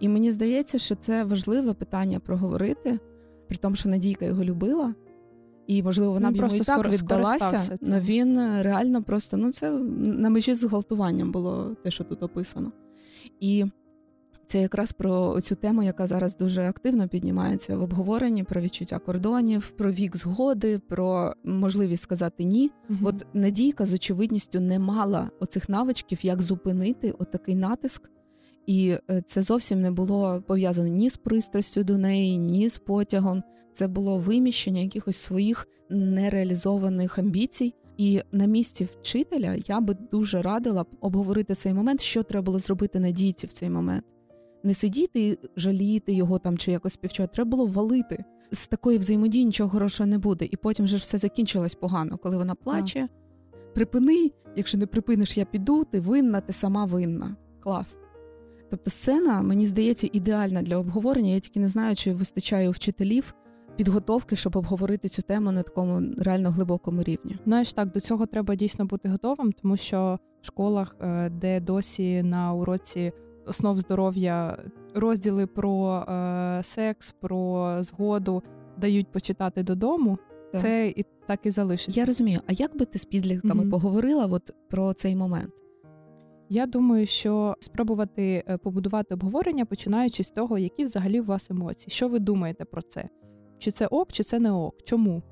І 0.00 0.08
мені 0.08 0.32
здається, 0.32 0.78
що 0.78 0.94
це 0.94 1.24
важливе 1.24 1.74
питання 1.74 2.20
проговорити, 2.20 2.98
при 3.48 3.56
тому, 3.58 3.76
що 3.76 3.88
Надійка 3.88 4.24
його 4.24 4.44
любила. 4.44 4.94
І, 5.66 5.82
можливо, 5.82 6.12
вона 6.12 6.28
він 6.28 6.34
б 6.34 6.36
йому 6.36 6.54
і 6.54 6.60
так 6.60 6.88
віддалася, 6.88 7.78
але 7.86 8.00
він 8.00 8.40
реально 8.60 9.02
просто 9.02 9.36
ну 9.36 9.52
це 9.52 9.70
на 9.70 10.30
межі 10.30 10.54
з 10.54 10.58
зґвалтуванням 10.58 11.32
було 11.32 11.76
те, 11.84 11.90
що 11.90 12.04
тут 12.04 12.22
описано. 12.22 12.72
І 13.40 13.64
це 14.50 14.60
якраз 14.60 14.92
про 14.92 15.40
цю 15.40 15.54
тему, 15.54 15.82
яка 15.82 16.06
зараз 16.06 16.36
дуже 16.36 16.62
активно 16.62 17.08
піднімається 17.08 17.76
в 17.76 17.82
обговоренні 17.82 18.44
про 18.44 18.60
відчуття 18.60 18.98
кордонів, 18.98 19.72
про 19.76 19.92
вік 19.92 20.16
згоди, 20.16 20.78
про 20.78 21.32
можливість 21.44 22.02
сказати 22.02 22.44
ні. 22.44 22.70
Угу. 22.90 22.98
От 23.02 23.26
Надійка 23.34 23.86
з 23.86 23.94
очевидністю 23.94 24.60
не 24.60 24.78
мала 24.78 25.30
оцих 25.40 25.68
навичків, 25.68 26.18
як 26.22 26.42
зупинити 26.42 27.10
отакий 27.10 27.54
натиск. 27.54 28.10
І 28.66 28.96
е, 29.10 29.22
це 29.26 29.42
зовсім 29.42 29.80
не 29.80 29.90
було 29.90 30.42
пов'язане 30.46 30.90
ні 30.90 31.10
з 31.10 31.16
пристрастю 31.16 31.84
до 31.84 31.98
неї, 31.98 32.38
ні 32.38 32.68
з 32.68 32.78
потягом. 32.78 33.42
Це 33.72 33.88
було 33.88 34.18
виміщення 34.18 34.80
якихось 34.80 35.16
своїх 35.16 35.68
нереалізованих 35.90 37.18
амбіцій. 37.18 37.74
І 37.96 38.20
на 38.32 38.44
місці 38.44 38.88
вчителя 39.00 39.56
я 39.66 39.80
би 39.80 39.96
дуже 40.12 40.42
радила 40.42 40.84
обговорити 41.00 41.54
цей 41.54 41.74
момент, 41.74 42.00
що 42.00 42.22
треба 42.22 42.44
було 42.44 42.58
зробити 42.58 43.00
надійці 43.00 43.46
в 43.46 43.52
цей 43.52 43.70
момент 43.70 44.04
не 44.64 44.74
сидіти 44.74 45.28
і 45.28 45.38
жаліти 45.56 46.12
його 46.12 46.38
там 46.38 46.58
чи 46.58 46.72
якось 46.72 46.92
співчувати, 46.92 47.34
треба 47.34 47.50
було 47.50 47.66
валити. 47.66 48.24
З 48.52 48.66
такої 48.66 48.98
взаємодії 48.98 49.44
нічого 49.44 49.70
хорошого 49.70 50.06
не 50.06 50.18
буде. 50.18 50.48
І 50.50 50.56
потім 50.56 50.84
вже 50.84 50.96
все 50.96 51.18
закінчилось 51.18 51.74
погано, 51.74 52.16
коли 52.16 52.36
вона 52.36 52.54
плаче. 52.54 53.08
Припини, 53.74 54.30
якщо 54.56 54.78
не 54.78 54.86
припиниш, 54.86 55.38
я 55.38 55.44
піду, 55.44 55.84
ти 55.84 56.00
винна, 56.00 56.40
ти 56.40 56.52
сама 56.52 56.84
винна. 56.84 57.36
Клас. 57.60 57.98
Тобто 58.70 58.90
сцена, 58.90 59.42
мені 59.42 59.66
здається, 59.66 60.08
ідеальна 60.12 60.62
для 60.62 60.76
обговорення. 60.76 61.30
Я 61.30 61.40
тільки 61.40 61.60
не 61.60 61.68
знаю, 61.68 61.96
чи 61.96 62.12
вистачає 62.12 62.68
у 62.68 62.72
вчителів 62.72 63.34
підготовки, 63.76 64.36
щоб 64.36 64.56
обговорити 64.56 65.08
цю 65.08 65.22
тему 65.22 65.52
на 65.52 65.62
такому 65.62 66.14
реально 66.18 66.50
глибокому 66.50 67.02
рівні. 67.02 67.36
Знаєш, 67.44 67.72
так 67.72 67.92
до 67.92 68.00
цього 68.00 68.26
треба 68.26 68.54
дійсно 68.54 68.84
бути 68.84 69.08
готовим, 69.08 69.52
тому 69.52 69.76
що 69.76 70.18
в 70.42 70.46
школах, 70.46 70.96
е, 71.00 71.30
де 71.30 71.60
досі 71.60 72.22
на 72.22 72.52
уроці 72.52 73.12
основ 73.46 73.80
здоров'я 73.80 74.58
розділи 74.94 75.46
про 75.46 75.94
е, 75.94 76.60
секс, 76.62 77.12
про 77.12 77.76
згоду 77.82 78.42
дають 78.78 79.12
почитати 79.12 79.62
додому. 79.62 80.18
Так. 80.52 80.60
Це 80.60 80.88
і 80.96 81.04
так 81.26 81.46
і 81.46 81.50
залишиться. 81.50 82.00
Я 82.00 82.06
розумію. 82.06 82.40
А 82.46 82.52
як 82.52 82.76
би 82.76 82.84
ти 82.84 82.98
з 82.98 83.04
підлітками 83.04 83.64
mm-hmm. 83.64 83.70
поговорила 83.70 84.26
от 84.26 84.50
про 84.70 84.92
цей 84.92 85.16
момент? 85.16 85.52
Я 86.48 86.66
думаю, 86.66 87.06
що 87.06 87.56
спробувати 87.60 88.44
е, 88.48 88.56
побудувати 88.56 89.14
обговорення, 89.14 89.64
починаючи 89.64 90.24
з 90.24 90.30
того, 90.30 90.58
які 90.58 90.84
взагалі 90.84 91.20
у 91.20 91.24
вас 91.24 91.50
емоції. 91.50 91.90
Що 91.90 92.08
ви 92.08 92.18
думаєте 92.18 92.64
про 92.64 92.82
це? 92.82 93.08
Чи 93.58 93.70
це 93.70 93.86
ок, 93.86 94.12
чи 94.12 94.22
це 94.22 94.38
не 94.38 94.52
ок? 94.52 94.74
Чому? 94.84 95.22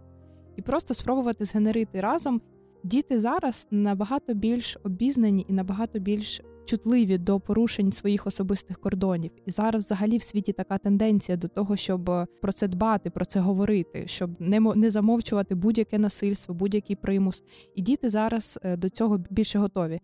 І 0.56 0.62
просто 0.62 0.94
спробувати 0.94 1.44
згенерити 1.44 2.00
разом. 2.00 2.40
Діти 2.84 3.18
зараз 3.18 3.66
набагато 3.70 4.34
більш 4.34 4.78
обізнані 4.84 5.46
і 5.48 5.52
набагато 5.52 5.98
більш 5.98 6.42
чутливі 6.68 7.18
до 7.18 7.40
порушень 7.40 7.92
своїх 7.92 8.26
особистих 8.26 8.78
кордонів. 8.80 9.30
І 9.46 9.50
зараз, 9.50 9.84
взагалі, 9.84 10.18
в 10.18 10.22
світі 10.22 10.52
така 10.52 10.78
тенденція 10.78 11.36
до 11.36 11.48
того, 11.48 11.76
щоб 11.76 12.10
про 12.40 12.52
це 12.52 12.68
дбати, 12.68 13.10
про 13.10 13.24
це 13.24 13.40
говорити, 13.40 14.06
щоб 14.06 14.30
не 14.38 14.60
не 14.60 14.90
замовчувати 14.90 15.54
будь-яке 15.54 15.98
насильство, 15.98 16.54
будь-який 16.54 16.96
примус. 16.96 17.42
І 17.74 17.82
діти 17.82 18.08
зараз 18.08 18.58
е, 18.62 18.76
до 18.76 18.88
цього 18.88 19.20
більше 19.30 19.58
готові. 19.58 20.00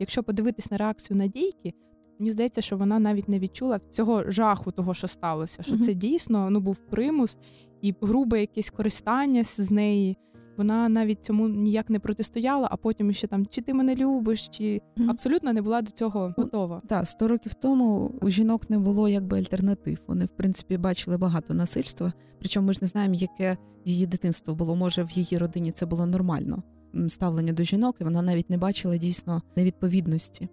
Якщо 0.00 0.22
подивитись 0.22 0.70
на 0.70 0.76
реакцію 0.76 1.16
Надійки, 1.16 1.72
мені 2.18 2.32
здається, 2.32 2.60
що 2.60 2.76
вона 2.76 2.98
навіть 2.98 3.28
не 3.28 3.38
відчула 3.38 3.80
цього 3.90 4.30
жаху, 4.30 4.70
того, 4.70 4.94
що 4.94 5.08
сталося. 5.08 5.62
Що 5.62 5.74
mm-hmm. 5.74 5.84
це 5.84 5.94
дійсно 5.94 6.50
ну 6.50 6.60
був 6.60 6.78
примус 6.78 7.38
і 7.82 7.94
грубе 8.00 8.40
якесь 8.40 8.70
користання 8.70 9.44
з 9.44 9.70
неї. 9.70 10.16
Вона 10.56 10.88
навіть 10.88 11.24
цьому 11.24 11.48
ніяк 11.48 11.90
не 11.90 11.98
протистояла, 11.98 12.68
а 12.70 12.76
потім 12.76 13.12
ще 13.12 13.26
там 13.26 13.46
чи 13.46 13.62
ти 13.62 13.74
мене 13.74 13.94
любиш, 13.94 14.48
чи 14.48 14.62
mm-hmm. 14.64 15.10
абсолютно 15.10 15.52
не 15.52 15.62
була 15.62 15.82
до 15.82 15.90
цього 15.90 16.34
ну, 16.38 16.44
готова. 16.44 16.80
Так, 16.88 17.08
сто 17.08 17.28
років 17.28 17.54
тому 17.54 18.14
у 18.20 18.30
жінок 18.30 18.70
не 18.70 18.78
було 18.78 19.08
якби 19.08 19.38
альтернатив. 19.38 19.98
Вони, 20.06 20.24
в 20.24 20.30
принципі, 20.36 20.78
бачили 20.78 21.18
багато 21.18 21.54
насильства. 21.54 22.12
Причому 22.38 22.66
ми 22.66 22.72
ж 22.72 22.78
не 22.82 22.88
знаємо, 22.88 23.14
яке 23.14 23.56
її 23.84 24.06
дитинство 24.06 24.54
було. 24.54 24.76
Може, 24.76 25.04
в 25.04 25.10
її 25.10 25.38
родині 25.38 25.72
це 25.72 25.86
було 25.86 26.06
нормально 26.06 26.62
ставлення 27.08 27.52
до 27.52 27.62
жінок, 27.62 27.96
і 28.00 28.04
вона 28.04 28.22
навіть 28.22 28.50
не 28.50 28.58
бачила 28.58 28.96
дійсно 28.96 29.42
невідповідності. 29.56 30.48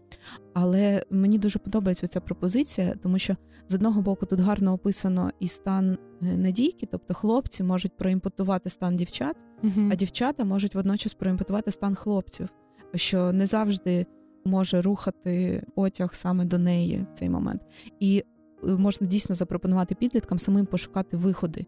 Але 0.53 1.03
мені 1.09 1.37
дуже 1.37 1.59
подобається 1.59 2.07
ця 2.07 2.21
пропозиція, 2.21 2.95
тому 3.03 3.19
що 3.19 3.35
з 3.67 3.73
одного 3.73 4.01
боку 4.01 4.25
тут 4.25 4.39
гарно 4.39 4.73
описано 4.73 5.31
і 5.39 5.47
стан 5.47 5.97
е, 6.21 6.37
надійки, 6.37 6.87
тобто 6.91 7.13
хлопці 7.13 7.63
можуть 7.63 7.97
проімпотувати 7.97 8.69
стан 8.69 8.95
дівчат, 8.95 9.35
uh 9.63 9.91
а 9.91 9.95
дівчата 9.95 10.45
можуть 10.45 10.75
водночас 10.75 11.13
проімпотувати 11.13 11.71
стан 11.71 11.95
хлопців, 11.95 12.49
що 12.95 13.31
не 13.31 13.47
завжди 13.47 14.05
може 14.45 14.81
рухати 14.81 15.63
потяг 15.75 16.13
саме 16.13 16.45
до 16.45 16.57
неї 16.57 17.05
в 17.13 17.17
цей 17.17 17.29
момент. 17.29 17.61
І 17.99 18.23
е, 18.63 18.67
можна 18.67 19.07
дійсно 19.07 19.35
запропонувати 19.35 19.95
підліткам 19.95 20.39
самим 20.39 20.65
пошукати 20.65 21.17
виходи. 21.17 21.65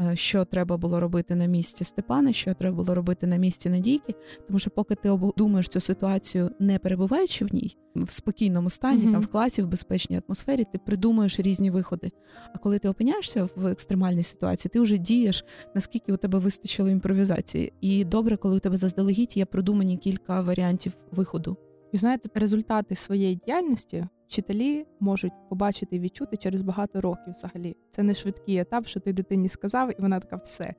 Е, 0.00 0.16
що 0.16 0.44
треба 0.44 0.76
було 0.76 1.00
робити 1.00 1.34
на 1.34 1.46
місці 1.46 1.84
Степана, 1.84 2.32
що 2.32 2.54
треба 2.54 2.76
було 2.76 2.94
робити 2.94 3.26
на 3.26 3.36
місці 3.36 3.68
Надійки. 3.68 4.14
Тому 4.46 4.58
що, 4.58 4.70
поки 4.70 4.94
ти 4.94 5.10
обдумаєш 5.10 5.68
цю 5.68 5.80
ситуацію, 5.80 6.50
не 6.58 6.78
перебуваючи 6.78 7.44
в 7.44 7.54
ній, 7.54 7.76
в 7.94 8.12
спокійному 8.12 8.70
стані, 8.70 9.04
mm-hmm. 9.04 9.12
там 9.12 9.20
в 9.20 9.26
класі, 9.26 9.62
в 9.62 9.66
безпечній 9.66 10.20
атмосфері, 10.28 10.64
ти 10.72 10.78
придумуєш 10.78 11.40
різні 11.40 11.70
виходи. 11.70 12.12
А 12.54 12.58
коли 12.58 12.78
ти 12.78 12.88
опиняєшся 12.88 13.48
в 13.56 13.66
екстремальній 13.66 14.22
ситуації, 14.22 14.70
ти 14.72 14.80
вже 14.80 14.98
дієш, 14.98 15.44
наскільки 15.74 16.12
у 16.12 16.16
тебе 16.16 16.38
вистачило 16.38 16.88
імпровізації. 16.88 17.72
І 17.80 18.04
добре, 18.04 18.36
коли 18.36 18.56
у 18.56 18.60
тебе 18.60 18.76
заздалегідь 18.76 19.36
є 19.36 19.44
продумані 19.44 19.96
кілька 19.96 20.40
варіантів 20.40 20.92
виходу. 21.10 21.56
І 21.94 21.96
знаєте, 21.96 22.28
результати 22.34 22.94
своєї 22.94 23.34
діяльності 23.46 24.06
вчителі 24.26 24.86
можуть 25.00 25.32
побачити 25.48 25.96
і 25.96 26.00
відчути 26.00 26.36
через 26.36 26.62
багато 26.62 27.00
років 27.00 27.34
взагалі. 27.36 27.76
Це 27.90 28.02
не 28.02 28.14
швидкий 28.14 28.58
етап, 28.58 28.86
що 28.86 29.00
ти 29.00 29.12
дитині 29.12 29.48
сказав, 29.48 29.90
і 29.90 30.02
вона 30.02 30.20
така 30.20 30.36
все. 30.36 30.74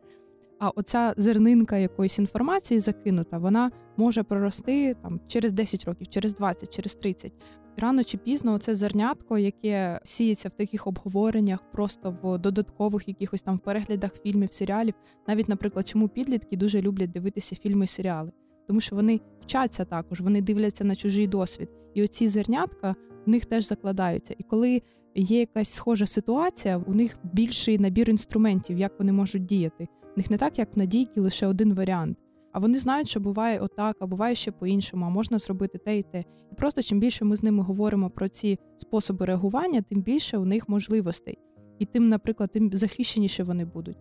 А 0.60 0.70
оця 0.70 1.14
зернинка 1.18 1.78
якоїсь 1.78 2.20
інформації 2.20 2.80
закинута, 2.80 3.38
вона 3.38 3.72
може 3.98 4.24
прорости 4.24 4.96
там 5.02 5.20
через 5.28 5.54
10 5.54 5.86
років, 5.86 6.08
через 6.08 6.36
20, 6.36 6.76
через 6.76 6.96
30. 6.96 7.34
Рано 7.78 8.04
чи 8.04 8.18
пізно 8.18 8.58
це 8.58 8.76
зернятко, 8.76 9.38
яке 9.38 10.00
сіється 10.04 10.50
в 10.50 10.52
таких 10.52 10.88
обговореннях, 10.88 11.72
просто 11.72 12.18
в 12.22 12.38
додаткових 12.38 13.08
якихось 13.08 13.42
там 13.42 13.58
переглядах 13.58 14.12
фільмів, 14.24 14.54
серіалів. 14.54 14.94
Навіть, 15.28 15.50
наприклад, 15.50 15.88
чому 15.88 16.08
підлітки 16.08 16.58
дуже 16.58 16.82
люблять 16.82 17.12
дивитися 17.12 17.56
фільми 17.56 17.86
і 17.86 17.88
серіали, 17.88 18.32
тому 18.68 18.80
що 18.80 18.96
вони 18.96 19.22
вчаться 19.42 19.86
також, 19.86 20.22
вони 20.22 20.42
дивляться 20.42 20.84
на 20.84 20.96
чужий 20.96 21.28
досвід, 21.28 21.70
і 21.94 22.04
оці 22.04 22.28
зернятка 22.28 22.96
в 23.26 23.30
них 23.30 23.46
теж 23.46 23.68
закладаються. 23.68 24.36
І 24.38 24.44
коли 24.44 24.82
є 25.16 25.40
якась 25.40 25.74
схожа 25.74 26.06
ситуація, 26.06 26.78
у 26.78 26.94
них 26.94 27.18
більший 27.24 27.80
набір 27.80 28.10
інструментів, 28.10 28.78
як 28.78 29.00
вони 29.00 29.12
можуть 29.12 29.46
діяти. 29.46 29.88
У 30.04 30.18
них 30.18 30.32
не 30.32 30.38
так, 30.38 30.60
як 30.60 30.76
в 30.76 30.80
надійки, 30.80 31.22
лише 31.22 31.48
один 31.48 31.74
варіант. 31.74 32.18
А 32.52 32.60
вони 32.60 32.78
знають, 32.78 33.10
що 33.10 33.20
буває 33.20 33.60
отак, 33.60 33.98
а 34.00 34.06
буває 34.06 34.36
ще 34.36 34.52
по-іншому, 34.52 35.06
а 35.06 35.10
можна 35.10 35.40
зробити 35.40 35.78
те 35.78 35.98
і 35.98 36.04
те. 36.04 36.24
І 36.52 36.56
просто 36.56 36.82
чим 36.82 37.00
більше 37.00 37.26
ми 37.26 37.36
з 37.36 37.44
ними 37.44 37.64
говоримо 37.64 38.10
про 38.10 38.28
ці 38.28 38.60
способи 38.78 39.26
реагування, 39.26 39.82
тим 39.82 40.02
більше 40.02 40.38
у 40.38 40.46
них 40.46 40.70
можливостей. 40.70 41.38
І 41.80 41.86
тим, 41.86 42.10
наприклад, 42.10 42.52
тим 42.52 42.70
захищеніше 42.74 43.44
вони 43.44 43.66
будуть. 43.66 43.98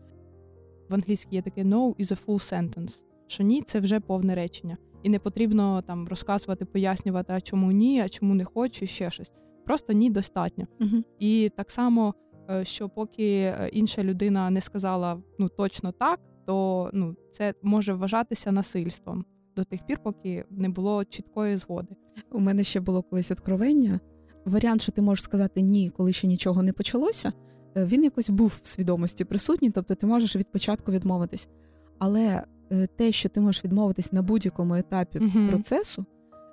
В 0.89 0.95
англійській 0.95 1.37
є 1.37 1.43
таке 1.43 1.65
no 1.65 1.97
is 1.97 2.13
a 2.13 2.25
full 2.27 2.53
sentence, 2.53 3.03
що 3.27 3.43
ні, 3.43 3.63
це 3.63 3.81
вже 3.81 4.01
повне 4.01 4.35
речення 4.35 4.77
і 5.05 5.09
не 5.09 5.19
потрібно 5.19 5.83
там 5.83 6.09
розказувати, 6.09 6.65
пояснювати, 6.65 7.33
а 7.33 7.41
чому 7.41 7.73
ні, 7.73 8.01
а 8.01 8.09
чому 8.09 8.35
не 8.35 8.45
хочу, 8.45 8.85
і 8.85 8.89
ще 8.89 9.11
щось. 9.11 9.33
Просто 9.67 9.93
ні, 9.93 10.11
достатньо. 10.11 10.67
uh 10.81 11.03
І 11.19 11.51
так 11.57 11.71
само, 11.71 12.15
е, 12.51 12.65
що 12.65 12.89
поки 12.89 13.33
е, 13.33 13.71
інша 13.73 14.05
людина 14.05 14.51
не 14.51 14.61
сказала 14.61 15.23
ну 15.39 15.49
точно 15.49 15.93
так, 15.93 16.21
то 16.47 16.91
ну 16.93 17.17
це 17.31 17.55
може 17.63 17.95
вважатися 17.95 18.53
насильством 18.53 19.25
до 19.57 19.65
тих 19.65 19.87
пір, 19.87 19.99
поки 20.03 20.45
не 20.51 20.69
було 20.69 21.05
чіткої 21.05 21.57
згоди. 21.57 21.97
У 22.33 22.41
мене 22.41 22.65
ще 22.65 22.81
було 22.81 23.03
колись 23.03 23.31
откровення. 23.31 24.01
Варіант, 24.45 24.83
що 24.83 24.93
ти 24.93 25.03
можеш 25.03 25.25
сказати 25.25 25.61
ні, 25.61 25.91
коли 25.91 26.13
ще 26.13 26.27
нічого 26.27 26.63
не 26.63 26.73
почалося. 26.73 27.33
Е, 27.77 27.85
він 27.85 28.05
якось 28.05 28.31
був 28.31 28.61
в 28.63 28.69
свідомості 28.69 29.25
присутній, 29.25 29.71
тобто 29.71 29.95
ти 29.95 30.07
можеш 30.07 30.37
від 30.37 30.53
початку 30.53 30.93
відмовитись. 30.93 31.49
Але 31.99 32.43
те, 32.97 33.13
що 33.13 33.29
ти 33.29 33.41
можеш 33.41 33.65
відмовитись 33.65 34.13
на 34.13 34.23
будь-якому 34.23 34.75
етапі 34.75 35.19
uh 35.19 35.51
процесу, 35.51 36.05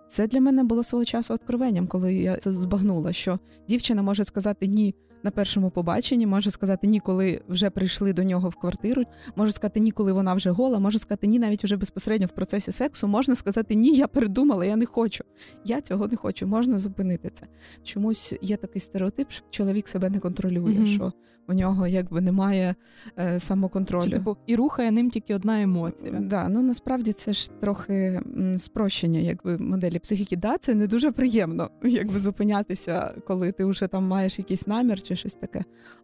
це 0.07 0.27
для 0.27 0.41
мене 0.41 0.63
було 0.63 0.83
свого 0.83 1.05
часу 1.05 1.33
откровенням, 1.33 1.87
коли 1.87 2.13
я 2.13 2.37
це 2.37 2.51
збагнула, 2.51 3.13
що 3.13 3.39
дівчина 3.67 4.01
може 4.01 4.23
сказати 4.23 4.67
ні 4.67 4.95
на 5.23 5.31
першому 5.31 5.69
побаченні, 5.69 6.27
може 6.27 6.51
сказати 6.51 6.87
ні, 6.87 6.99
коли 6.99 7.41
вже 7.49 7.69
прийшли 7.69 8.13
до 8.13 8.23
нього 8.23 8.49
в 8.49 8.55
квартиру, 8.55 9.03
може 9.35 9.51
сказати 9.51 9.79
ні, 9.79 9.91
коли 9.91 10.13
вона 10.13 10.33
вже 10.33 10.49
гола, 10.49 10.79
може 10.79 10.99
сказати 10.99 11.27
ні, 11.27 11.39
навіть 11.39 11.63
уже 11.63 11.77
безпосередньо 11.77 12.27
в 12.27 12.31
процесі 12.31 12.71
сексу, 12.71 13.07
можна 13.07 13.35
сказати 13.35 13.75
ні, 13.75 13.95
я 13.95 14.07
передумала, 14.07 14.65
я 14.65 14.75
не 14.75 14.85
хочу. 14.85 15.23
Я 15.65 15.81
цього 15.81 16.07
не 16.07 16.15
хочу, 16.15 16.47
можна 16.47 16.79
зупинити 16.79 17.31
це. 17.33 17.45
Чомусь 17.83 18.33
є 18.41 18.57
такий 18.57 18.81
стереотип, 18.81 19.31
що 19.31 19.45
чоловік 19.49 19.87
себе 19.87 20.09
не 20.09 20.19
контролює, 20.19 20.73
mm 20.73 20.87
що 20.87 21.13
у 21.47 21.53
нього 21.53 21.87
якби 21.87 22.21
немає 22.21 22.75
е, 23.19 23.39
самоконтролю. 23.39 24.03
Чи, 24.03 24.09
типу, 24.09 24.37
і 24.47 24.55
рухає 24.55 24.91
ним 24.91 25.09
тільки 25.09 25.35
одна 25.35 25.61
емоція. 25.61 26.11
Да, 26.19 26.49
ну 26.49 26.61
насправді 26.61 27.13
це 27.13 27.33
ж 27.33 27.49
трохи 27.59 27.93
м, 27.93 28.57
спрощення, 28.57 29.19
якби 29.19 29.57
моделі 29.57 29.99
психіки. 29.99 30.37
Да, 30.37 30.57
це 30.57 30.75
не 30.75 30.87
дуже 30.87 31.11
приємно, 31.11 31.69
якби 31.83 32.19
зупинятися, 32.19 33.13
коли 33.27 33.51
ти 33.51 33.65
вже 33.65 33.87
там 33.87 34.03
маєш 34.07 34.39
якийсь 34.39 34.67
намір 34.67 35.01
чи 35.11 35.15
щось 35.15 35.35
таке. 35.35 35.63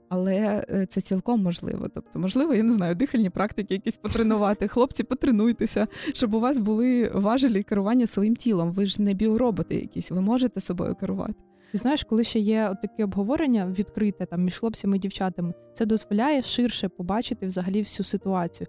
Але 0.10 0.66
е, 0.70 0.86
це 0.86 1.02
цілком 1.02 1.44
можливо. 1.44 1.88
Тобто, 1.94 2.20
можливо, 2.20 2.54
я 2.54 2.64
не 2.64 2.72
знаю, 2.72 2.96
дихальні 2.96 3.30
практики 3.30 3.74
якісь 3.74 3.98
потренувати. 3.98 4.68
Хлопці, 4.78 5.04
потренуйтеся, 5.04 5.88
щоб 6.14 6.34
у 6.34 6.40
вас 6.40 6.58
були 6.58 7.12
важелі 7.14 7.64
керування 7.64 8.08
своїм 8.08 8.36
тілом. 8.36 8.72
Ви 8.72 8.86
ж 8.86 9.02
не 9.02 9.14
біороботи 9.14 9.76
якісь, 9.76 10.12
ви 10.12 10.22
можете 10.22 10.60
собою 10.60 10.96
керувати. 10.96 11.34
І 11.74 11.78
знаєш, 11.78 12.04
коли 12.04 12.24
ще 12.24 12.40
є 12.40 12.76
таке 12.82 13.04
обговорення 13.04 13.74
відкрите 13.78 14.26
там 14.26 14.44
між 14.44 14.60
хлопцями 14.60 14.98
і 14.98 15.00
дівчатами, 15.00 15.54
це 15.74 15.86
дозволяє 15.86 16.42
ширше 16.42 16.90
побачити 16.90 17.48
взагалі 17.48 17.80
всю 17.80 18.08
ситуацію. 18.08 18.68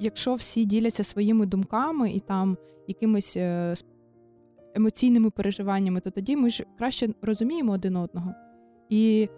Якщо 0.00 0.34
всі 0.34 0.64
діляться 0.64 1.04
своїми 1.04 1.46
думками 1.46 2.12
і 2.12 2.20
там 2.20 2.56
якимись 2.86 3.36
е, 3.36 3.74
емоційними 4.74 5.30
переживаннями, 5.30 6.00
то 6.00 6.10
тоді 6.10 6.36
ми 6.36 6.50
ж 6.50 6.64
краще 6.78 7.08
розуміємо 7.22 7.72
один 7.72 7.96
одного. 7.96 8.34
І 8.88 9.28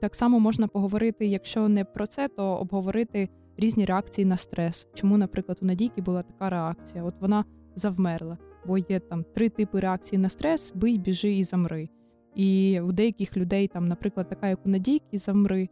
Так 0.00 0.14
само 0.14 0.40
можна 0.40 0.68
поговорити, 0.68 1.26
якщо 1.26 1.68
не 1.68 1.84
про 1.84 2.06
це, 2.06 2.28
то 2.28 2.44
обговорити 2.44 3.28
різні 3.56 3.84
реакції 3.84 4.24
на 4.24 4.36
стрес. 4.36 4.88
Чому, 4.94 5.18
наприклад, 5.18 5.58
у 5.62 5.66
Надійки 5.66 6.02
була 6.02 6.22
така 6.22 6.50
реакція? 6.50 7.04
От 7.04 7.14
вона 7.20 7.44
завмерла, 7.76 8.38
бо 8.66 8.78
є 8.78 9.00
там 9.00 9.24
три 9.34 9.48
типи 9.48 9.80
реакції 9.80 10.18
на 10.18 10.28
стрес: 10.28 10.72
бий, 10.74 10.98
біжи 10.98 11.32
і 11.32 11.44
замри. 11.44 11.88
І 12.34 12.80
у 12.80 12.92
деяких 12.92 13.36
людей, 13.36 13.68
там, 13.68 13.88
наприклад, 13.88 14.28
така, 14.28 14.48
як 14.48 14.66
у 14.66 14.68
Надійки, 14.68 15.18
замри, 15.18 15.68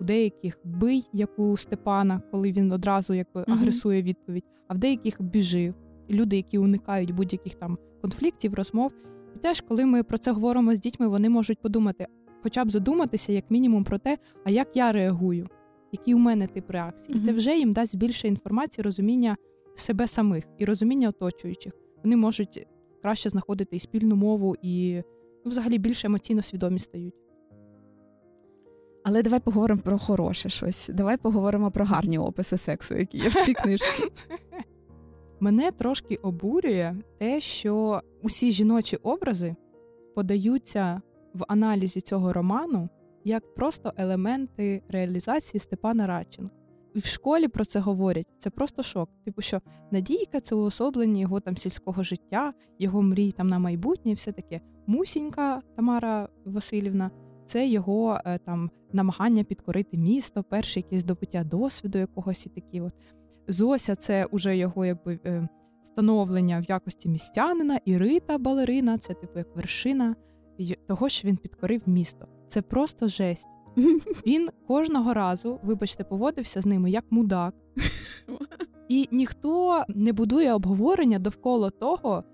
у 0.00 0.04
деяких 0.04 0.58
бий, 0.64 1.08
як 1.12 1.38
у 1.38 1.56
Степана, 1.56 2.22
коли 2.30 2.52
він 2.52 2.72
одразу 2.72 3.14
якби 3.14 3.44
агресує 3.48 4.02
відповідь, 4.02 4.44
а 4.68 4.74
в 4.74 4.78
деяких 4.78 5.22
біжи. 5.22 5.74
Люди, 6.10 6.36
які 6.36 6.58
уникають 6.58 7.10
будь-яких 7.10 7.54
там 7.54 7.78
конфліктів, 8.02 8.54
розмов. 8.54 8.92
І 9.36 9.38
теж, 9.38 9.60
коли 9.60 9.84
ми 9.84 10.02
про 10.02 10.18
це 10.18 10.32
говоримо 10.32 10.74
з 10.74 10.80
дітьми, 10.80 11.08
вони 11.08 11.28
можуть 11.28 11.62
подумати, 11.62 12.06
хоча 12.42 12.64
б 12.64 12.70
задуматися, 12.70 13.32
як 13.32 13.50
мінімум, 13.50 13.84
про 13.84 13.98
те, 13.98 14.18
а 14.44 14.50
як 14.50 14.76
я 14.76 14.92
реагую, 14.92 15.46
який 15.92 16.14
у 16.14 16.18
мене 16.18 16.46
тип 16.46 16.70
реакції. 16.70 17.18
І 17.18 17.20
це 17.20 17.32
вже 17.32 17.58
їм 17.58 17.72
дасть 17.72 17.96
більше 17.96 18.28
інформації, 18.28 18.82
розуміння 18.82 19.36
себе 19.74 20.08
самих 20.08 20.44
і 20.58 20.64
розуміння 20.64 21.08
оточуючих. 21.08 21.72
Вони 22.04 22.16
можуть 22.16 22.66
краще 23.02 23.28
знаходити 23.28 23.76
і 23.76 23.78
спільну 23.78 24.16
мову, 24.16 24.56
і 24.62 24.96
ну, 25.44 25.50
взагалі 25.50 25.78
більш 25.78 26.04
емоційно 26.04 26.42
свідомі 26.42 26.78
стають. 26.78 27.14
Але 29.04 29.22
давай 29.22 29.40
поговоримо 29.40 29.80
про 29.84 29.98
хороше 29.98 30.48
щось. 30.48 30.90
Давай 30.94 31.16
поговоримо 31.16 31.70
про 31.70 31.84
гарні 31.84 32.18
описи 32.18 32.56
сексу, 32.56 32.94
які 32.94 33.18
є 33.18 33.28
в 33.28 33.34
цій 33.34 33.54
книжці. 33.54 34.08
Мене 35.40 35.72
трошки 35.72 36.16
обурює 36.16 36.94
те, 37.18 37.40
що 37.40 38.00
усі 38.22 38.52
жіночі 38.52 38.96
образи 38.96 39.56
подаються 40.14 41.02
в 41.34 41.44
аналізі 41.48 42.00
цього 42.00 42.32
роману 42.32 42.88
як 43.24 43.54
просто 43.54 43.92
елементи 43.96 44.82
реалізації 44.88 45.60
Степана 45.60 46.06
Радченка. 46.06 46.54
І 46.94 46.98
в 46.98 47.04
школі 47.04 47.48
про 47.48 47.64
це 47.64 47.80
говорять. 47.80 48.26
Це 48.38 48.50
просто 48.50 48.82
шок. 48.82 49.10
Типу, 49.24 49.42
що 49.42 49.60
Надійка 49.90 50.40
це 50.40 50.54
уособлення 50.54 51.20
його 51.20 51.40
там 51.40 51.56
сільського 51.56 52.02
життя, 52.02 52.52
його 52.78 53.02
мрій 53.02 53.32
там 53.32 53.48
на 53.48 53.58
майбутнє, 53.58 54.10
і 54.10 54.14
все 54.14 54.32
таке. 54.32 54.60
Мусінька 54.86 55.62
Тамара 55.76 56.28
Васильівна 56.44 57.10
це 57.46 57.68
його 57.68 58.20
е, 58.24 58.38
там 58.38 58.70
намагання 58.92 59.44
підкорити 59.44 59.96
місто, 59.96 60.42
перше 60.42 60.80
якесь 60.80 61.00
здобуття 61.00 61.44
досвіду 61.44 61.98
якогось 61.98 62.46
і 62.46 62.48
такі. 62.48 62.80
От 62.80 62.94
Зося 63.48 63.94
це 63.94 64.24
уже 64.24 64.56
його 64.56 64.84
якби 64.84 65.20
е, 65.24 65.48
становлення 65.82 66.60
в 66.60 66.64
якості 66.70 67.08
містянина, 67.08 67.80
і 67.84 67.96
Рита 67.96 68.38
балерина 68.38 68.98
це 68.98 69.14
типу 69.14 69.38
як 69.38 69.56
вершина 69.56 70.16
того, 70.86 71.08
що 71.08 71.28
він 71.28 71.36
підкорив 71.36 71.82
місто. 71.86 72.26
Це 72.48 72.62
просто 72.62 73.08
жесть. 73.08 73.48
Він 74.26 74.48
кожного 74.66 75.14
разу, 75.14 75.60
вибачте, 75.62 76.04
поводився 76.04 76.60
з 76.60 76.66
ними 76.66 76.90
як 76.90 77.04
мудак, 77.10 77.54
і 78.88 79.08
ніхто 79.10 79.84
не 79.88 80.12
будує 80.12 80.54
обговорення 80.54 81.18
довкола 81.18 81.70
того. 81.70 82.24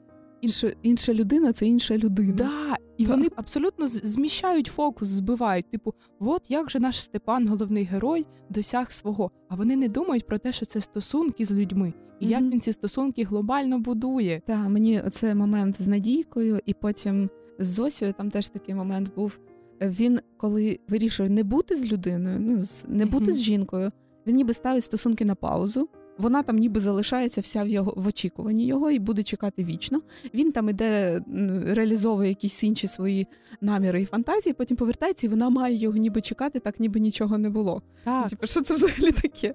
Інша 0.41 0.73
інша 0.83 1.15
людина 1.15 1.53
це 1.53 1.67
інша 1.67 1.99
людина. 1.99 2.33
Да, 2.33 2.77
І 2.97 3.05
так. 3.05 3.17
вони 3.17 3.29
абсолютно 3.37 3.87
зміщають 3.87 4.67
фокус, 4.67 5.09
збивають. 5.09 5.71
Типу, 5.71 5.95
от 6.21 6.51
як 6.51 6.71
же 6.71 6.81
наш 6.81 7.03
Степан, 7.03 7.49
головний 7.49 7.85
герой, 7.85 8.27
досяг 8.51 8.93
свого. 8.93 9.31
А 9.49 9.55
вони 9.55 9.77
не 9.77 9.89
думають 9.89 10.27
про 10.27 10.39
те, 10.39 10.53
що 10.53 10.67
це 10.67 10.81
стосунки 10.81 11.45
з 11.45 11.53
людьми, 11.53 11.93
і 12.21 12.27
mm-hmm. 12.27 12.31
як 12.31 12.43
він 12.43 12.61
ці 12.61 12.73
стосунки 12.73 13.25
глобально 13.25 13.79
будує. 13.79 14.43
Так, 14.47 14.69
мені 14.69 15.01
оцей 15.01 15.35
момент 15.35 15.83
з 15.83 15.89
Надійкою, 15.89 16.61
і 16.67 16.75
потім 16.75 17.31
з 17.59 17.67
Зосією 17.67 18.15
там 18.19 18.31
теж 18.31 18.49
такий 18.49 18.75
момент 18.75 19.15
був. 19.17 19.39
Він 19.81 20.21
коли 20.37 20.81
вирішує 20.89 21.31
не 21.31 21.45
бути 21.45 21.77
з 21.77 21.93
людиною, 21.93 22.39
ну 22.41 22.65
не 22.89 23.07
бути 23.07 23.31
mm-hmm. 23.31 23.35
з 23.35 23.41
жінкою, 23.41 23.91
він 24.27 24.37
ніби 24.37 24.55
ставить 24.55 24.85
стосунки 24.85 25.25
на 25.25 25.35
паузу. 25.35 25.89
Вона 26.19 26.43
там 26.43 26.57
ніби 26.57 26.81
залишається 26.81 27.41
вся 27.41 27.65
в 27.65 27.69
його 27.69 27.95
в 27.97 28.07
очікуванні 28.07 28.67
його 28.67 28.91
і 28.91 28.99
буде 28.99 29.23
чекати 29.23 29.65
вічно. 29.65 30.03
Він 30.35 30.53
там 30.53 30.69
іде, 30.69 31.23
реалізовує 31.67 32.29
якісь 32.29 32.65
інші 32.65 32.89
свої 32.89 33.27
наміри 33.61 34.03
і 34.03 34.05
фантазії, 34.05 34.55
потім 34.55 34.77
повертається, 34.77 35.27
і 35.27 35.31
вона 35.31 35.51
має 35.51 35.77
його 35.77 35.97
ніби 35.97 36.21
чекати, 36.21 36.59
так 36.61 36.81
ніби 36.81 37.01
нічого 37.01 37.39
не 37.39 37.51
було. 37.51 37.83
Так. 38.05 38.29
Типу, 38.29 38.47
що 38.47 38.63
це 38.63 38.75
взагалі 38.75 39.13
таке? 39.13 39.55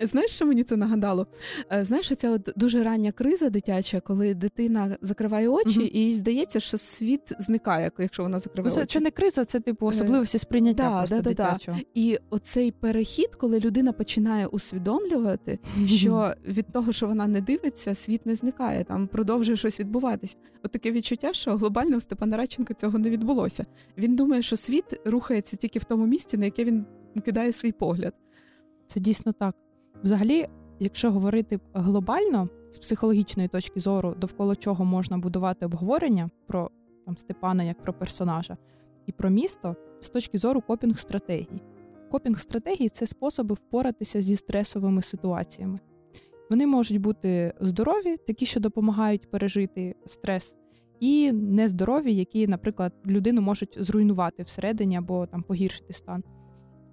Знаєш, 0.00 0.30
що 0.30 0.46
мені 0.46 0.62
це 0.62 0.76
нагадало? 0.76 1.26
Е, 1.72 1.84
знаєш, 1.84 2.12
це 2.16 2.30
от 2.30 2.52
дуже 2.56 2.84
рання 2.84 3.12
криза 3.12 3.50
дитяча, 3.50 4.00
коли 4.00 4.34
дитина 4.34 4.96
закриває 5.02 5.48
очі, 5.48 5.78
угу. 5.78 5.88
і 5.88 6.14
здається, 6.14 6.60
що 6.60 6.78
світ 6.78 7.32
зникає, 7.38 7.90
якщо 7.98 8.22
вона 8.22 8.38
закриває 8.38 8.70
ну, 8.70 8.74
це, 8.74 8.82
очі. 8.82 8.92
Це 8.92 9.00
не 9.00 9.10
криза, 9.10 9.44
це 9.44 9.60
типу 9.60 9.86
е, 9.86 9.88
особливості 9.88 10.38
сприйняття 10.38 10.82
да, 10.82 10.98
просто 10.98 11.16
да, 11.16 11.22
дитячого. 11.22 11.78
Да. 11.78 11.84
І 11.94 12.18
оцей 12.30 12.70
перехід, 12.70 13.34
коли 13.34 13.60
людина 13.60 13.92
починає 13.92 14.46
усвідомлювати, 14.46 15.58
що 15.86 16.34
від 16.46 16.72
того, 16.72 16.92
що 16.92 17.06
вона 17.06 17.26
не 17.26 17.40
дивиться, 17.40 17.94
світ 17.94 18.26
не 18.26 18.34
зникає, 18.34 18.84
там 18.84 19.06
продовжує 19.06 19.56
щось 19.56 19.80
відбуватись. 19.80 20.36
От 20.64 20.72
таке 20.72 20.92
відчуття, 20.92 21.32
що 21.32 21.56
глобально 21.56 21.96
у 21.96 22.00
Степана 22.00 22.36
Радченка 22.36 22.74
цього 22.74 22.98
не 22.98 23.10
відбулося. 23.10 23.66
Він 23.98 24.16
думає, 24.16 24.42
що 24.42 24.56
світ 24.56 24.84
рухається 25.04 25.56
тільки 25.56 25.78
в 25.78 25.84
тому 25.84 26.06
місці, 26.06 26.38
на 26.38 26.44
яке 26.44 26.64
він 26.64 26.84
кидає 27.24 27.52
свій 27.52 27.72
погляд. 27.72 28.14
Це 28.86 29.00
дійсно 29.00 29.32
так. 29.32 29.54
Взагалі, 30.02 30.46
якщо 30.80 31.10
говорити 31.10 31.60
глобально 31.74 32.48
з 32.70 32.78
психологічної 32.78 33.48
точки 33.48 33.80
зору, 33.80 34.14
довкола 34.20 34.56
чого 34.56 34.84
можна 34.84 35.18
будувати 35.18 35.66
обговорення 35.66 36.30
про 36.46 36.70
там 37.06 37.16
Степана 37.16 37.62
як 37.62 37.82
про 37.82 37.92
персонажа 37.92 38.56
і 39.06 39.12
про 39.12 39.30
місто 39.30 39.76
з 40.00 40.10
точки 40.10 40.38
зору 40.38 40.60
копінг 40.60 40.98
стратегій. 40.98 41.62
Копінг 42.10 42.38
стратегії 42.38 42.88
це 42.88 43.06
способи 43.06 43.54
впоратися 43.54 44.22
зі 44.22 44.36
стресовими 44.36 45.02
ситуаціями. 45.02 45.80
Вони 46.50 46.66
можуть 46.66 47.00
бути 47.00 47.52
здорові, 47.60 48.16
такі, 48.26 48.46
що 48.46 48.60
допомагають 48.60 49.30
пережити 49.30 49.94
стрес, 50.06 50.54
і 51.00 51.32
нездорові, 51.32 52.14
які, 52.14 52.46
наприклад, 52.46 52.92
людину 53.06 53.40
можуть 53.40 53.76
зруйнувати 53.80 54.42
всередині 54.42 54.96
або 54.96 55.26
там 55.26 55.42
погіршити 55.42 55.92
стан. 55.92 56.24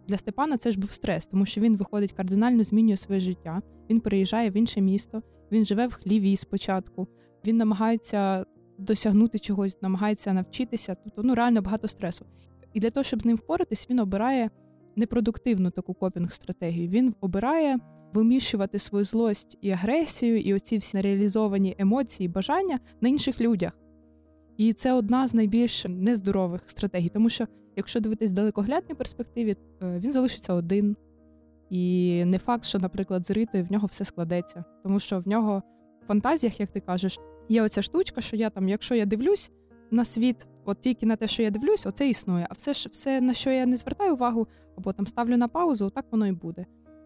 Для 0.07 0.17
Степана 0.17 0.57
це 0.57 0.71
ж 0.71 0.79
був 0.79 0.91
стрес, 0.91 1.27
тому 1.27 1.45
що 1.45 1.61
він 1.61 1.77
виходить 1.77 2.11
кардинально 2.11 2.63
змінює 2.63 2.97
своє 2.97 3.21
життя. 3.21 3.61
Він 3.89 3.99
переїжджає 3.99 4.49
в 4.49 4.57
інше 4.57 4.81
місто, 4.81 5.21
він 5.51 5.65
живе 5.65 5.87
в 5.87 5.93
хліві 5.93 6.35
спочатку, 6.35 7.07
він 7.45 7.57
намагається 7.57 8.45
досягнути 8.77 9.39
чогось, 9.39 9.81
намагається 9.81 10.33
навчитися. 10.33 10.95
Тобто 11.03 11.21
ну 11.23 11.35
реально 11.35 11.61
багато 11.61 11.87
стресу. 11.87 12.25
І 12.73 12.79
для 12.79 12.89
того, 12.89 13.03
щоб 13.03 13.21
з 13.21 13.25
ним 13.25 13.37
впоратись, 13.37 13.89
він 13.89 13.99
обирає 13.99 14.49
непродуктивну 14.95 15.69
таку 15.71 15.93
копінг-стратегію. 15.93 16.89
Він 16.89 17.15
обирає 17.21 17.77
виміщувати 18.13 18.79
свою 18.79 19.05
злость 19.05 19.57
і 19.61 19.71
агресію, 19.71 20.39
і 20.39 20.53
оці 20.53 20.77
всі 20.77 20.97
нереалізовані 20.97 21.75
емоції, 21.79 22.29
бажання 22.29 22.79
на 23.01 23.09
інших 23.09 23.41
людях. 23.41 23.79
І 24.57 24.73
це 24.73 24.93
одна 24.93 25.27
з 25.27 25.33
найбільш 25.33 25.85
нездорових 25.89 26.61
стратегій, 26.65 27.09
тому 27.09 27.29
що 27.29 27.47
Якщо 27.75 27.99
дивитись 27.99 28.31
в 28.31 28.33
далекоглядній 28.33 28.95
перспективі, 28.95 29.55
е, 29.83 29.99
він 29.99 30.13
залишиться 30.13 30.53
один. 30.53 30.95
І 31.69 32.23
не 32.25 32.37
факт, 32.37 32.65
що, 32.65 32.79
наприклад, 32.79 33.25
з 33.25 33.31
Ритою 33.31 33.63
в 33.63 33.71
нього 33.71 33.87
все 33.91 34.05
складеться, 34.05 34.63
тому 34.83 34.99
що 34.99 35.19
в 35.19 35.27
нього 35.27 35.63
в 36.03 36.05
фантазіях, 36.05 36.59
як 36.59 36.71
ти 36.71 36.79
кажеш, 36.79 37.19
є 37.49 37.61
оця 37.63 37.81
штучка, 37.81 38.21
що 38.21 38.35
я 38.35 38.49
там, 38.49 38.69
якщо 38.69 38.95
я 38.95 39.05
дивлюсь 39.05 39.51
на 39.91 40.05
світ, 40.05 40.47
от 40.65 40.81
тільки 40.81 41.05
на 41.05 41.15
те, 41.15 41.27
що 41.27 41.43
я 41.43 41.49
дивлюсь, 41.49 41.85
оце 41.85 42.09
існує. 42.09 42.47
А 42.49 42.53
все, 42.53 42.71
все, 42.71 43.21
на 43.21 43.33
що 43.33 43.51
я 43.51 43.65
не 43.65 43.77
звертаю 43.77 44.13
увагу, 44.13 44.47
або 44.77 44.93
там 44.93 45.07
ставлю 45.07 45.37
на 45.37 45.47
паузу, 45.47 45.89
так 45.89 46.05
воно 46.11 46.27
і 46.27 46.31
буде. 46.31 46.65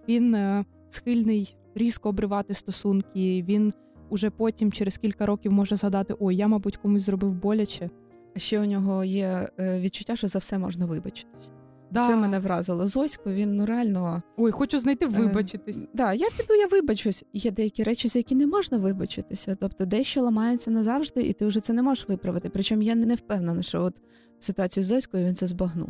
Він 0.10 0.36
е, 0.36 0.66
схильний 0.90 1.58
різко 1.76 2.10
обривати 2.10 2.54
стосунки. 2.54 3.44
Він 3.48 3.74
уже 4.10 4.30
потім, 4.30 4.72
через 4.72 4.98
кілька 4.98 5.26
років, 5.26 5.52
може 5.52 5.76
згадати: 5.76 6.16
ой, 6.20 6.36
я, 6.36 6.48
мабуть, 6.48 6.78
комусь 6.78 7.04
зробив 7.04 7.34
боляче. 7.34 7.90
Ще 8.38 8.60
у 8.60 8.66
нього 8.66 9.04
є 9.04 9.50
е, 9.60 9.80
відчуття, 9.80 10.16
що 10.16 10.28
за 10.28 10.40
все 10.40 10.58
можна 10.58 10.86
вибачитись. 10.86 11.50
Да. 11.92 12.08
Це 12.08 12.16
мене 12.16 12.40
вразило. 12.40 12.88
Зоську 12.88 13.30
він 13.30 13.56
ну 13.56 13.66
реально. 13.66 14.22
Ой, 14.38 14.52
хочу 14.52 14.80
знайти 14.80 15.06
е, 15.06 15.08
вибачитись. 15.08 15.84
Е, 15.84 15.88
да, 15.94 16.14
я 16.14 16.28
піду, 16.38 16.54
я 16.54 16.68
вибачусь. 16.68 17.26
Є 17.34 17.52
деякі 17.52 17.84
речі, 17.84 18.08
за 18.08 18.20
які 18.20 18.36
не 18.36 18.48
можна 18.48 18.78
вибачитися. 18.78 19.58
Тобто 19.62 19.86
дещо 19.86 20.22
ламається 20.22 20.72
назавжди, 20.72 21.22
і 21.22 21.34
ти 21.34 21.46
вже 21.46 21.60
це 21.60 21.74
не 21.74 21.82
можеш 21.82 22.10
виправити. 22.10 22.50
Причому 22.50 22.82
я 22.82 22.96
не 22.96 23.16
впевнена, 23.16 23.62
що 23.62 23.84
от 23.84 24.02
ситуацію 24.40 24.84
з 24.84 24.88
Зоською 24.88 25.26
він 25.26 25.36
це 25.36 25.48
збагнув. 25.48 25.90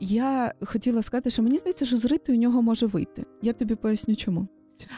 Я 0.00 0.54
хотіла 0.60 1.02
сказати, 1.02 1.30
що 1.30 1.42
мені 1.42 1.58
здається, 1.58 1.86
що 1.86 1.96
з 1.96 2.04
Ритою 2.04 2.38
у 2.38 2.40
нього 2.40 2.62
може 2.62 2.86
вийти. 2.86 3.24
Я 3.42 3.52
тобі 3.52 3.74
поясню, 3.74 4.16
чому. 4.16 4.48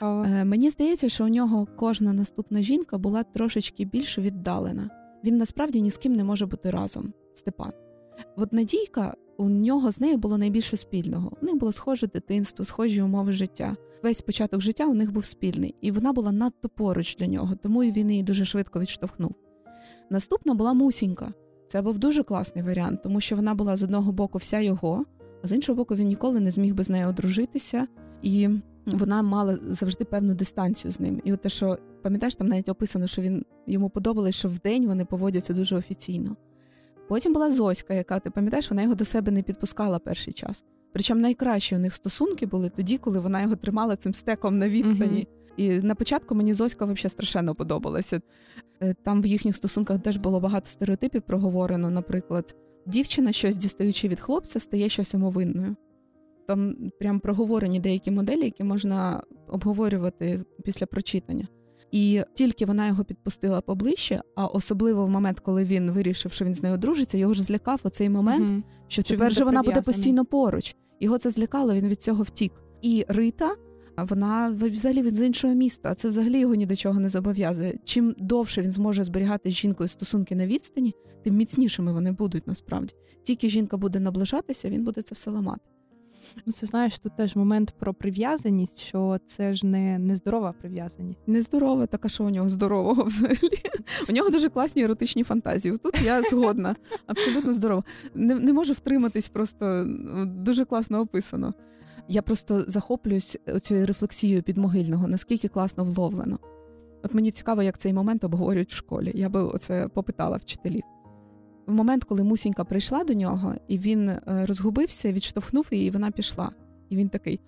Е, 0.02 0.44
Мені 0.44 0.70
здається, 0.70 1.08
що 1.08 1.24
у 1.24 1.28
нього 1.28 1.66
кожна 1.76 2.12
наступна 2.12 2.62
жінка 2.62 2.98
була 2.98 3.22
трошечки 3.22 3.84
більш 3.84 4.18
віддалена 4.18 4.90
він 5.24 5.36
насправді 5.36 5.80
ні 5.80 5.90
з 5.90 5.96
ким 5.96 6.12
не 6.12 6.24
може 6.24 6.46
бути 6.46 6.70
разом. 6.70 7.12
Степан. 7.34 7.72
От 8.36 8.52
Надійка, 8.52 9.14
у 9.38 9.48
нього 9.48 9.90
з 9.90 10.00
нею 10.00 10.16
було 10.16 10.38
найбільше 10.38 10.76
спільного. 10.76 11.32
У 11.42 11.46
них 11.46 11.56
було 11.56 11.72
схоже 11.72 12.06
дитинство, 12.06 12.64
схожі 12.64 13.02
умови 13.02 13.32
життя. 13.32 13.76
Весь 14.02 14.20
початок 14.20 14.60
життя 14.60 14.86
у 14.86 14.94
них 14.94 15.12
був 15.12 15.24
спільний, 15.24 15.74
і 15.80 15.90
вона 15.90 16.12
була 16.12 16.32
надто 16.32 16.68
поруч 16.68 17.16
для 17.16 17.26
нього, 17.26 17.54
тому 17.62 17.84
і 17.84 17.92
він 17.92 18.10
її 18.10 18.22
дуже 18.22 18.44
швидко 18.44 18.80
відштовхнув. 18.80 19.34
Наступна 20.10 20.54
була 20.54 20.72
Мусінька. 20.72 21.32
Це 21.68 21.82
був 21.82 21.98
дуже 21.98 22.22
класний 22.22 22.64
варіант, 22.64 23.02
тому 23.02 23.20
що 23.20 23.36
вона 23.36 23.54
була 23.54 23.76
з 23.76 23.82
одного 23.82 24.12
боку 24.12 24.38
вся 24.38 24.60
його, 24.60 25.04
а 25.44 25.46
з 25.46 25.52
іншого 25.52 25.76
боку, 25.76 25.94
він 25.94 26.06
ніколи 26.06 26.40
не 26.40 26.50
зміг 26.50 26.74
без 26.74 26.90
неї 26.90 27.04
одружитися, 27.04 27.86
і 28.22 28.48
вона 28.86 29.22
мала 29.22 29.58
завжди 29.62 30.04
певну 30.04 30.34
дистанцію 30.34 30.92
з 30.92 31.00
ним. 31.00 31.20
І 31.24 31.32
от 31.32 31.40
те, 31.40 31.48
що 31.48 31.78
пам'ятаєш, 32.02 32.34
там 32.34 32.48
навіть 32.48 32.68
описано, 32.68 33.06
що 33.06 33.22
він 33.22 33.44
йому 33.66 33.90
подобалось, 33.90 34.34
що 34.34 34.48
вдень 34.48 34.86
вони 34.86 35.04
поводяться 35.04 35.54
дуже 35.54 35.76
офіційно. 35.76 36.36
Потім 37.08 37.32
була 37.32 37.50
Зоська, 37.50 37.94
яка 37.94 38.18
ти 38.18 38.30
пам'ятаєш, 38.30 38.70
вона 38.70 38.82
його 38.82 38.94
до 38.94 39.04
себе 39.04 39.32
не 39.32 39.42
підпускала 39.42 39.98
перший 39.98 40.32
час. 40.32 40.64
Причому 40.92 41.20
найкращі 41.20 41.76
у 41.76 41.78
них 41.78 41.94
стосунки 41.94 42.46
були 42.46 42.68
тоді, 42.68 42.98
коли 42.98 43.18
вона 43.18 43.42
його 43.42 43.56
тримала 43.56 43.96
цим 43.96 44.14
стеком 44.14 44.58
на 44.58 44.68
відстані. 44.68 45.26
Mm-hmm. 45.30 45.40
І 45.56 45.68
на 45.68 45.94
початку 45.94 46.34
мені 46.34 46.54
Зоська 46.54 46.84
взагалі 46.84 47.10
страшенно 47.10 47.54
подобалася. 47.54 48.20
Е, 48.82 48.94
там 49.02 49.22
в 49.22 49.26
їхніх 49.26 49.56
стосунках 49.56 50.02
теж 50.02 50.16
було 50.16 50.40
багато 50.40 50.66
стереотипів 50.66 51.22
проговорено. 51.22 51.90
Наприклад, 51.90 52.56
дівчина, 52.86 53.32
щось 53.32 53.56
дістаючи 53.56 54.08
від 54.08 54.20
хлопця, 54.20 54.60
стає 54.60 54.88
щось 54.88 55.14
винною. 55.14 55.76
Там 56.50 56.74
прям 56.98 57.20
проговорені 57.20 57.80
деякі 57.80 58.10
моделі, 58.10 58.44
які 58.44 58.64
можна 58.64 59.22
обговорювати 59.48 60.44
після 60.64 60.86
прочитання. 60.86 61.48
І 61.92 62.22
тільки 62.34 62.66
вона 62.66 62.86
його 62.86 63.04
підпустила 63.04 63.60
поближче, 63.60 64.22
а 64.36 64.46
особливо 64.46 65.06
в 65.06 65.10
момент, 65.10 65.40
коли 65.40 65.64
він 65.64 65.90
вирішив, 65.90 66.32
що 66.32 66.44
він 66.44 66.54
з 66.54 66.62
нею 66.62 66.74
одружиться, 66.74 67.18
його 67.18 67.34
ж 67.34 67.42
злякав 67.42 67.80
оцей 67.82 68.08
момент, 68.08 68.50
mm 68.50 68.62
що 68.88 69.02
тепер 69.02 69.32
же 69.32 69.44
вона 69.44 69.62
буде 69.62 69.82
постійно 69.82 70.24
поруч. 70.24 70.76
Його 71.00 71.18
це 71.18 71.30
злякало, 71.30 71.74
він 71.74 71.88
від 71.88 72.02
цього 72.02 72.22
втік. 72.22 72.52
І 72.82 73.04
Рита, 73.08 73.54
вона 73.96 74.48
взагалі 74.48 75.02
від 75.02 75.16
з 75.16 75.26
іншого 75.26 75.54
міста, 75.54 75.94
це 75.94 76.08
взагалі 76.08 76.38
його 76.38 76.54
ні 76.54 76.66
до 76.66 76.76
чого 76.76 77.00
не 77.00 77.08
зобов'язує. 77.08 77.78
Чим 77.84 78.14
довше 78.18 78.62
він 78.62 78.72
зможе 78.72 79.04
зберігати 79.04 79.50
з 79.50 79.52
жінкою 79.52 79.88
стосунки 79.88 80.34
на 80.34 80.46
відстані, 80.46 80.94
тим 81.24 81.36
міцнішими 81.36 81.92
вони 81.92 82.12
будуть 82.12 82.46
насправді. 82.46 82.94
Тільки 83.22 83.48
жінка 83.48 83.76
буде 83.76 84.00
наближатися, 84.00 84.70
він 84.70 84.84
буде 84.84 85.02
це 85.02 85.14
все 85.14 85.30
ламати. 85.30 85.62
Ну, 86.46 86.52
це 86.52 86.66
знаєш, 86.66 86.98
тут 86.98 87.16
теж 87.16 87.36
момент 87.36 87.74
про 87.78 87.94
прив'язаність, 87.94 88.80
що 88.80 89.18
це 89.26 89.54
ж 89.54 89.66
не 89.66 89.98
нездорова 89.98 90.52
прив'язаність. 90.52 91.18
Нездорова, 91.26 91.86
така 91.86 92.08
що 92.08 92.24
у 92.24 92.30
нього 92.30 92.48
здорового 92.48 93.04
взагалі. 93.04 93.62
У 94.08 94.12
нього 94.12 94.30
дуже 94.30 94.48
класні 94.48 94.82
еротичні 94.82 95.24
фантазії. 95.24 95.78
Тут 95.78 96.02
я 96.02 96.22
згодна, 96.22 96.76
абсолютно 97.06 97.52
здорова. 97.52 97.82
Не 98.14 98.34
не 98.34 98.52
можу 98.52 98.72
втриматись, 98.72 99.28
просто 99.28 99.84
дуже 100.26 100.64
класно 100.64 101.00
описано. 101.00 101.54
Я 102.08 102.22
просто 102.22 102.64
захоплююсь 102.66 103.38
цією 103.62 103.86
рефлексією 103.86 104.42
підмогильного, 104.42 105.08
наскільки 105.08 105.48
класно 105.48 105.84
вловлено. 105.84 106.38
От 107.02 107.14
мені 107.14 107.30
цікаво, 107.30 107.62
як 107.62 107.78
цей 107.78 107.92
момент 107.92 108.24
обговорюють 108.24 108.72
в 108.72 108.76
школі. 108.76 109.12
Я 109.14 109.28
би 109.28 109.42
оце 109.42 109.88
попитала 109.88 110.36
вчителів 110.36 110.82
в 111.70 111.74
момент, 111.74 112.04
коли 112.04 112.22
Мусінька 112.22 112.64
прийшла 112.64 113.04
до 113.04 113.14
нього, 113.14 113.54
і 113.68 113.78
він 113.78 114.08
е, 114.08 114.20
розгубився, 114.26 115.12
відштовхнув 115.12 115.66
її, 115.70 115.86
і 115.86 115.90
вона 115.90 116.10
пішла. 116.10 116.50
І 116.88 116.96
він 116.96 117.08
такий: 117.08 117.40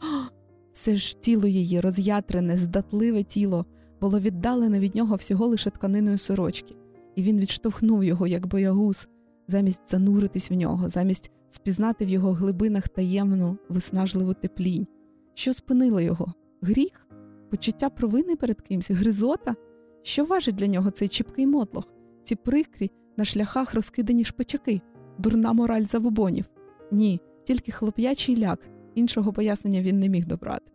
все 0.73 0.97
ж 0.97 1.21
тіло 1.21 1.47
її, 1.49 1.81
роз'ятрене, 1.81 2.57
здатливе 2.57 3.23
тіло, 3.23 3.67
було 4.01 4.21
віддалене 4.21 4.81
від 4.81 4.97
нього 4.97 5.17
всього 5.17 5.47
лише 5.47 5.71
тканиною 5.71 6.19
сорочки, 6.19 6.75
і 7.17 7.23
він 7.23 7.41
відштовхнув 7.41 8.05
його, 8.05 8.27
як 8.27 8.47
боягуз, 8.47 9.09
замість 9.49 9.91
зануритись 9.91 10.51
в 10.51 10.55
нього, 10.55 10.89
замість 10.89 11.31
спізнати 11.51 12.05
в 12.05 12.09
його 12.09 12.33
глибинах 12.33 12.89
таємну, 12.89 13.57
виснажливу 13.69 14.35
теплінь. 14.35 14.87
Що 15.35 15.55
спинило 15.55 16.01
його? 16.01 16.33
Гріх? 16.63 17.07
Почуття 17.51 17.91
провини 17.91 18.37
перед 18.37 18.61
кимсь, 18.61 18.91
гризота? 18.91 19.55
Що 20.03 20.25
важить 20.25 20.55
для 20.55 20.67
нього 20.67 20.91
цей 20.91 21.09
чіпкий 21.09 21.47
мотлох, 21.47 21.89
ці 22.23 22.35
прикрі, 22.35 22.91
на 23.17 23.25
шляхах 23.25 23.75
розкидані 23.75 24.25
шпачаки, 24.25 24.81
дурна 25.19 25.53
мораль 25.53 25.85
забобонів. 25.85 26.45
Ні, 26.91 27.21
тільки 27.45 27.73
хлоп'ячий 27.73 28.39
ляк, 28.39 28.69
іншого 28.95 29.33
пояснення 29.33 29.81
він 29.81 29.99
не 29.99 30.09
міг 30.09 30.27
добрати. 30.27 30.73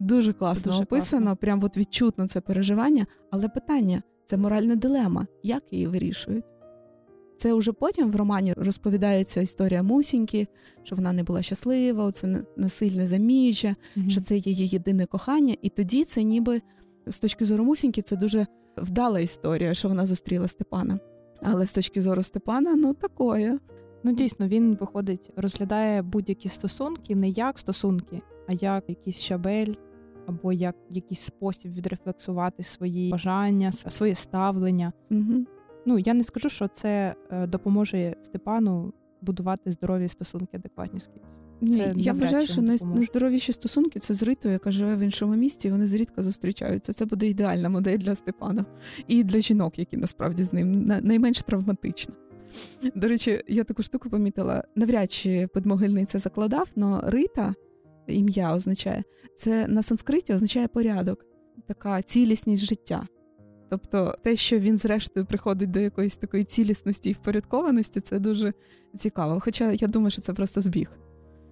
Дуже 0.00 0.32
класно 0.32 0.62
це 0.62 0.70
дуже 0.70 0.82
описано, 0.82 1.22
класно. 1.22 1.36
прям 1.36 1.64
от 1.64 1.76
відчутно 1.76 2.28
це 2.28 2.40
переживання, 2.40 3.06
але 3.30 3.48
питання 3.48 4.02
це 4.24 4.36
моральна 4.36 4.76
дилема, 4.76 5.26
як 5.42 5.72
її 5.72 5.86
вирішують. 5.86 6.44
Це 7.36 7.54
вже 7.54 7.72
потім 7.72 8.10
в 8.10 8.16
романі 8.16 8.54
розповідається 8.56 9.40
історія 9.40 9.82
Мусіньки, 9.82 10.46
що 10.82 10.96
вона 10.96 11.12
не 11.12 11.22
була 11.22 11.42
щаслива, 11.42 12.12
це 12.12 12.42
насильне 12.56 13.06
заміжжя, 13.06 13.76
mm 13.96 14.10
що 14.10 14.20
це 14.20 14.36
її 14.36 14.68
єдине 14.68 15.06
кохання, 15.06 15.56
і 15.62 15.68
тоді 15.68 16.04
це 16.04 16.22
ніби 16.22 16.62
з 17.06 17.18
точки 17.20 17.46
зору 17.46 17.64
Мусіньки 17.64 18.02
це 18.02 18.16
дуже 18.16 18.46
вдала 18.76 19.20
історія, 19.20 19.74
що 19.74 19.88
вона 19.88 20.06
зустріла 20.06 20.48
Степана. 20.48 20.98
Але 21.42 21.66
з 21.66 21.72
точки 21.72 22.02
зору 22.02 22.22
Степана, 22.22 22.76
ну 22.76 22.94
такое. 22.94 23.58
Ну 24.02 24.12
дійсно, 24.12 24.48
він 24.48 24.76
виходить, 24.80 25.30
розглядає 25.36 26.02
будь-які 26.02 26.48
стосунки 26.48 27.16
не 27.16 27.28
як 27.28 27.58
стосунки, 27.58 28.22
а 28.48 28.52
як 28.52 28.84
якийсь 28.88 29.20
щабель, 29.20 29.74
або 30.26 30.52
як 30.52 30.76
якийсь 30.90 31.20
спосіб 31.20 31.72
відрефлексувати 31.72 32.62
свої 32.62 33.10
бажання, 33.10 33.72
своє 33.72 34.14
ставлення. 34.14 34.92
Угу. 35.10 35.46
Ну 35.86 35.98
я 35.98 36.14
не 36.14 36.22
скажу, 36.22 36.48
що 36.48 36.68
це 36.68 37.14
е, 37.30 37.46
допоможе 37.46 38.16
Степану 38.22 38.92
будувати 39.20 39.70
здорові 39.70 40.08
стосунки, 40.08 40.56
адекватні 40.56 41.00
з 41.00 41.06
кимось. 41.06 41.49
Ні, 41.60 41.92
я 41.96 42.12
вважаю, 42.12 42.46
що 42.46 42.62
найздоровіші 42.62 43.52
стосунки 43.52 44.00
це 44.00 44.14
з 44.14 44.22
Ритою, 44.22 44.52
яка 44.52 44.70
живе 44.70 44.96
в 44.96 44.98
іншому 44.98 45.34
місті, 45.34 45.68
і 45.68 45.70
вони 45.70 45.86
зрідка 45.86 46.22
зустрічаються. 46.22 46.92
Це 46.92 47.04
буде 47.04 47.28
ідеальна 47.28 47.68
модель 47.68 47.98
для 47.98 48.14
Степана 48.14 48.64
і 49.08 49.24
для 49.24 49.40
жінок, 49.40 49.78
які 49.78 49.96
насправді 49.96 50.44
з 50.44 50.52
ним 50.52 50.86
найменш 51.02 51.42
травматична. 51.42 52.14
До 52.94 53.08
речі, 53.08 53.42
я 53.48 53.64
таку 53.64 53.82
штуку 53.82 54.10
помітила. 54.10 54.64
Навряд 54.76 55.12
чи 55.12 55.46
подмогильний 55.54 56.04
це 56.04 56.18
закладав, 56.18 56.68
але 56.76 57.00
Рита 57.04 57.54
ім'я 58.06 58.54
означає 58.54 59.04
це 59.36 59.68
на 59.68 59.82
санскриті 59.82 60.34
означає 60.34 60.68
порядок, 60.68 61.26
така 61.66 62.02
цілісність 62.02 62.64
життя. 62.64 63.06
Тобто 63.70 64.18
те, 64.22 64.36
що 64.36 64.58
він, 64.58 64.78
зрештою, 64.78 65.26
приходить 65.26 65.70
до 65.70 65.80
якоїсь 65.80 66.16
такої 66.16 66.44
цілісності 66.44 67.10
і 67.10 67.12
впорядкованості, 67.12 68.00
це 68.00 68.18
дуже 68.18 68.52
цікаво. 68.96 69.40
Хоча 69.40 69.72
я 69.72 69.88
думаю, 69.88 70.10
що 70.10 70.22
це 70.22 70.32
просто 70.32 70.60
збіг. 70.60 70.90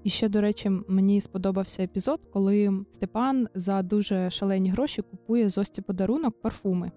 І 0.04 0.10
ще, 0.10 0.28
до 0.28 0.40
речі, 0.40 0.70
мені 0.88 1.20
сподобався 1.20 1.82
епізод, 1.82 2.20
коли 2.32 2.84
Степан 2.92 3.48
за 3.54 3.82
дуже 3.82 4.30
шалені 4.30 4.70
гроші 4.70 5.02
купує 5.02 5.48
Зості 5.48 5.82
подарунок 5.82 6.42
парфуми. 6.42 6.90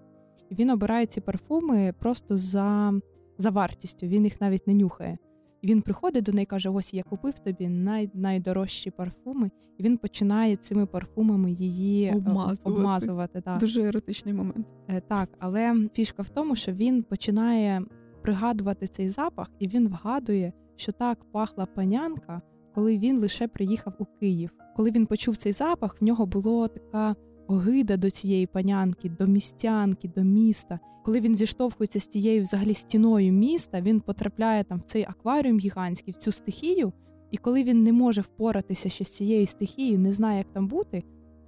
І 0.50 0.54
він 0.54 0.70
обирає 0.70 1.06
ці 1.06 1.20
парфуми 1.20 1.94
просто 1.98 2.36
за 2.36 2.92
за 3.38 3.50
вартістю, 3.50 4.06
він 4.06 4.24
їх 4.24 4.40
навіть 4.40 4.66
не 4.66 4.74
нюхає. 4.74 5.18
І 5.62 5.66
він 5.66 5.82
приходить 5.82 6.24
до 6.24 6.32
неї 6.32 6.42
і 6.42 6.46
каже: 6.46 6.68
Ось 6.68 6.94
я 6.94 7.02
купив 7.02 7.38
тобі 7.38 7.68
най, 7.68 8.10
найдорожчі 8.14 8.90
парфуми, 8.90 9.50
і 9.78 9.82
він 9.82 9.96
починає 9.96 10.56
цими 10.56 10.86
парфумами 10.86 11.52
її 11.52 12.04
е, 12.04 12.16
обмазувати. 12.16 12.80
обмазувати 12.80 13.40
так. 13.40 13.58
Дуже 13.60 13.82
еротичний 13.82 14.34
момент. 14.34 14.66
Е, 14.88 15.00
так, 15.00 15.28
але 15.38 15.88
фішка 15.94 16.22
в 16.22 16.28
тому, 16.28 16.56
що 16.56 16.72
він 16.72 17.02
починає 17.02 17.82
пригадувати 18.22 18.86
цей 18.86 19.08
запах, 19.08 19.50
і 19.58 19.68
він 19.68 19.88
вгадує, 19.88 20.52
що 20.76 20.92
так 20.92 21.24
пахла 21.32 21.66
панянка 21.66 22.42
коли 22.74 22.98
він 22.98 23.18
лише 23.18 23.48
приїхав 23.48 23.94
у 23.98 24.04
Київ. 24.04 24.50
Коли 24.76 24.90
він 24.90 25.06
почув 25.06 25.36
цей 25.36 25.52
запах, 25.52 25.96
в 26.00 26.04
нього 26.04 26.26
була 26.26 26.68
така 26.68 27.16
огида 27.46 27.96
до 27.96 28.10
цієї 28.10 28.46
панянки, 28.46 29.08
до 29.08 29.26
містянки, 29.26 30.10
до 30.16 30.22
міста. 30.22 30.78
Коли 31.04 31.20
він 31.20 31.34
зіштовхується 31.34 32.00
з 32.00 32.06
тією 32.06 32.42
взагалі 32.42 32.74
стіною 32.74 33.32
міста, 33.32 33.80
він 33.80 34.00
потрапляє 34.00 34.64
там 34.64 34.78
в 34.78 34.84
цей 34.84 35.02
акваріум 35.02 35.58
гігантський, 35.58 36.14
в 36.14 36.16
цю 36.16 36.32
стихію. 36.32 36.92
І 37.30 37.36
коли 37.36 37.62
він 37.62 37.82
не 37.82 37.92
може 37.92 38.20
впоратися 38.20 38.88
ще 38.88 39.04
з 39.04 39.08
цією 39.08 39.46
стихією, 39.46 39.98
не 39.98 40.12
знає, 40.12 40.38
як 40.38 40.52
там 40.52 40.68
бути, 40.68 41.04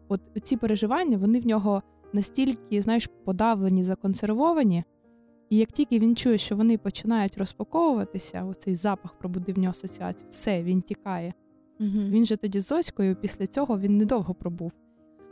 от 0.09 0.21
ці 0.43 0.57
переживання 0.57 1.19
вони 1.19 1.41
в 1.41 1.47
нього 1.47 1.83
настільки, 2.13 2.83
знаєш, 2.83 3.11
подавлені, 3.25 3.85
законсервовані, 3.85 4.85
і 5.55 5.57
як 5.57 5.73
тільки 5.73 5.99
він 5.99 6.17
чує, 6.17 6.39
що 6.39 6.57
вони 6.57 6.79
починають 6.79 7.39
розпаковуватися, 7.39 8.45
оцей 8.45 8.77
запах 8.77 9.19
пробудив 9.19 9.55
в 9.55 9.59
нього 9.59 9.71
асоціацію, 9.71 10.29
все, 10.31 10.63
він 10.63 10.83
тікає. 10.83 11.35
Угу. 11.81 11.99
Він 12.09 12.27
же 12.27 12.37
тоді 12.37 12.61
з 12.61 12.67
Зоською, 12.67 13.17
після 13.17 13.47
цього 13.47 13.79
він 13.79 13.97
недовго 13.97 14.35
пробув. 14.35 14.73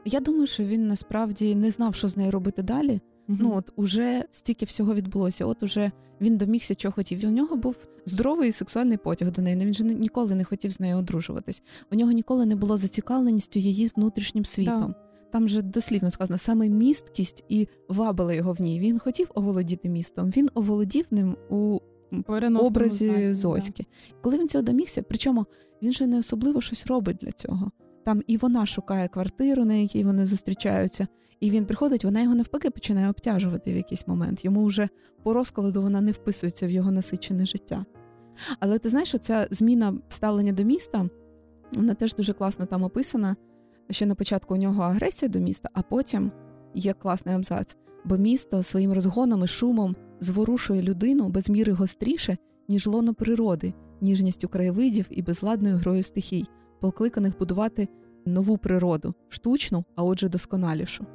Я 0.04 0.20
думаю, 0.20 0.46
що 0.46 0.64
він 0.64 0.86
насправді 0.86 1.54
не 1.54 1.70
знав, 1.70 1.94
що 1.94 2.08
з 2.08 2.16
нею 2.16 2.30
робити 2.30 2.62
далі. 2.62 3.00
Угу. 3.28 3.38
Ну 3.40 3.54
от 3.54 3.72
уже 3.76 4.24
стільки 4.30 4.64
всього 4.64 4.94
відбулося. 4.94 5.46
От 5.46 5.62
уже 5.62 5.90
він 6.20 6.36
домігся, 6.36 6.74
чого 6.74 6.92
хотів. 6.92 7.24
І 7.24 7.26
у 7.26 7.30
нього 7.30 7.56
був 7.56 7.76
здоровий 8.06 8.52
сексуальний 8.52 8.96
потяг 8.96 9.30
до 9.30 9.42
неї. 9.42 9.56
Ну, 9.56 9.64
він 9.64 9.74
же 9.74 9.84
ніколи 9.84 10.34
не 10.34 10.44
хотів 10.44 10.70
з 10.70 10.80
нею 10.80 10.96
одружуватись. 10.96 11.62
У 11.92 11.96
нього 11.96 12.12
ніколи 12.12 12.46
не 12.46 12.56
було 12.56 12.78
зацікавленістю 12.78 13.58
її 13.58 13.90
внутрішнім 13.96 14.44
світом. 14.44 14.94
Да. 14.98 15.11
Там 15.32 15.48
же 15.48 15.62
дослівно 15.62 16.10
сказано 16.10 16.38
саме 16.38 16.68
місткість 16.68 17.44
і 17.48 17.68
вабила 17.88 18.34
його 18.34 18.52
в 18.52 18.60
ній. 18.60 18.80
Він 18.80 18.98
хотів 18.98 19.30
оволодіти 19.34 19.88
містом. 19.88 20.30
Він 20.30 20.48
оволодів 20.54 21.06
ним 21.10 21.36
у 21.50 21.78
образі 22.60 23.06
знаці, 23.06 23.34
Зоськи. 23.34 23.82
Да. 23.82 24.16
Коли 24.20 24.38
він 24.38 24.48
цього 24.48 24.62
домігся, 24.62 25.02
причому 25.02 25.46
він 25.82 25.92
же 25.92 26.06
не 26.06 26.18
особливо 26.18 26.60
щось 26.60 26.86
робить 26.86 27.16
для 27.16 27.32
цього. 27.32 27.70
Там 28.04 28.22
і 28.26 28.36
вона 28.36 28.66
шукає 28.66 29.08
квартиру, 29.08 29.64
на 29.64 29.74
якій 29.74 30.04
вони 30.04 30.26
зустрічаються, 30.26 31.06
і 31.40 31.50
він 31.50 31.66
приходить, 31.66 32.04
вона 32.04 32.22
його 32.22 32.34
навпаки 32.34 32.70
починає 32.70 33.08
обтяжувати 33.08 33.72
в 33.72 33.76
якийсь 33.76 34.08
момент. 34.08 34.44
Йому 34.44 34.64
вже 34.64 34.88
по 35.22 35.34
розкладу 35.34 35.82
вона 35.82 36.00
не 36.00 36.12
вписується 36.12 36.66
в 36.66 36.70
його 36.70 36.90
насичене 36.90 37.46
життя. 37.46 37.84
Але 38.60 38.78
ти 38.78 38.88
знаєш, 38.88 39.08
що 39.08 39.18
ця 39.18 39.48
зміна 39.50 39.94
ставлення 40.08 40.52
до 40.52 40.62
міста, 40.62 41.08
вона 41.72 41.94
теж 41.94 42.14
дуже 42.14 42.32
класно 42.32 42.66
там 42.66 42.82
описана. 42.82 43.36
Що 43.92 44.06
на 44.06 44.14
початку 44.14 44.54
у 44.54 44.56
нього 44.56 44.82
агресія 44.82 45.28
до 45.28 45.38
міста, 45.38 45.68
а 45.72 45.82
потім 45.82 46.32
є 46.74 46.92
класний 46.92 47.34
абзац, 47.34 47.76
бо 48.04 48.16
місто 48.16 48.62
своїм 48.62 48.92
розгоном 48.92 49.44
і 49.44 49.46
шумом 49.46 49.96
зворушує 50.20 50.82
людину 50.82 51.28
без 51.28 51.48
міри 51.48 51.72
гостріше, 51.72 52.36
ніж 52.68 52.86
лоно 52.86 53.14
природи, 53.14 53.74
ніжністю 54.00 54.48
краєвидів 54.48 55.06
і 55.10 55.22
безладною 55.22 55.76
грою 55.76 56.02
стихій, 56.02 56.46
покликаних 56.80 57.38
будувати 57.38 57.88
нову 58.26 58.58
природу, 58.58 59.14
штучну, 59.28 59.84
а 59.96 60.02
отже, 60.02 60.28
досконалішу. 60.28 61.06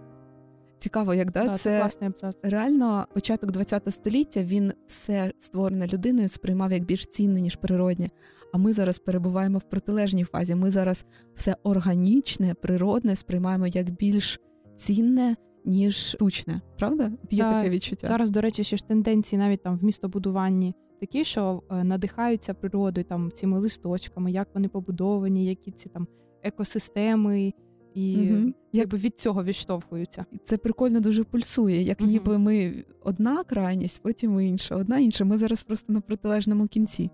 Цікаво, 0.78 1.13
як 1.13 1.32
да, 1.32 1.45
да, 1.45 1.57
це 1.57 1.80
класний 1.80 2.09
абзац. 2.09 2.38
реально 2.43 3.07
початок 3.13 3.51
ХХ 3.57 3.91
століття 3.91 4.43
він 4.43 4.73
все 4.88 5.32
створене 5.38 5.88
людиною 5.88 6.30
сприймав 6.30 6.71
як 6.71 6.84
більш 6.86 7.05
цінне, 7.05 7.41
ніж 7.41 7.55
природнє. 7.55 8.09
А 8.53 8.57
ми 8.57 8.73
зараз 8.73 8.99
перебуваємо 8.99 9.57
в 9.57 9.63
протилежній 9.63 10.23
фазі. 10.23 10.55
Ми 10.55 10.71
зараз 10.71 11.05
все 11.36 11.55
органічне, 11.63 12.53
природне 12.53 13.15
сприймаємо 13.15 13.67
як 13.67 13.89
більш 13.89 14.39
цінне, 14.78 15.36
ніж 15.65 15.95
штучне. 15.95 16.61
Правда? 16.78 17.11
Є 17.30 17.43
да, 17.43 17.51
таке 17.51 17.69
відчуття. 17.69 18.07
Зараз, 18.07 18.32
до 18.32 18.41
речі, 18.41 18.63
ще 18.63 18.78
ж 18.78 18.88
тенденції 18.88 19.39
навіть 19.39 19.63
там 19.63 19.78
в 19.78 19.84
містобудуванні 19.84 20.75
такі, 20.99 21.23
що 21.23 21.63
е, 21.71 21.84
надихаються 21.84 22.53
природою, 22.53 23.05
там 23.05 23.32
цими 23.32 23.59
листочками, 23.59 24.32
як 24.32 24.47
вони 24.53 24.67
побудовані, 24.67 25.45
які 25.45 25.71
ці 25.71 25.89
там 25.89 26.07
екосистеми. 26.43 27.53
І 27.98 28.32
угу. 28.32 28.54
якби 28.74 28.98
від 28.98 29.20
цього 29.20 29.43
відштовхуються. 29.43 30.26
Це 30.43 30.58
прикольно 30.58 31.00
дуже 31.00 31.24
пульсує, 31.24 31.82
як 31.82 32.02
угу. 32.02 32.12
ніби 32.12 32.38
ми 32.38 32.84
одна 33.04 33.43
крайність, 33.43 34.02
потім 34.04 34.39
інша, 34.39 34.76
одна 34.76 35.00
інша. 35.00 35.26
Ми 35.26 35.38
зараз 35.38 35.64
просто 35.64 35.93
на 35.93 36.02
протилежному 36.02 36.68
кінці. 36.68 37.12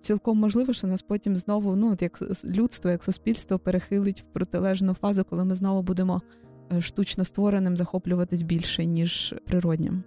Цілком 0.00 0.38
можливо, 0.38 0.72
що 0.72 0.86
нас 0.86 1.02
потім 1.02 1.36
знову, 1.36 1.76
ну 1.76 1.92
от 1.92 2.02
як 2.02 2.22
людство, 2.44 2.90
як 2.90 3.04
суспільство 3.04 3.58
перехилить 3.58 4.20
в 4.20 4.24
протилежну 4.24 4.94
фазу, 4.94 5.24
коли 5.30 5.44
ми 5.44 5.54
знову 5.54 5.82
будемо 5.82 6.22
е, 6.72 6.80
штучно 6.80 7.24
створеним 7.24 7.76
захоплюватись 7.76 8.42
більше, 8.42 8.86
ніж 8.86 9.34
природнім. 9.46 10.02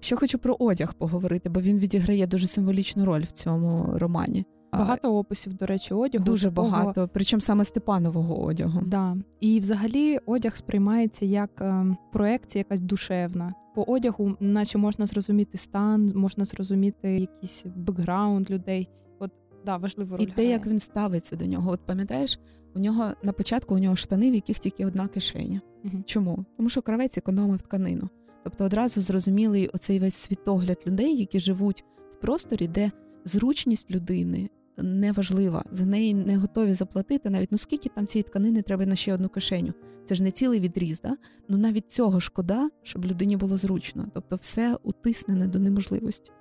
Ще 0.00 0.16
хочу 0.16 0.38
про 0.38 0.56
одяг 0.58 0.94
поговорити, 0.94 1.48
бо 1.48 1.60
він 1.60 1.78
відіграє 1.78 2.26
дуже 2.26 2.46
символічну 2.46 3.04
роль 3.04 3.22
в 3.22 3.32
цьому 3.32 3.98
романі. 3.98 4.44
Багато 4.72 5.16
описів, 5.16 5.54
до 5.54 5.66
речі, 5.66 5.94
одягу. 5.94 6.24
Дуже 6.24 6.48
такого... 6.48 6.70
багато, 6.70 7.10
причому 7.12 7.40
саме 7.40 7.64
Степанового 7.64 8.44
одягу. 8.44 8.82
Да. 8.86 9.16
І 9.40 9.60
взагалі 9.60 10.18
одяг 10.26 10.56
сприймається 10.56 11.26
як 11.26 11.50
е, 11.60 11.96
проекція 12.12 12.60
якась 12.60 12.80
душевна. 12.80 13.54
По 13.74 13.82
одягу, 13.82 14.36
наче 14.40 14.78
можна 14.78 15.06
зрозуміти 15.06 15.58
стан, 15.58 16.12
можна 16.14 16.44
зрозуміти 16.44 17.20
якийсь 17.20 17.64
бекграунд 17.76 18.50
людей. 18.50 18.88
От 19.18 19.30
да, 19.66 19.76
важливо 19.76 20.16
роль 20.16 20.22
І 20.24 20.26
те, 20.26 20.44
як 20.44 20.66
він 20.66 20.80
ставиться 20.80 21.36
до 21.36 21.46
нього. 21.46 21.70
От 21.70 21.80
пам'ятаєш, 21.86 22.38
у 22.74 22.78
нього 22.78 23.04
на 23.22 23.32
початку 23.32 23.74
у 23.74 23.78
нього 23.78 23.96
штани, 23.96 24.30
в 24.30 24.34
яких 24.34 24.58
тільки 24.58 24.86
одна 24.86 25.08
кишеня. 25.08 25.60
Угу. 25.84 26.02
Чому? 26.06 26.44
Тому 26.56 26.68
що 26.68 26.82
кравець 26.82 27.18
економив 27.18 27.62
тканину. 27.62 28.08
Тобто 28.44 28.64
одразу 28.64 29.00
зрозумілий 29.00 29.68
оцей 29.68 30.00
весь 30.00 30.14
світогляд 30.14 30.84
людей, 30.86 31.16
які 31.16 31.40
живуть 31.40 31.84
в 32.16 32.20
просторі, 32.20 32.68
де 32.68 32.90
зручність 33.24 33.90
людини 33.90 34.48
неважлива. 34.82 35.64
За 35.70 35.84
неї 35.84 36.14
не 36.14 36.36
готові 36.36 36.74
заплатити 36.74 37.30
навіть 37.30 37.52
ну 37.52 37.58
скільки 37.58 37.88
там 37.88 38.06
цієї 38.06 38.22
тканини 38.22 38.62
треба 38.62 38.86
на 38.86 38.96
ще 38.96 39.14
одну 39.14 39.28
кишеню. 39.28 39.72
Це 40.04 40.14
ж 40.14 40.22
не 40.22 40.30
цілий 40.30 40.60
відріз, 40.60 41.00
да? 41.00 41.16
ну 41.48 41.58
навіть 41.58 41.92
цього 41.92 42.20
шкода, 42.20 42.70
щоб 42.82 43.04
людині 43.04 43.36
було 43.36 43.56
зручно. 43.56 44.06
Тобто, 44.14 44.36
все 44.36 44.76
утиснене 44.82 45.46
до 45.46 45.58
неможливості. 45.58 46.32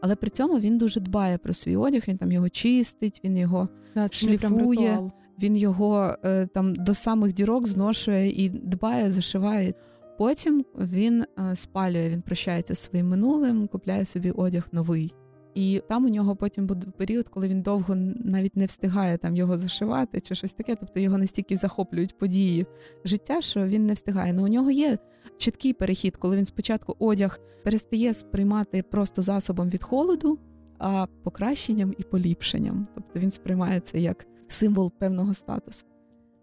Але 0.00 0.16
при 0.16 0.30
цьому 0.30 0.58
він 0.58 0.78
дуже 0.78 1.00
дбає 1.00 1.38
про 1.38 1.54
свій 1.54 1.76
одяг, 1.76 2.02
він 2.08 2.18
там 2.18 2.32
його 2.32 2.48
чистить, 2.48 3.20
він 3.24 3.36
його 3.36 3.68
да, 3.94 4.08
шліфує, 4.08 5.10
він 5.42 5.56
його 5.56 6.16
е, 6.24 6.46
там 6.46 6.74
до 6.74 6.94
самих 6.94 7.32
дірок 7.32 7.66
зношує 7.66 8.44
і 8.44 8.48
дбає, 8.48 9.10
зашиває. 9.10 9.74
Потім 10.18 10.64
він 10.78 11.22
е, 11.22 11.56
спалює, 11.56 12.08
він 12.08 12.22
прощається 12.22 12.74
з 12.74 12.78
своїм 12.78 13.08
минулим, 13.08 13.68
купляє 13.68 14.04
собі 14.04 14.30
одяг 14.30 14.68
новий. 14.72 15.14
І 15.54 15.82
там 15.88 16.04
у 16.04 16.08
нього 16.08 16.36
потім 16.36 16.66
буде 16.66 16.86
період, 16.96 17.28
коли 17.28 17.48
він 17.48 17.62
довго 17.62 17.94
навіть 18.24 18.56
не 18.56 18.66
встигає 18.66 19.18
там 19.18 19.36
його 19.36 19.58
зашивати 19.58 20.20
чи 20.20 20.34
щось 20.34 20.52
таке. 20.52 20.74
Тобто 20.74 21.00
його 21.00 21.18
настільки 21.18 21.56
захоплюють 21.56 22.18
події 22.18 22.66
життя, 23.04 23.40
що 23.40 23.66
він 23.66 23.86
не 23.86 23.92
встигає. 23.92 24.32
Ну 24.32 24.44
у 24.44 24.48
нього 24.48 24.70
є 24.70 24.98
чіткий 25.36 25.72
перехід, 25.72 26.16
коли 26.16 26.36
він 26.36 26.44
спочатку 26.44 26.96
одяг 26.98 27.40
перестає 27.64 28.14
сприймати 28.14 28.82
просто 28.82 29.22
засобом 29.22 29.68
від 29.68 29.82
холоду, 29.82 30.38
а 30.78 31.06
покращенням 31.22 31.94
і 31.98 32.02
поліпшенням. 32.02 32.86
Тобто 32.94 33.20
він 33.20 33.30
сприймається 33.30 33.98
як 33.98 34.26
символ 34.48 34.92
певного 34.98 35.34
статусу. 35.34 35.86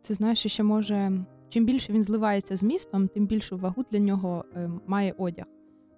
Це 0.01 0.13
знаєш, 0.13 0.47
ще 0.47 0.63
може 0.63 1.25
чим 1.49 1.65
більше 1.65 1.93
він 1.93 2.03
зливається 2.03 2.55
з 2.55 2.63
містом, 2.63 3.07
тим 3.07 3.27
більшу 3.27 3.57
вагу 3.57 3.85
для 3.91 3.99
нього 3.99 4.45
е, 4.55 4.71
має 4.87 5.13
одяг. 5.17 5.45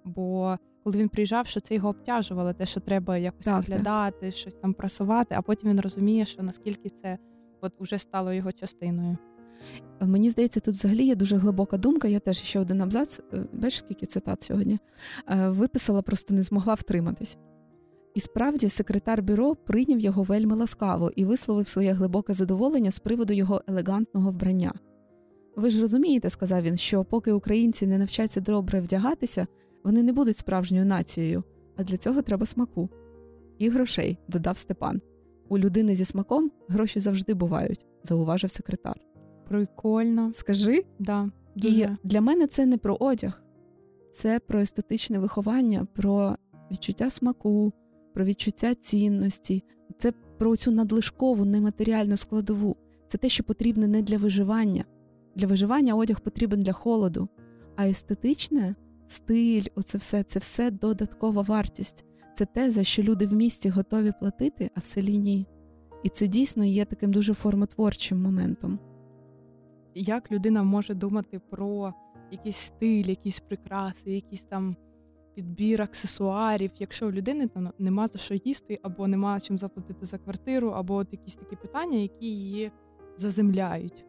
Бо 0.05 0.57
коли 0.83 0.97
він 0.97 1.09
приїжджав, 1.09 1.47
що 1.47 1.59
це 1.59 1.75
його 1.75 1.89
обтяжувало, 1.89 2.53
те, 2.53 2.65
що 2.65 2.79
треба 2.79 3.17
якось 3.17 3.45
так, 3.45 3.57
виглядати, 3.67 4.25
так. 4.25 4.35
щось 4.35 4.53
там 4.53 4.73
прасувати, 4.73 5.35
а 5.37 5.41
потім 5.41 5.69
він 5.69 5.81
розуміє, 5.81 6.25
що 6.25 6.43
наскільки 6.43 6.89
це 6.89 7.17
от 7.61 7.73
уже 7.79 7.97
стало 7.97 8.33
його 8.33 8.51
частиною. 8.51 9.17
Мені 10.01 10.29
здається, 10.29 10.59
тут 10.59 10.75
взагалі 10.75 11.05
є 11.05 11.15
дуже 11.15 11.37
глибока 11.37 11.77
думка. 11.77 12.07
Я 12.07 12.19
теж 12.19 12.41
ще 12.41 12.59
один 12.59 12.81
абзац, 12.81 13.21
е, 13.33 13.45
бачиш, 13.53 13.79
скільки 13.79 14.05
цитат 14.05 14.43
сьогодні, 14.43 14.79
е, 15.27 15.49
виписала, 15.49 16.01
просто 16.01 16.33
не 16.33 16.41
змогла 16.41 16.73
втриматись. 16.73 17.37
І 18.13 18.19
справді 18.19 18.69
секретар 18.69 19.21
бюро 19.21 19.55
прийняв 19.55 19.99
його 19.99 20.23
вельми 20.23 20.55
ласкаво 20.55 21.11
і 21.15 21.25
висловив 21.25 21.67
своє 21.67 21.91
глибоке 21.91 22.33
задоволення 22.33 22.91
з 22.91 22.99
приводу 22.99 23.33
його 23.33 23.61
елегантного 23.67 24.31
вбрання. 24.31 24.73
Ви 25.55 25.69
ж 25.69 25.81
розумієте, 25.81 26.29
сказав 26.29 26.61
він, 26.61 26.77
що 26.77 27.03
поки 27.03 27.31
українці 27.31 27.87
не 27.87 27.97
навчаться 27.97 28.41
добре 28.41 28.81
вдягатися, 28.81 29.47
вони 29.83 30.03
не 30.03 30.13
будуть 30.13 30.37
справжньою 30.37 30.85
нацією, 30.85 31.43
а 31.77 31.83
для 31.83 31.97
цього 31.97 32.21
треба 32.21 32.45
смаку. 32.45 32.89
І 33.57 33.69
грошей, 33.69 34.17
додав 34.27 34.57
Степан. 34.57 35.01
У 35.49 35.57
людини 35.57 35.95
зі 35.95 36.05
смаком 36.05 36.51
гроші 36.67 36.99
завжди 36.99 37.33
бувають, 37.33 37.85
зауважив 38.03 38.51
секретар. 38.51 38.99
Прикольно. 39.47 40.33
Скажи? 40.33 40.83
Да, 40.99 41.29
дуже. 41.55 41.81
І 41.81 41.87
для 42.03 42.21
мене 42.21 42.47
це 42.47 42.65
не 42.65 42.77
про 42.77 42.97
одяг, 42.99 43.41
це 44.13 44.39
про 44.39 44.59
естетичне 44.59 45.19
виховання, 45.19 45.87
про 45.93 46.35
відчуття 46.71 47.09
смаку, 47.09 47.73
про 48.13 48.25
відчуття 48.25 48.75
цінності, 48.75 49.63
це 49.97 50.11
про 50.37 50.55
цю 50.55 50.71
надлишкову 50.71 51.45
нематеріальну 51.45 52.17
складову. 52.17 52.75
Це 53.07 53.17
те, 53.17 53.29
що 53.29 53.43
потрібне 53.43 53.87
не 53.87 54.01
для 54.01 54.17
виживання. 54.17 54.85
Для 55.35 55.47
виживання 55.47 55.95
одяг 55.95 56.19
потрібен 56.19 56.59
для 56.59 56.71
холоду, 56.71 57.29
а 57.75 57.87
естетичне 57.87 58.75
стиль, 59.11 59.65
оце 59.75 59.97
все 59.97 60.23
це 60.23 60.39
все 60.39 60.71
додаткова 60.71 61.41
вартість. 61.41 62.05
Це 62.35 62.45
те, 62.45 62.71
за 62.71 62.83
що 62.83 63.03
люди 63.03 63.25
в 63.25 63.33
місті 63.33 63.69
готові 63.69 64.11
платити, 64.19 64.69
а 64.75 64.79
в 64.79 64.85
селі 64.85 65.17
ні. 65.17 65.47
І 66.03 66.09
це 66.09 66.27
дійсно 66.27 66.65
є 66.65 66.85
таким 66.85 67.13
дуже 67.13 67.33
формотворчим 67.33 68.21
моментом. 68.21 68.79
Як 69.95 70.31
людина 70.31 70.63
може 70.63 70.93
думати 70.93 71.39
про 71.49 71.93
якийсь 72.31 72.57
стиль, 72.57 73.05
якісь 73.05 73.39
прикраси, 73.39 74.11
якийсь 74.11 74.43
там 74.43 74.75
підбір 75.35 75.81
аксесуарів, 75.81 76.71
якщо 76.79 77.07
у 77.07 77.11
людини 77.11 77.47
там 77.47 77.69
нема 77.79 78.07
за 78.07 78.19
що 78.19 78.35
їсти, 78.45 78.79
або 78.83 79.07
нема 79.07 79.39
чим 79.39 79.57
заплатити 79.57 80.05
за 80.05 80.17
квартиру, 80.17 80.69
або 80.69 80.95
от 80.95 81.07
якісь 81.11 81.35
такі 81.35 81.55
питання, 81.55 81.97
які 81.97 82.25
її 82.25 82.71
заземляють. 83.17 84.05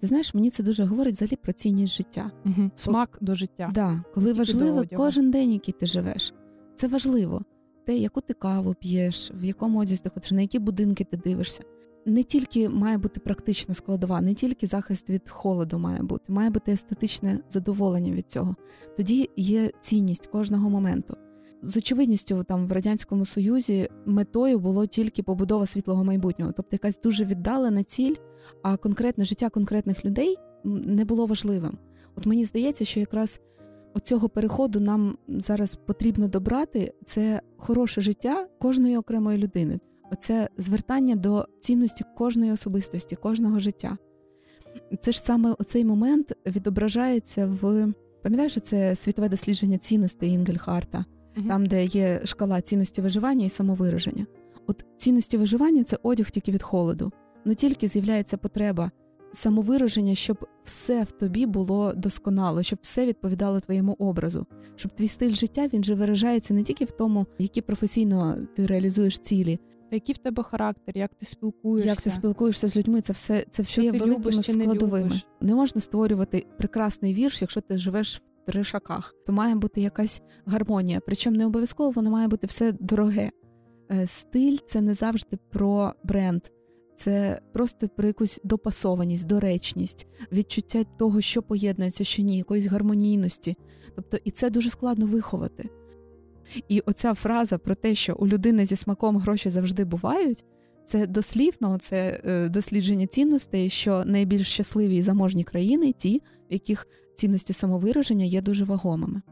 Ти 0.00 0.06
знаєш, 0.06 0.34
мені 0.34 0.50
це 0.50 0.62
дуже 0.62 0.84
говорить 0.84 1.14
взагалі 1.14 1.36
про 1.36 1.52
цінність 1.52 1.92
життя. 1.92 2.30
Угу. 2.44 2.70
Смак 2.76 3.18
до 3.20 3.34
життя. 3.34 3.70
Да, 3.74 4.02
Коли 4.14 4.26
Тільки 4.26 4.38
важливо 4.38 4.84
кожен 4.96 5.30
день, 5.30 5.52
який 5.52 5.74
ти 5.80 5.86
живеш. 5.86 6.34
Це 6.74 6.88
важливо. 6.88 7.42
Те, 7.86 7.96
яку 7.96 8.20
ти 8.20 8.34
каву 8.34 8.74
п'єш, 8.74 9.32
в 9.34 9.44
якому 9.44 9.78
одязі 9.78 10.02
ти 10.02 10.10
ходиш, 10.10 10.30
на 10.30 10.40
які 10.40 10.58
будинки 10.58 11.04
ти 11.04 11.16
дивишся. 11.16 11.62
Не 12.06 12.22
тільки 12.22 12.68
має 12.68 12.98
бути 12.98 13.20
практична 13.20 13.74
складова, 13.74 14.20
не 14.20 14.34
тільки 14.34 14.66
захист 14.66 15.10
від 15.10 15.28
холоду 15.28 15.78
має 15.78 16.02
бути, 16.02 16.32
має 16.32 16.50
бути 16.50 16.72
естетичне 16.72 17.38
задоволення 17.50 18.12
від 18.12 18.30
цього. 18.30 18.56
Тоді 18.96 19.30
є 19.36 19.70
цінність 19.80 20.26
кожного 20.26 20.70
моменту 20.70 21.16
з 21.62 21.76
очевидністю 21.76 22.44
там 22.44 22.66
в 22.66 22.72
радянському 22.72 23.26
союзі 23.26 23.88
метою 24.06 24.58
було 24.58 24.86
тільки 24.86 25.22
побудова 25.22 25.66
світлого 25.66 26.04
майбутнього, 26.04 26.52
тобто 26.52 26.68
якась 26.72 27.00
дуже 27.00 27.24
віддалена 27.24 27.82
ціль, 27.82 28.14
а 28.62 28.76
конкретне 28.76 29.24
життя 29.24 29.50
конкретних 29.50 30.04
людей 30.04 30.36
не 30.64 31.04
було 31.04 31.26
важливим. 31.26 31.78
От 32.16 32.26
мені 32.26 32.44
здається, 32.44 32.84
що 32.84 33.00
якраз 33.00 33.40
оцього 33.94 34.28
переходу 34.28 34.80
нам 34.80 35.18
зараз 35.28 35.78
потрібно 35.86 36.28
добрати 36.28 36.92
це 37.04 37.40
хороше 37.56 38.00
життя 38.00 38.46
кожної 38.58 38.96
окремої 38.96 39.38
людини. 39.38 39.78
Оце 40.12 40.48
звертання 40.58 41.16
до 41.16 41.46
цінності 41.60 42.04
кожної 42.16 42.52
особистості, 42.52 43.16
кожного 43.16 43.58
життя. 43.58 43.98
Це 45.00 45.12
ж 45.12 45.22
саме 45.22 45.54
оцей 45.58 45.84
момент 45.84 46.32
відображається 46.46 47.46
в 47.46 47.92
пам'ятаєш, 48.22 48.58
це 48.62 48.96
світове 48.96 49.28
дослідження 49.28 49.78
цінностей 49.78 50.30
Інгельхарта 50.30 51.04
там, 51.48 51.66
де 51.66 51.84
є 51.84 52.20
шкала 52.24 52.60
цінності 52.60 53.00
виживання 53.00 53.44
і 53.44 53.48
самовираження. 53.48 54.26
От 54.66 54.84
цінності 54.96 55.36
виживання 55.36 55.84
це 55.84 55.98
одяг 56.02 56.30
тільки 56.30 56.52
від 56.52 56.62
холоду. 56.62 57.12
Ну 57.44 57.54
тільки 57.54 57.88
з'являється 57.88 58.36
потреба 58.36 58.90
самовираження, 59.32 60.14
щоб 60.14 60.46
все 60.64 61.02
в 61.02 61.10
тобі 61.12 61.46
було 61.46 61.92
досконало, 61.92 62.62
щоб 62.62 62.78
все 62.82 63.06
відповідало 63.06 63.60
твоєму 63.60 63.92
образу, 63.98 64.46
щоб 64.76 64.94
твій 64.94 65.08
стиль 65.08 65.34
життя 65.34 65.68
він 65.72 65.84
же 65.84 65.94
виражається 65.94 66.54
не 66.54 66.62
тільки 66.62 66.84
в 66.84 66.90
тому, 66.90 67.26
які 67.38 67.60
професійно 67.60 68.36
ти 68.56 68.66
реалізуєш 68.66 69.18
цілі. 69.18 69.58
Та 69.90 69.96
який 69.96 70.14
в 70.14 70.18
тебе 70.18 70.42
характер, 70.42 70.96
як 70.96 71.14
ти 71.14 71.26
спілкуєшся? 71.26 71.90
Як 71.90 72.00
ти 72.00 72.10
спілкуєшся 72.10 72.68
з 72.68 72.76
людьми? 72.76 73.00
Це 73.00 73.12
все 73.12 73.44
це 73.50 73.62
все 73.62 73.82
є 73.82 73.92
великими 73.92 74.42
складовими. 74.42 75.10
Не, 75.40 75.48
не 75.48 75.54
можна 75.54 75.80
створювати 75.80 76.46
прекрасний 76.58 77.14
вірш, 77.14 77.40
якщо 77.40 77.60
ти 77.60 77.78
живеш 77.78 78.16
в 78.16 78.20
тришаках. 78.46 79.14
То 79.26 79.32
має 79.32 79.54
бути 79.54 79.80
якась 79.80 80.22
гармонія. 80.46 81.00
Причому 81.06 81.36
не 81.36 81.46
обов'язково 81.46 81.90
воно 81.90 82.10
має 82.10 82.28
бути 82.28 82.46
все 82.46 82.72
дороге. 82.72 83.30
Е, 83.92 84.06
стиль 84.06 84.56
це 84.66 84.80
не 84.80 84.94
завжди 84.94 85.38
про 85.50 85.92
бренд, 86.04 86.42
це 86.96 87.40
просто 87.52 87.88
про 87.88 88.06
якусь 88.06 88.40
допасованість, 88.44 89.26
доречність, 89.26 90.06
відчуття 90.32 90.84
того, 90.98 91.20
що 91.20 91.42
поєднується, 91.42 92.04
що 92.04 92.22
ні, 92.22 92.36
якоїсь 92.36 92.66
гармонійності. 92.66 93.56
Тобто, 93.94 94.18
і 94.24 94.30
це 94.30 94.50
дуже 94.50 94.70
складно 94.70 95.06
виховати. 95.06 95.68
І 96.68 96.80
оця 96.80 97.14
фраза 97.14 97.58
про 97.58 97.74
те, 97.74 97.94
що 97.94 98.16
у 98.18 98.26
людини 98.26 98.66
зі 98.66 98.76
смаком 98.76 99.16
гроші 99.16 99.50
завжди 99.50 99.84
бувають, 99.84 100.44
це 100.86 101.06
дослівно, 101.06 101.78
це 101.78 102.20
е, 102.24 102.48
дослідження 102.48 103.06
цінностей, 103.06 103.68
що 103.68 104.04
найбільш 104.04 104.48
щасливі 104.48 104.96
і 104.96 105.02
заможні 105.02 105.44
країни 105.44 105.92
ті, 105.92 106.22
в 106.50 106.52
яких 106.52 106.86
цінності 107.14 107.52
самовираження 107.52 108.24
є 108.24 108.42
дуже 108.42 108.64
вагомими. 108.64 109.22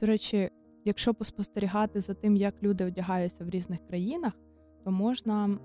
До 0.00 0.06
речі, 0.06 0.50
якщо 0.84 1.14
поспостерігати 1.14 2.00
за 2.00 2.14
тим, 2.14 2.36
як 2.36 2.54
люди 2.62 2.84
одягаються 2.84 3.44
в 3.44 3.50
різних 3.50 3.78
країнах, 3.88 4.32
то 4.84 4.90
можна 4.90 5.58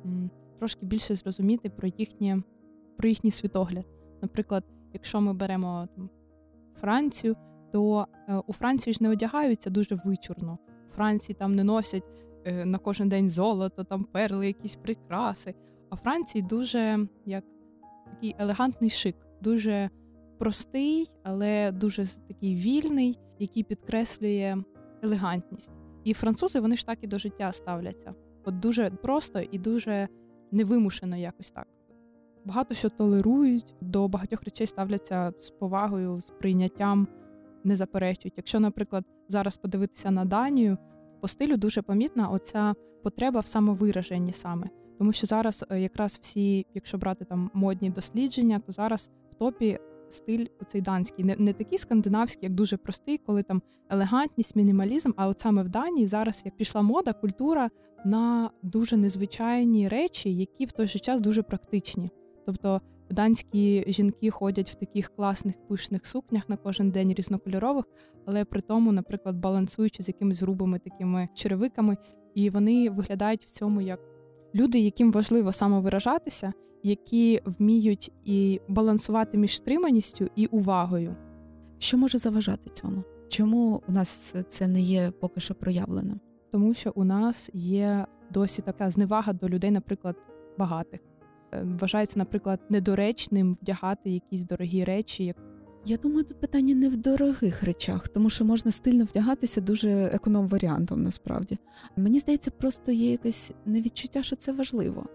трошки 0.60 0.86
більше 0.86 1.16
зрозуміти 1.16 1.70
про 1.70 1.88
їхнє, 1.98 2.44
про 2.98 3.10
їхній 3.10 3.32
світогляд. 3.32 3.86
Наприклад, 4.22 4.64
якщо 4.94 5.22
ми 5.22 5.34
беремо 5.34 5.88
там, 5.96 6.10
Францію, 6.82 7.36
то 7.72 8.08
е, 8.30 8.42
у 8.48 8.54
Франції 8.54 8.94
ж 8.94 9.04
не 9.04 9.10
одягаються 9.10 9.70
дуже 9.70 9.96
вичурно. 10.06 10.58
У 10.92 10.96
Франції 10.96 11.36
там 11.40 11.56
не 11.56 11.64
носять 11.64 12.04
на 12.46 12.78
кожен 12.78 13.10
день 13.10 13.30
золото, 13.30 13.84
там 13.84 14.04
перли, 14.04 14.48
якісь 14.48 14.76
прикраси. 14.76 15.56
А 15.90 15.96
Франції 15.96 16.42
дуже 16.42 17.08
як 17.26 17.44
такий 18.10 18.36
елегантний 18.40 18.90
шик, 18.90 19.16
дуже 19.42 19.90
простий, 20.40 21.08
але 21.24 21.72
дуже 21.72 22.08
такий 22.28 22.56
вільний, 22.56 23.20
який 23.40 23.64
підкреслює 23.64 24.58
елегантність. 25.02 25.72
І 26.04 26.14
французи 26.14 26.60
вони 26.60 26.78
ж 26.78 26.86
так 26.86 27.00
і 27.02 27.08
до 27.08 27.18
життя 27.18 27.52
ставляться. 27.52 28.14
От 28.46 28.60
дуже 28.60 28.90
просто 28.90 29.42
і 29.52 29.60
дуже 29.60 30.08
невимушено 30.52 31.18
якось 31.18 31.52
так. 31.52 31.68
Багато 32.46 32.74
що 32.74 32.90
толерують, 32.90 33.76
до 33.82 34.08
багатьох 34.08 34.44
речей 34.44 34.68
ставляться 34.68 35.34
з 35.40 35.50
повагою, 35.50 36.20
з 36.20 36.30
прийняттям, 36.30 37.08
не 37.64 37.76
заперечують. 37.76 38.34
Якщо, 38.38 38.60
наприклад, 38.60 39.06
зараз 39.28 39.58
подивитися 39.58 40.12
на 40.12 40.26
Данію, 40.26 40.78
по 41.24 41.28
стилю 41.28 41.58
дуже 41.58 41.82
помітна 41.82 42.30
оця 42.30 42.74
потреба 43.04 43.40
в 43.40 43.48
самовираженні 43.48 44.34
саме. 44.34 44.70
Тому 44.98 45.14
що 45.14 45.28
зараз 45.28 45.66
е, 45.70 45.82
якраз 45.82 46.20
всі, 46.22 46.66
якщо 46.74 46.98
брати 46.98 47.26
там 47.26 47.52
модні 47.54 47.90
дослідження, 47.90 48.60
то 48.60 48.72
зараз 48.72 49.12
в 49.32 49.36
топі 49.36 49.80
стиль 50.10 50.46
оцей 50.62 50.82
данський, 50.82 51.26
не 51.26 51.36
не 51.40 51.54
такий 51.54 51.78
скандинавський, 51.78 52.44
як 52.44 52.54
дуже 52.54 52.78
простий, 52.78 53.18
коли 53.18 53.44
там 53.44 53.62
елегантність, 53.90 54.56
мінімалізм. 54.56 55.12
А 55.16 55.28
от 55.28 55.40
саме 55.40 55.64
в 55.64 55.70
Данії 55.70 56.08
зараз 56.08 56.42
як 56.46 56.58
пішла 56.58 56.82
мода, 56.82 57.14
культура 57.14 57.70
на 58.06 58.50
дуже 58.64 58.98
незвичайні 58.98 59.88
речі, 59.88 60.36
які 60.36 60.66
в 60.66 60.72
той 60.72 60.88
же 60.88 61.00
час 61.00 61.22
дуже 61.22 61.44
практичні. 61.44 62.10
Тобто 62.46 62.82
данські 63.14 63.86
жінки 63.88 64.30
ходять 64.30 64.70
в 64.70 64.76
таких 64.76 65.16
класних 65.16 65.56
пишних 65.68 66.06
сукнях 66.06 66.50
на 66.50 66.58
кожен 66.58 66.92
день 66.92 67.14
різнокольорових, 67.14 67.86
але 68.26 68.46
при 68.46 68.62
тому, 68.62 68.92
наприклад, 68.92 69.36
балансуючи 69.36 70.04
з 70.04 70.08
якимись 70.08 70.42
грубими 70.42 70.80
такими 70.80 71.30
черевиками, 71.34 71.98
і 72.36 72.50
вони 72.50 72.90
виглядають 72.90 73.46
в 73.46 73.52
цьому 73.52 73.82
як 73.82 74.00
люди, 74.56 74.80
яким 74.80 75.12
важливо 75.12 75.52
самовиражатися, 75.52 76.54
які 76.84 77.42
вміють 77.46 78.12
і 78.26 78.62
балансувати 78.68 79.38
між 79.38 79.58
стриманістю 79.58 80.30
і 80.36 80.46
увагою. 80.46 81.16
Що 81.78 81.98
може 81.98 82.18
заважати 82.18 82.70
цьому? 82.70 83.04
Чому 83.30 83.82
у 83.90 83.92
нас 83.92 84.36
це 84.48 84.68
не 84.68 84.82
є 84.82 85.12
поки 85.20 85.40
що 85.40 85.56
проявлено? 85.56 86.20
Тому 86.52 86.74
що 86.74 86.92
у 86.96 87.04
нас 87.04 87.50
є 87.54 88.06
досі 88.32 88.62
така 88.62 88.90
зневага 88.90 89.34
до 89.34 89.50
людей, 89.50 89.72
наприклад, 89.72 90.16
багатих. 90.58 91.00
Е, 91.54 91.66
вважається, 91.80 92.20
наприклад, 92.20 92.60
недоречним 92.70 93.58
вдягати 93.62 94.10
якісь 94.10 94.44
дорогі 94.44 94.84
речі. 94.84 95.26
Як 95.26 95.38
Я 95.86 95.98
думаю, 95.98 96.24
тут 96.24 96.40
питання 96.40 96.76
не 96.76 96.90
в 96.90 96.98
дорогих 96.98 97.64
речах, 97.64 98.08
тому 98.08 98.30
що 98.30 98.46
можна 98.46 98.72
стильно 98.72 99.06
вдягатися 99.06 99.62
дуже 99.62 99.90
економ 99.90 100.48
варіантом. 100.48 101.04
Насправді 101.04 101.58
мені 101.96 102.20
здається, 102.20 102.52
просто 102.52 102.92
є 102.92 103.12
якесь 103.12 103.52
невідчуття, 103.66 104.24
що 104.24 104.36
це 104.36 104.52
важливо 104.52 105.06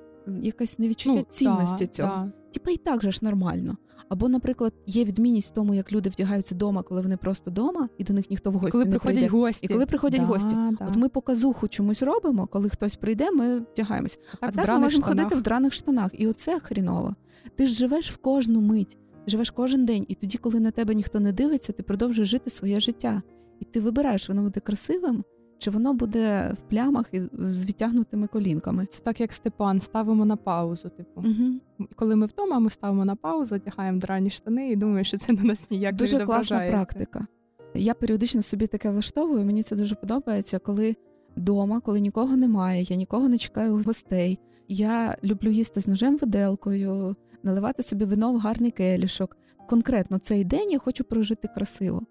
якась 0.43 0.79
невідчуття 0.79 1.18
ну, 1.18 1.26
цінності 1.31 1.87
та, 1.87 1.93
цього. 1.93 2.09
Та. 2.09 2.33
Типа 2.53 2.70
і 2.70 2.76
так 2.76 3.03
же 3.03 3.12
ж 3.12 3.18
нормально. 3.22 3.76
Або, 4.09 4.29
наприклад, 4.29 4.72
є 4.87 5.05
відмінність 5.05 5.51
в 5.51 5.55
тому, 5.55 5.74
як 5.74 5.93
люди 5.93 6.11
вдягаються 6.11 6.55
вдома, 6.55 6.83
коли 6.83 7.01
вони 7.01 7.16
просто 7.16 7.51
вдома, 7.51 7.89
і 7.99 8.05
до 8.05 8.12
них 8.12 8.31
ніхто 8.31 8.51
в 8.51 8.55
гості 8.55 8.72
коли 8.72 8.85
не 8.85 8.91
приходять 8.91 9.14
прийде. 9.14 9.31
гості. 9.31 9.66
І 9.66 9.68
коли 9.68 9.87
приходять 9.87 10.20
да, 10.20 10.26
гості. 10.26 10.55
Да. 10.55 10.87
От 10.89 10.97
ми 10.97 11.09
показуху 11.09 11.68
чомусь 11.68 12.03
робимо, 12.03 12.47
коли 12.47 12.68
хтось 12.68 12.97
прийде, 12.97 13.31
ми 13.31 13.59
вдягаємось. 13.59 14.18
А 14.41 14.47
так, 14.47 14.55
а 14.55 14.62
так 14.62 14.68
ми 14.68 14.79
можемо 14.79 15.05
ходити 15.05 15.35
в 15.35 15.43
драних 15.43 15.72
штанах. 15.72 16.11
І 16.14 16.26
оце 16.26 16.61
хріново. 16.61 17.14
Ти 17.57 17.66
ж 17.66 17.74
живеш 17.74 18.12
в 18.12 18.16
кожну 18.16 18.61
мить, 18.61 18.99
живеш 19.26 19.51
кожен 19.51 19.85
день, 19.85 20.05
і 20.09 20.14
тоді, 20.14 20.39
коли 20.39 20.61
на 20.61 20.70
тебе 20.70 20.95
ніхто 20.95 21.20
не 21.20 21.33
дивиться, 21.33 21.72
ти 21.72 21.83
продовжуєш 21.83 22.31
жити 22.31 22.51
своє 22.51 22.81
життя. 22.81 23.22
І 23.61 23.64
ти 23.64 23.81
вибираєш, 23.81 24.29
воно 24.29 24.43
буде 24.43 24.61
красивим 24.61 25.24
чи 25.59 25.71
воно 25.71 25.95
буде 25.95 26.55
в 26.59 26.71
плямах 26.71 27.07
і 27.13 27.21
з 27.33 27.67
відтягнутими 27.67 28.27
колінками? 28.27 28.87
Це 28.87 29.03
так, 29.03 29.21
як 29.21 29.33
Степан, 29.33 29.81
ставимо 29.81 30.25
на 30.25 30.37
паузу. 30.37 30.89
Типу, 30.89 31.21
угу. 31.21 31.87
коли 31.97 32.17
ми 32.17 32.27
вдома, 32.27 32.59
ми 32.59 32.71
ставимо 32.71 33.05
на 33.05 33.17
паузу, 33.17 33.55
одягаємо 33.55 33.99
драні 33.99 34.31
штани 34.31 34.71
і 34.71 34.77
думаємо, 34.77 35.05
що 35.05 35.19
це 35.19 35.33
на 35.33 35.43
нас 35.43 35.71
ніяк 35.71 35.95
дуже 35.95 36.19
не 36.19 36.25
класна 36.25 36.71
практика. 36.71 37.27
Я 37.75 37.95
періодично 37.95 38.43
собі 38.43 38.67
таке 38.67 38.91
влаштовую. 38.91 39.45
Мені 39.45 39.63
це 39.63 39.77
дуже 39.77 39.95
подобається, 39.95 40.59
коли 40.59 40.97
вдома, 41.37 41.81
коли 41.81 42.01
нікого 42.01 42.37
немає, 42.37 42.83
я 42.83 42.97
нікого 42.97 43.29
не 43.29 43.39
чекаю 43.39 43.83
гостей. 43.87 44.39
Я 44.69 45.17
люблю 45.25 45.51
їсти 45.51 45.81
з 45.81 45.89
ножем 45.89 46.17
виделкою, 46.17 47.17
наливати 47.43 47.83
собі 47.83 48.05
вино 48.05 48.33
в 48.33 48.39
гарний 48.39 48.71
келішок. 48.71 49.37
Конкретно 49.69 50.19
цей 50.19 50.45
день 50.45 50.71
я 50.71 50.79
хочу 50.79 51.05
прожити 51.05 51.49
красиво. 51.55 52.03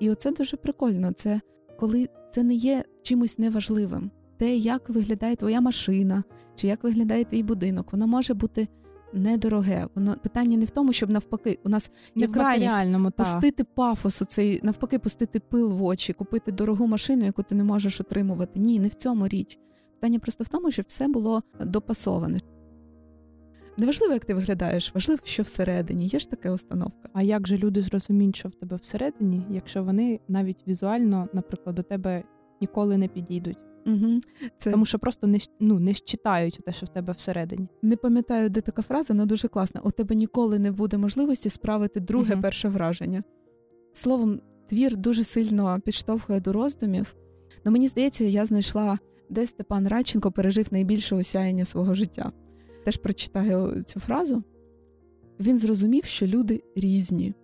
І 0.00 0.10
оце 0.10 0.32
дуже 0.32 0.56
прикольно. 0.56 1.12
Це 1.12 1.40
коли 1.78 2.08
це 2.34 2.42
не 2.42 2.54
є 2.54 2.84
чимось 3.02 3.38
неважливим. 3.38 4.10
Те, 4.36 4.56
як 4.56 4.90
виглядає 4.90 5.36
твоя 5.36 5.60
машина, 5.60 6.24
чи 6.54 6.66
як 6.66 6.84
виглядає 6.84 7.24
твій 7.24 7.42
будинок, 7.42 7.92
воно 7.92 8.06
може 8.06 8.34
бути 8.34 8.68
недороге. 9.12 9.86
Воно 9.94 10.16
питання 10.22 10.56
не 10.56 10.64
в 10.64 10.70
тому, 10.70 10.92
щоб 10.92 11.10
навпаки, 11.10 11.58
у 11.64 11.68
нас 11.68 11.90
є 12.14 12.28
крайність 12.28 12.74
пустити 13.16 13.64
пафос, 13.64 14.22
цей 14.28 14.60
навпаки, 14.62 14.98
пустити 14.98 15.40
пил 15.40 15.72
в 15.72 15.82
очі, 15.84 16.12
купити 16.12 16.52
дорогу 16.52 16.86
машину, 16.86 17.24
яку 17.24 17.42
ти 17.42 17.54
не 17.54 17.64
можеш 17.64 18.00
отримувати. 18.00 18.60
Ні, 18.60 18.80
не 18.80 18.88
в 18.88 18.94
цьому 18.94 19.28
річ. 19.28 19.58
Питання 19.94 20.18
просто 20.18 20.44
в 20.44 20.48
тому, 20.48 20.70
щоб 20.70 20.84
все 20.88 21.08
було 21.08 21.42
допасоване. 21.60 22.40
Неважливо, 23.78 24.12
як 24.12 24.24
ти 24.24 24.34
виглядаєш, 24.34 24.94
важливо, 24.94 25.20
що 25.24 25.42
всередині. 25.42 26.06
Є 26.06 26.18
ж 26.18 26.30
така 26.30 26.52
установка. 26.52 27.08
А 27.12 27.22
як 27.22 27.46
же 27.46 27.58
люди 27.58 27.82
зрозуміють, 27.82 28.36
що 28.36 28.48
в 28.48 28.54
тебе 28.54 28.76
всередині, 28.76 29.46
якщо 29.50 29.84
вони 29.84 30.20
навіть 30.28 30.58
візуально, 30.66 31.28
наприклад, 31.32 31.76
до 31.76 31.82
тебе 31.82 32.22
ніколи 32.60 32.98
не 32.98 33.08
підійдуть? 33.08 33.58
Угу. 33.86 34.20
Це... 34.58 34.70
Тому 34.70 34.84
що 34.84 34.98
просто 34.98 35.26
не 35.26 35.38
ну, 35.60 35.78
не 35.78 35.94
считають 35.94 36.60
те, 36.66 36.72
що 36.72 36.86
в 36.86 36.88
тебе 36.88 37.12
всередині. 37.12 37.68
Не 37.82 37.96
пам'ятаю, 37.96 38.50
де 38.50 38.60
така 38.60 38.82
фраза, 38.82 39.14
але 39.14 39.26
дуже 39.26 39.48
класна. 39.48 39.80
У 39.84 39.90
тебе 39.90 40.14
ніколи 40.14 40.58
не 40.58 40.72
буде 40.72 40.98
можливості 40.98 41.50
справити 41.50 42.00
друге 42.00 42.34
угу. 42.34 42.42
перше 42.42 42.68
враження. 42.68 43.22
Словом, 43.92 44.40
твір 44.66 44.96
дуже 44.96 45.24
сильно 45.24 45.80
підштовхує 45.84 46.40
до 46.40 46.52
роздумів. 46.52 47.16
Ну 47.64 47.72
мені 47.72 47.88
здається, 47.88 48.24
я 48.24 48.46
знайшла, 48.46 48.98
де 49.30 49.46
Степан 49.46 49.88
Радченко 49.88 50.32
пережив 50.32 50.66
найбільше 50.70 51.16
осяяння 51.16 51.64
свого 51.64 51.94
життя 51.94 52.32
теж 52.86 52.96
прочитаю 52.96 53.82
цю 53.82 54.00
фразу. 54.00 54.42
Він 55.40 55.58
зрозумів, 55.58 56.04
що 56.04 56.26
люди 56.26 56.62
різні. 56.76 57.34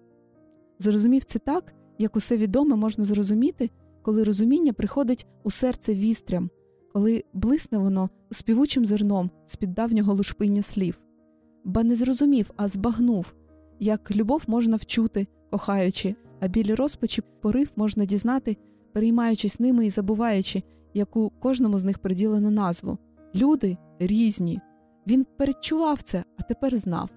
Зрозумів 0.79 1.25
це 1.25 1.39
так, 1.39 1.75
як 1.99 2.17
усе 2.17 2.37
відоме 2.37 2.77
можна 2.77 3.05
зрозуміти, 3.05 3.71
коли 4.03 4.25
розуміння 4.25 4.73
приходить 4.73 5.27
у 5.43 5.51
серце 5.51 5.95
вістрям, 5.95 6.51
коли 6.93 7.25
блисне 7.33 7.79
воно 7.79 8.11
співучим 8.31 8.87
зерном 8.87 9.31
з 9.47 9.57
під 9.57 9.75
давнього 9.75 10.15
лушпиння 10.15 10.63
слів. 10.63 11.01
Ба 11.65 11.83
не 11.83 11.97
зрозумів, 11.97 12.51
а 12.57 12.69
збагнув, 12.69 13.35
як 13.81 14.17
любов 14.17 14.43
можна 14.47 14.77
вчути, 14.77 15.27
кохаючи, 15.51 16.15
а 16.41 16.49
білі 16.49 16.75
розпачі 16.75 17.23
порив 17.41 17.73
можна 17.77 18.05
дізнати, 18.05 18.57
переймаючись 18.93 19.61
ними 19.61 19.87
і 19.87 19.91
забуваючи, 19.91 20.63
яку 20.95 21.33
кожному 21.41 21.79
з 21.79 21.85
них 21.85 21.99
приділено 21.99 22.51
назву. 22.51 22.99
Люди 23.35 23.77
різні. 23.99 24.61
Він 25.07 25.27
передчував 25.37 26.03
це, 26.03 26.25
а 26.37 26.43
тепер 26.43 26.77
знав, 26.77 27.11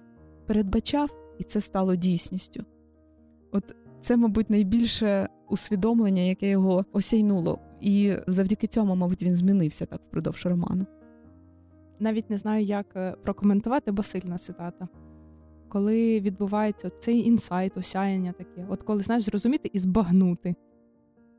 передбачав, 0.46 1.14
і 1.38 1.44
це 1.44 1.60
стало 1.60 1.96
дійсністю. 1.96 2.64
От 3.52 3.76
це, 4.00 4.16
мабуть, 4.16 4.50
найбільше 4.50 5.28
усвідомлення, 5.48 6.22
яке 6.22 6.50
його 6.50 6.84
осяйнуло. 6.92 7.58
І 7.80 8.14
завдяки 8.26 8.66
цьому, 8.66 8.96
мабуть, 8.96 9.22
він 9.22 9.34
змінився 9.34 9.86
так 9.86 10.00
впродовж 10.02 10.46
роману. 10.46 10.86
Навіть 11.98 12.30
не 12.30 12.38
знаю, 12.38 12.64
як 12.64 12.86
е, 12.96 13.16
прокоментувати, 13.22 13.92
бо 13.92 14.02
сильна 14.02 14.38
цитата. 14.38 14.88
Коли 15.68 16.20
відбувається 16.20 16.90
цей 16.90 17.18
інсайт, 17.18 17.76
осяяння 17.76 18.32
таке, 18.32 18.66
от 18.68 18.82
коли 18.82 19.02
знаєш 19.02 19.24
зрозуміти 19.24 19.70
і 19.72 19.78
збагнути. 19.78 20.54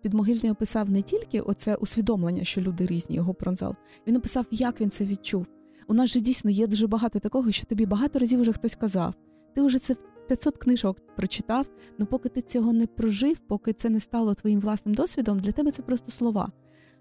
Підмогильний 0.01 0.51
описав 0.51 0.89
не 0.89 1.01
тільки 1.01 1.39
оце 1.41 1.75
усвідомлення, 1.75 2.43
що 2.43 2.61
люди 2.61 2.85
різні, 2.85 3.15
його 3.15 3.33
пронзал. 3.33 3.75
Він 4.07 4.15
описав, 4.15 4.45
як 4.51 4.81
він 4.81 4.89
це 4.89 5.05
відчув. 5.05 5.47
У 5.87 5.93
нас 5.93 6.09
же 6.09 6.19
дійсно 6.19 6.51
є 6.51 6.67
дуже 6.67 6.87
багато 6.87 7.19
такого, 7.19 7.51
що 7.51 7.65
тобі 7.65 7.85
багато 7.85 8.19
разів 8.19 8.41
вже 8.41 8.53
хтось 8.53 8.75
казав. 8.75 9.13
Ти 9.55 9.61
вже 9.61 9.79
це 9.79 9.95
500 10.27 10.57
книжок 10.57 10.97
прочитав, 11.15 11.67
але 11.99 12.05
поки 12.05 12.29
ти 12.29 12.41
цього 12.41 12.73
не 12.73 12.87
прожив, 12.87 13.37
поки 13.37 13.73
це 13.73 13.89
не 13.89 13.99
стало 13.99 14.33
твоїм 14.33 14.59
власним 14.59 14.95
досвідом, 14.95 15.39
для 15.39 15.51
тебе 15.51 15.71
це 15.71 15.81
просто 15.81 16.11
слова. 16.11 16.51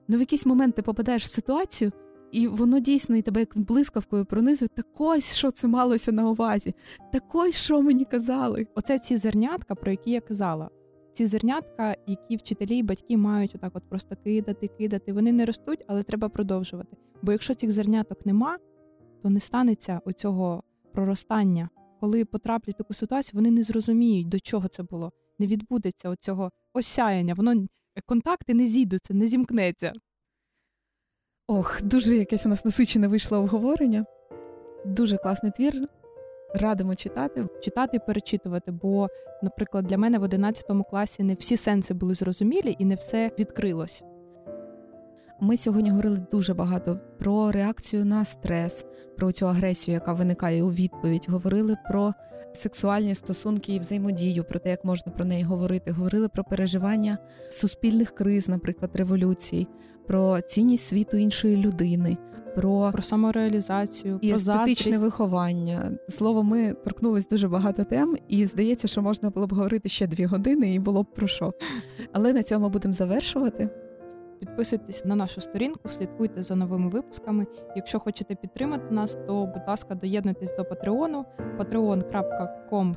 Ну 0.08 0.16
в 0.16 0.20
якийсь 0.20 0.46
момент 0.46 0.74
ти 0.74 0.82
попадаєш 0.82 1.24
в 1.24 1.30
ситуацію, 1.30 1.92
і 2.32 2.48
воно 2.48 2.78
дійсно 2.78 3.16
і 3.16 3.22
тебе 3.22 3.40
як 3.40 3.58
блискавкою 3.58 4.24
пронизує. 4.24 4.68
Так 4.74 4.86
ось 4.98 5.36
що 5.36 5.50
це 5.50 5.68
малося 5.68 6.12
на 6.12 6.30
увазі, 6.30 6.74
так 7.12 7.34
ось 7.34 7.54
що 7.54 7.82
мені 7.82 8.04
казали. 8.04 8.66
Оце 8.74 8.98
ці 8.98 9.16
зернятка, 9.16 9.74
про 9.74 9.90
які 9.90 10.10
я 10.10 10.20
казала. 10.20 10.70
Ці 11.12 11.26
зернятка, 11.26 11.96
які 12.06 12.36
вчителі 12.36 12.78
і 12.78 12.82
батьки 12.82 13.16
мають 13.16 13.54
отак, 13.54 13.72
от 13.74 13.82
просто 13.88 14.16
кидати, 14.24 14.70
кидати. 14.78 15.12
Вони 15.12 15.32
не 15.32 15.44
ростуть, 15.44 15.84
але 15.86 16.02
треба 16.02 16.28
продовжувати. 16.28 16.96
Бо 17.22 17.32
якщо 17.32 17.54
цих 17.54 17.72
зерняток 17.72 18.26
нема, 18.26 18.58
то 19.26 19.30
не 19.30 19.40
станеться 19.40 20.00
оцього 20.04 20.62
проростання. 20.92 21.68
Коли 22.00 22.24
потраплять 22.24 22.74
в 22.74 22.78
таку 22.78 22.94
ситуацію, 22.94 23.32
вони 23.34 23.50
не 23.50 23.62
зрозуміють, 23.62 24.28
до 24.28 24.40
чого 24.40 24.68
це 24.68 24.82
було. 24.82 25.12
Не 25.38 25.46
відбудеться 25.46 26.08
оцього 26.08 26.50
осяяння. 26.74 27.34
Воно 27.34 27.66
контакти 28.06 28.54
не 28.54 28.66
зійдуться, 28.66 29.14
не 29.14 29.26
зімкнеться. 29.26 29.92
Ох, 31.46 31.82
дуже 31.82 32.16
якесь 32.16 32.46
у 32.46 32.48
нас 32.48 32.64
насичене 32.64 33.08
вийшло 33.08 33.38
обговорення. 33.38 34.04
Дуже 34.84 35.16
класний 35.16 35.52
твір. 35.52 35.88
Радимо 36.54 36.94
читати. 36.94 37.46
Читати 37.62 37.96
і 37.96 38.06
перечитувати, 38.06 38.70
бо, 38.70 39.08
наприклад, 39.42 39.84
для 39.84 39.98
мене 39.98 40.18
в 40.18 40.22
11 40.22 40.66
класі 40.90 41.22
не 41.22 41.34
всі 41.34 41.56
сенси 41.56 41.94
були 41.94 42.14
зрозумілі 42.14 42.76
і 42.78 42.84
не 42.84 42.94
все 42.94 43.30
відкрилось. 43.38 44.04
Ми 45.40 45.56
сьогодні 45.56 45.90
говорили 45.90 46.18
дуже 46.32 46.54
багато 46.54 46.98
про 47.18 47.52
реакцію 47.52 48.04
на 48.04 48.24
стрес, 48.24 48.84
про 49.16 49.32
цю 49.32 49.48
агресію, 49.48 49.94
яка 49.94 50.12
виникає 50.12 50.62
у 50.62 50.70
відповідь. 50.72 51.26
Говорили 51.28 51.76
про 51.90 52.12
сексуальні 52.52 53.14
стосунки 53.14 53.74
і 53.74 53.78
взаємодію, 53.78 54.44
про 54.44 54.58
те, 54.58 54.70
як 54.70 54.84
можна 54.84 55.12
про 55.12 55.24
неї 55.24 55.42
говорити. 55.42 55.90
Говорили 55.90 56.28
про 56.28 56.44
переживання 56.44 57.18
суспільних 57.50 58.10
криз, 58.10 58.48
наприклад, 58.48 58.90
революцій, 58.94 59.66
про 60.06 60.40
цінність 60.40 60.86
світу 60.86 61.16
іншої 61.16 61.56
людини. 61.56 62.16
Про 62.54 62.90
про 62.92 63.02
самореалізацію, 63.02 64.18
і 64.22 64.28
про 64.28 64.36
естетичне 64.36 64.74
заздрість. 64.74 65.00
виховання. 65.00 65.92
Слово, 66.08 66.42
ми 66.42 66.72
торкнулись 66.72 67.28
дуже 67.28 67.48
багато 67.48 67.84
тем, 67.84 68.16
і 68.28 68.46
здається, 68.46 68.88
що 68.88 69.02
можна 69.02 69.30
було 69.30 69.46
б 69.46 69.52
говорити 69.52 69.88
ще 69.88 70.06
дві 70.06 70.24
години, 70.24 70.74
і 70.74 70.78
було 70.78 71.02
б 71.02 71.06
про 71.14 71.26
що. 71.26 71.52
Але 72.12 72.32
на 72.32 72.42
цьому 72.42 72.68
будемо 72.68 72.94
завершувати. 72.94 73.68
Підписуйтесь 74.40 75.04
на 75.04 75.14
нашу 75.14 75.40
сторінку, 75.40 75.88
слідкуйте 75.88 76.42
за 76.42 76.54
новими 76.54 76.88
випусками. 76.88 77.46
Якщо 77.76 77.98
хочете 77.98 78.34
підтримати 78.34 78.94
нас, 78.94 79.18
то 79.26 79.46
будь 79.46 79.68
ласка, 79.68 79.94
доєднуйтесь 79.94 80.56
до 80.56 80.64
Патреону 80.64 81.24
patreon.com. 81.58 82.94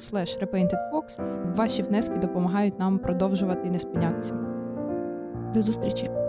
Ваші 1.56 1.82
внески 1.82 2.18
допомагають 2.18 2.80
нам 2.80 3.00
продовжувати 3.00 3.68
і 3.68 3.72
не 3.72 3.80
спинятися. 3.80 4.36
До 5.54 5.62
зустрічі! 5.62 6.29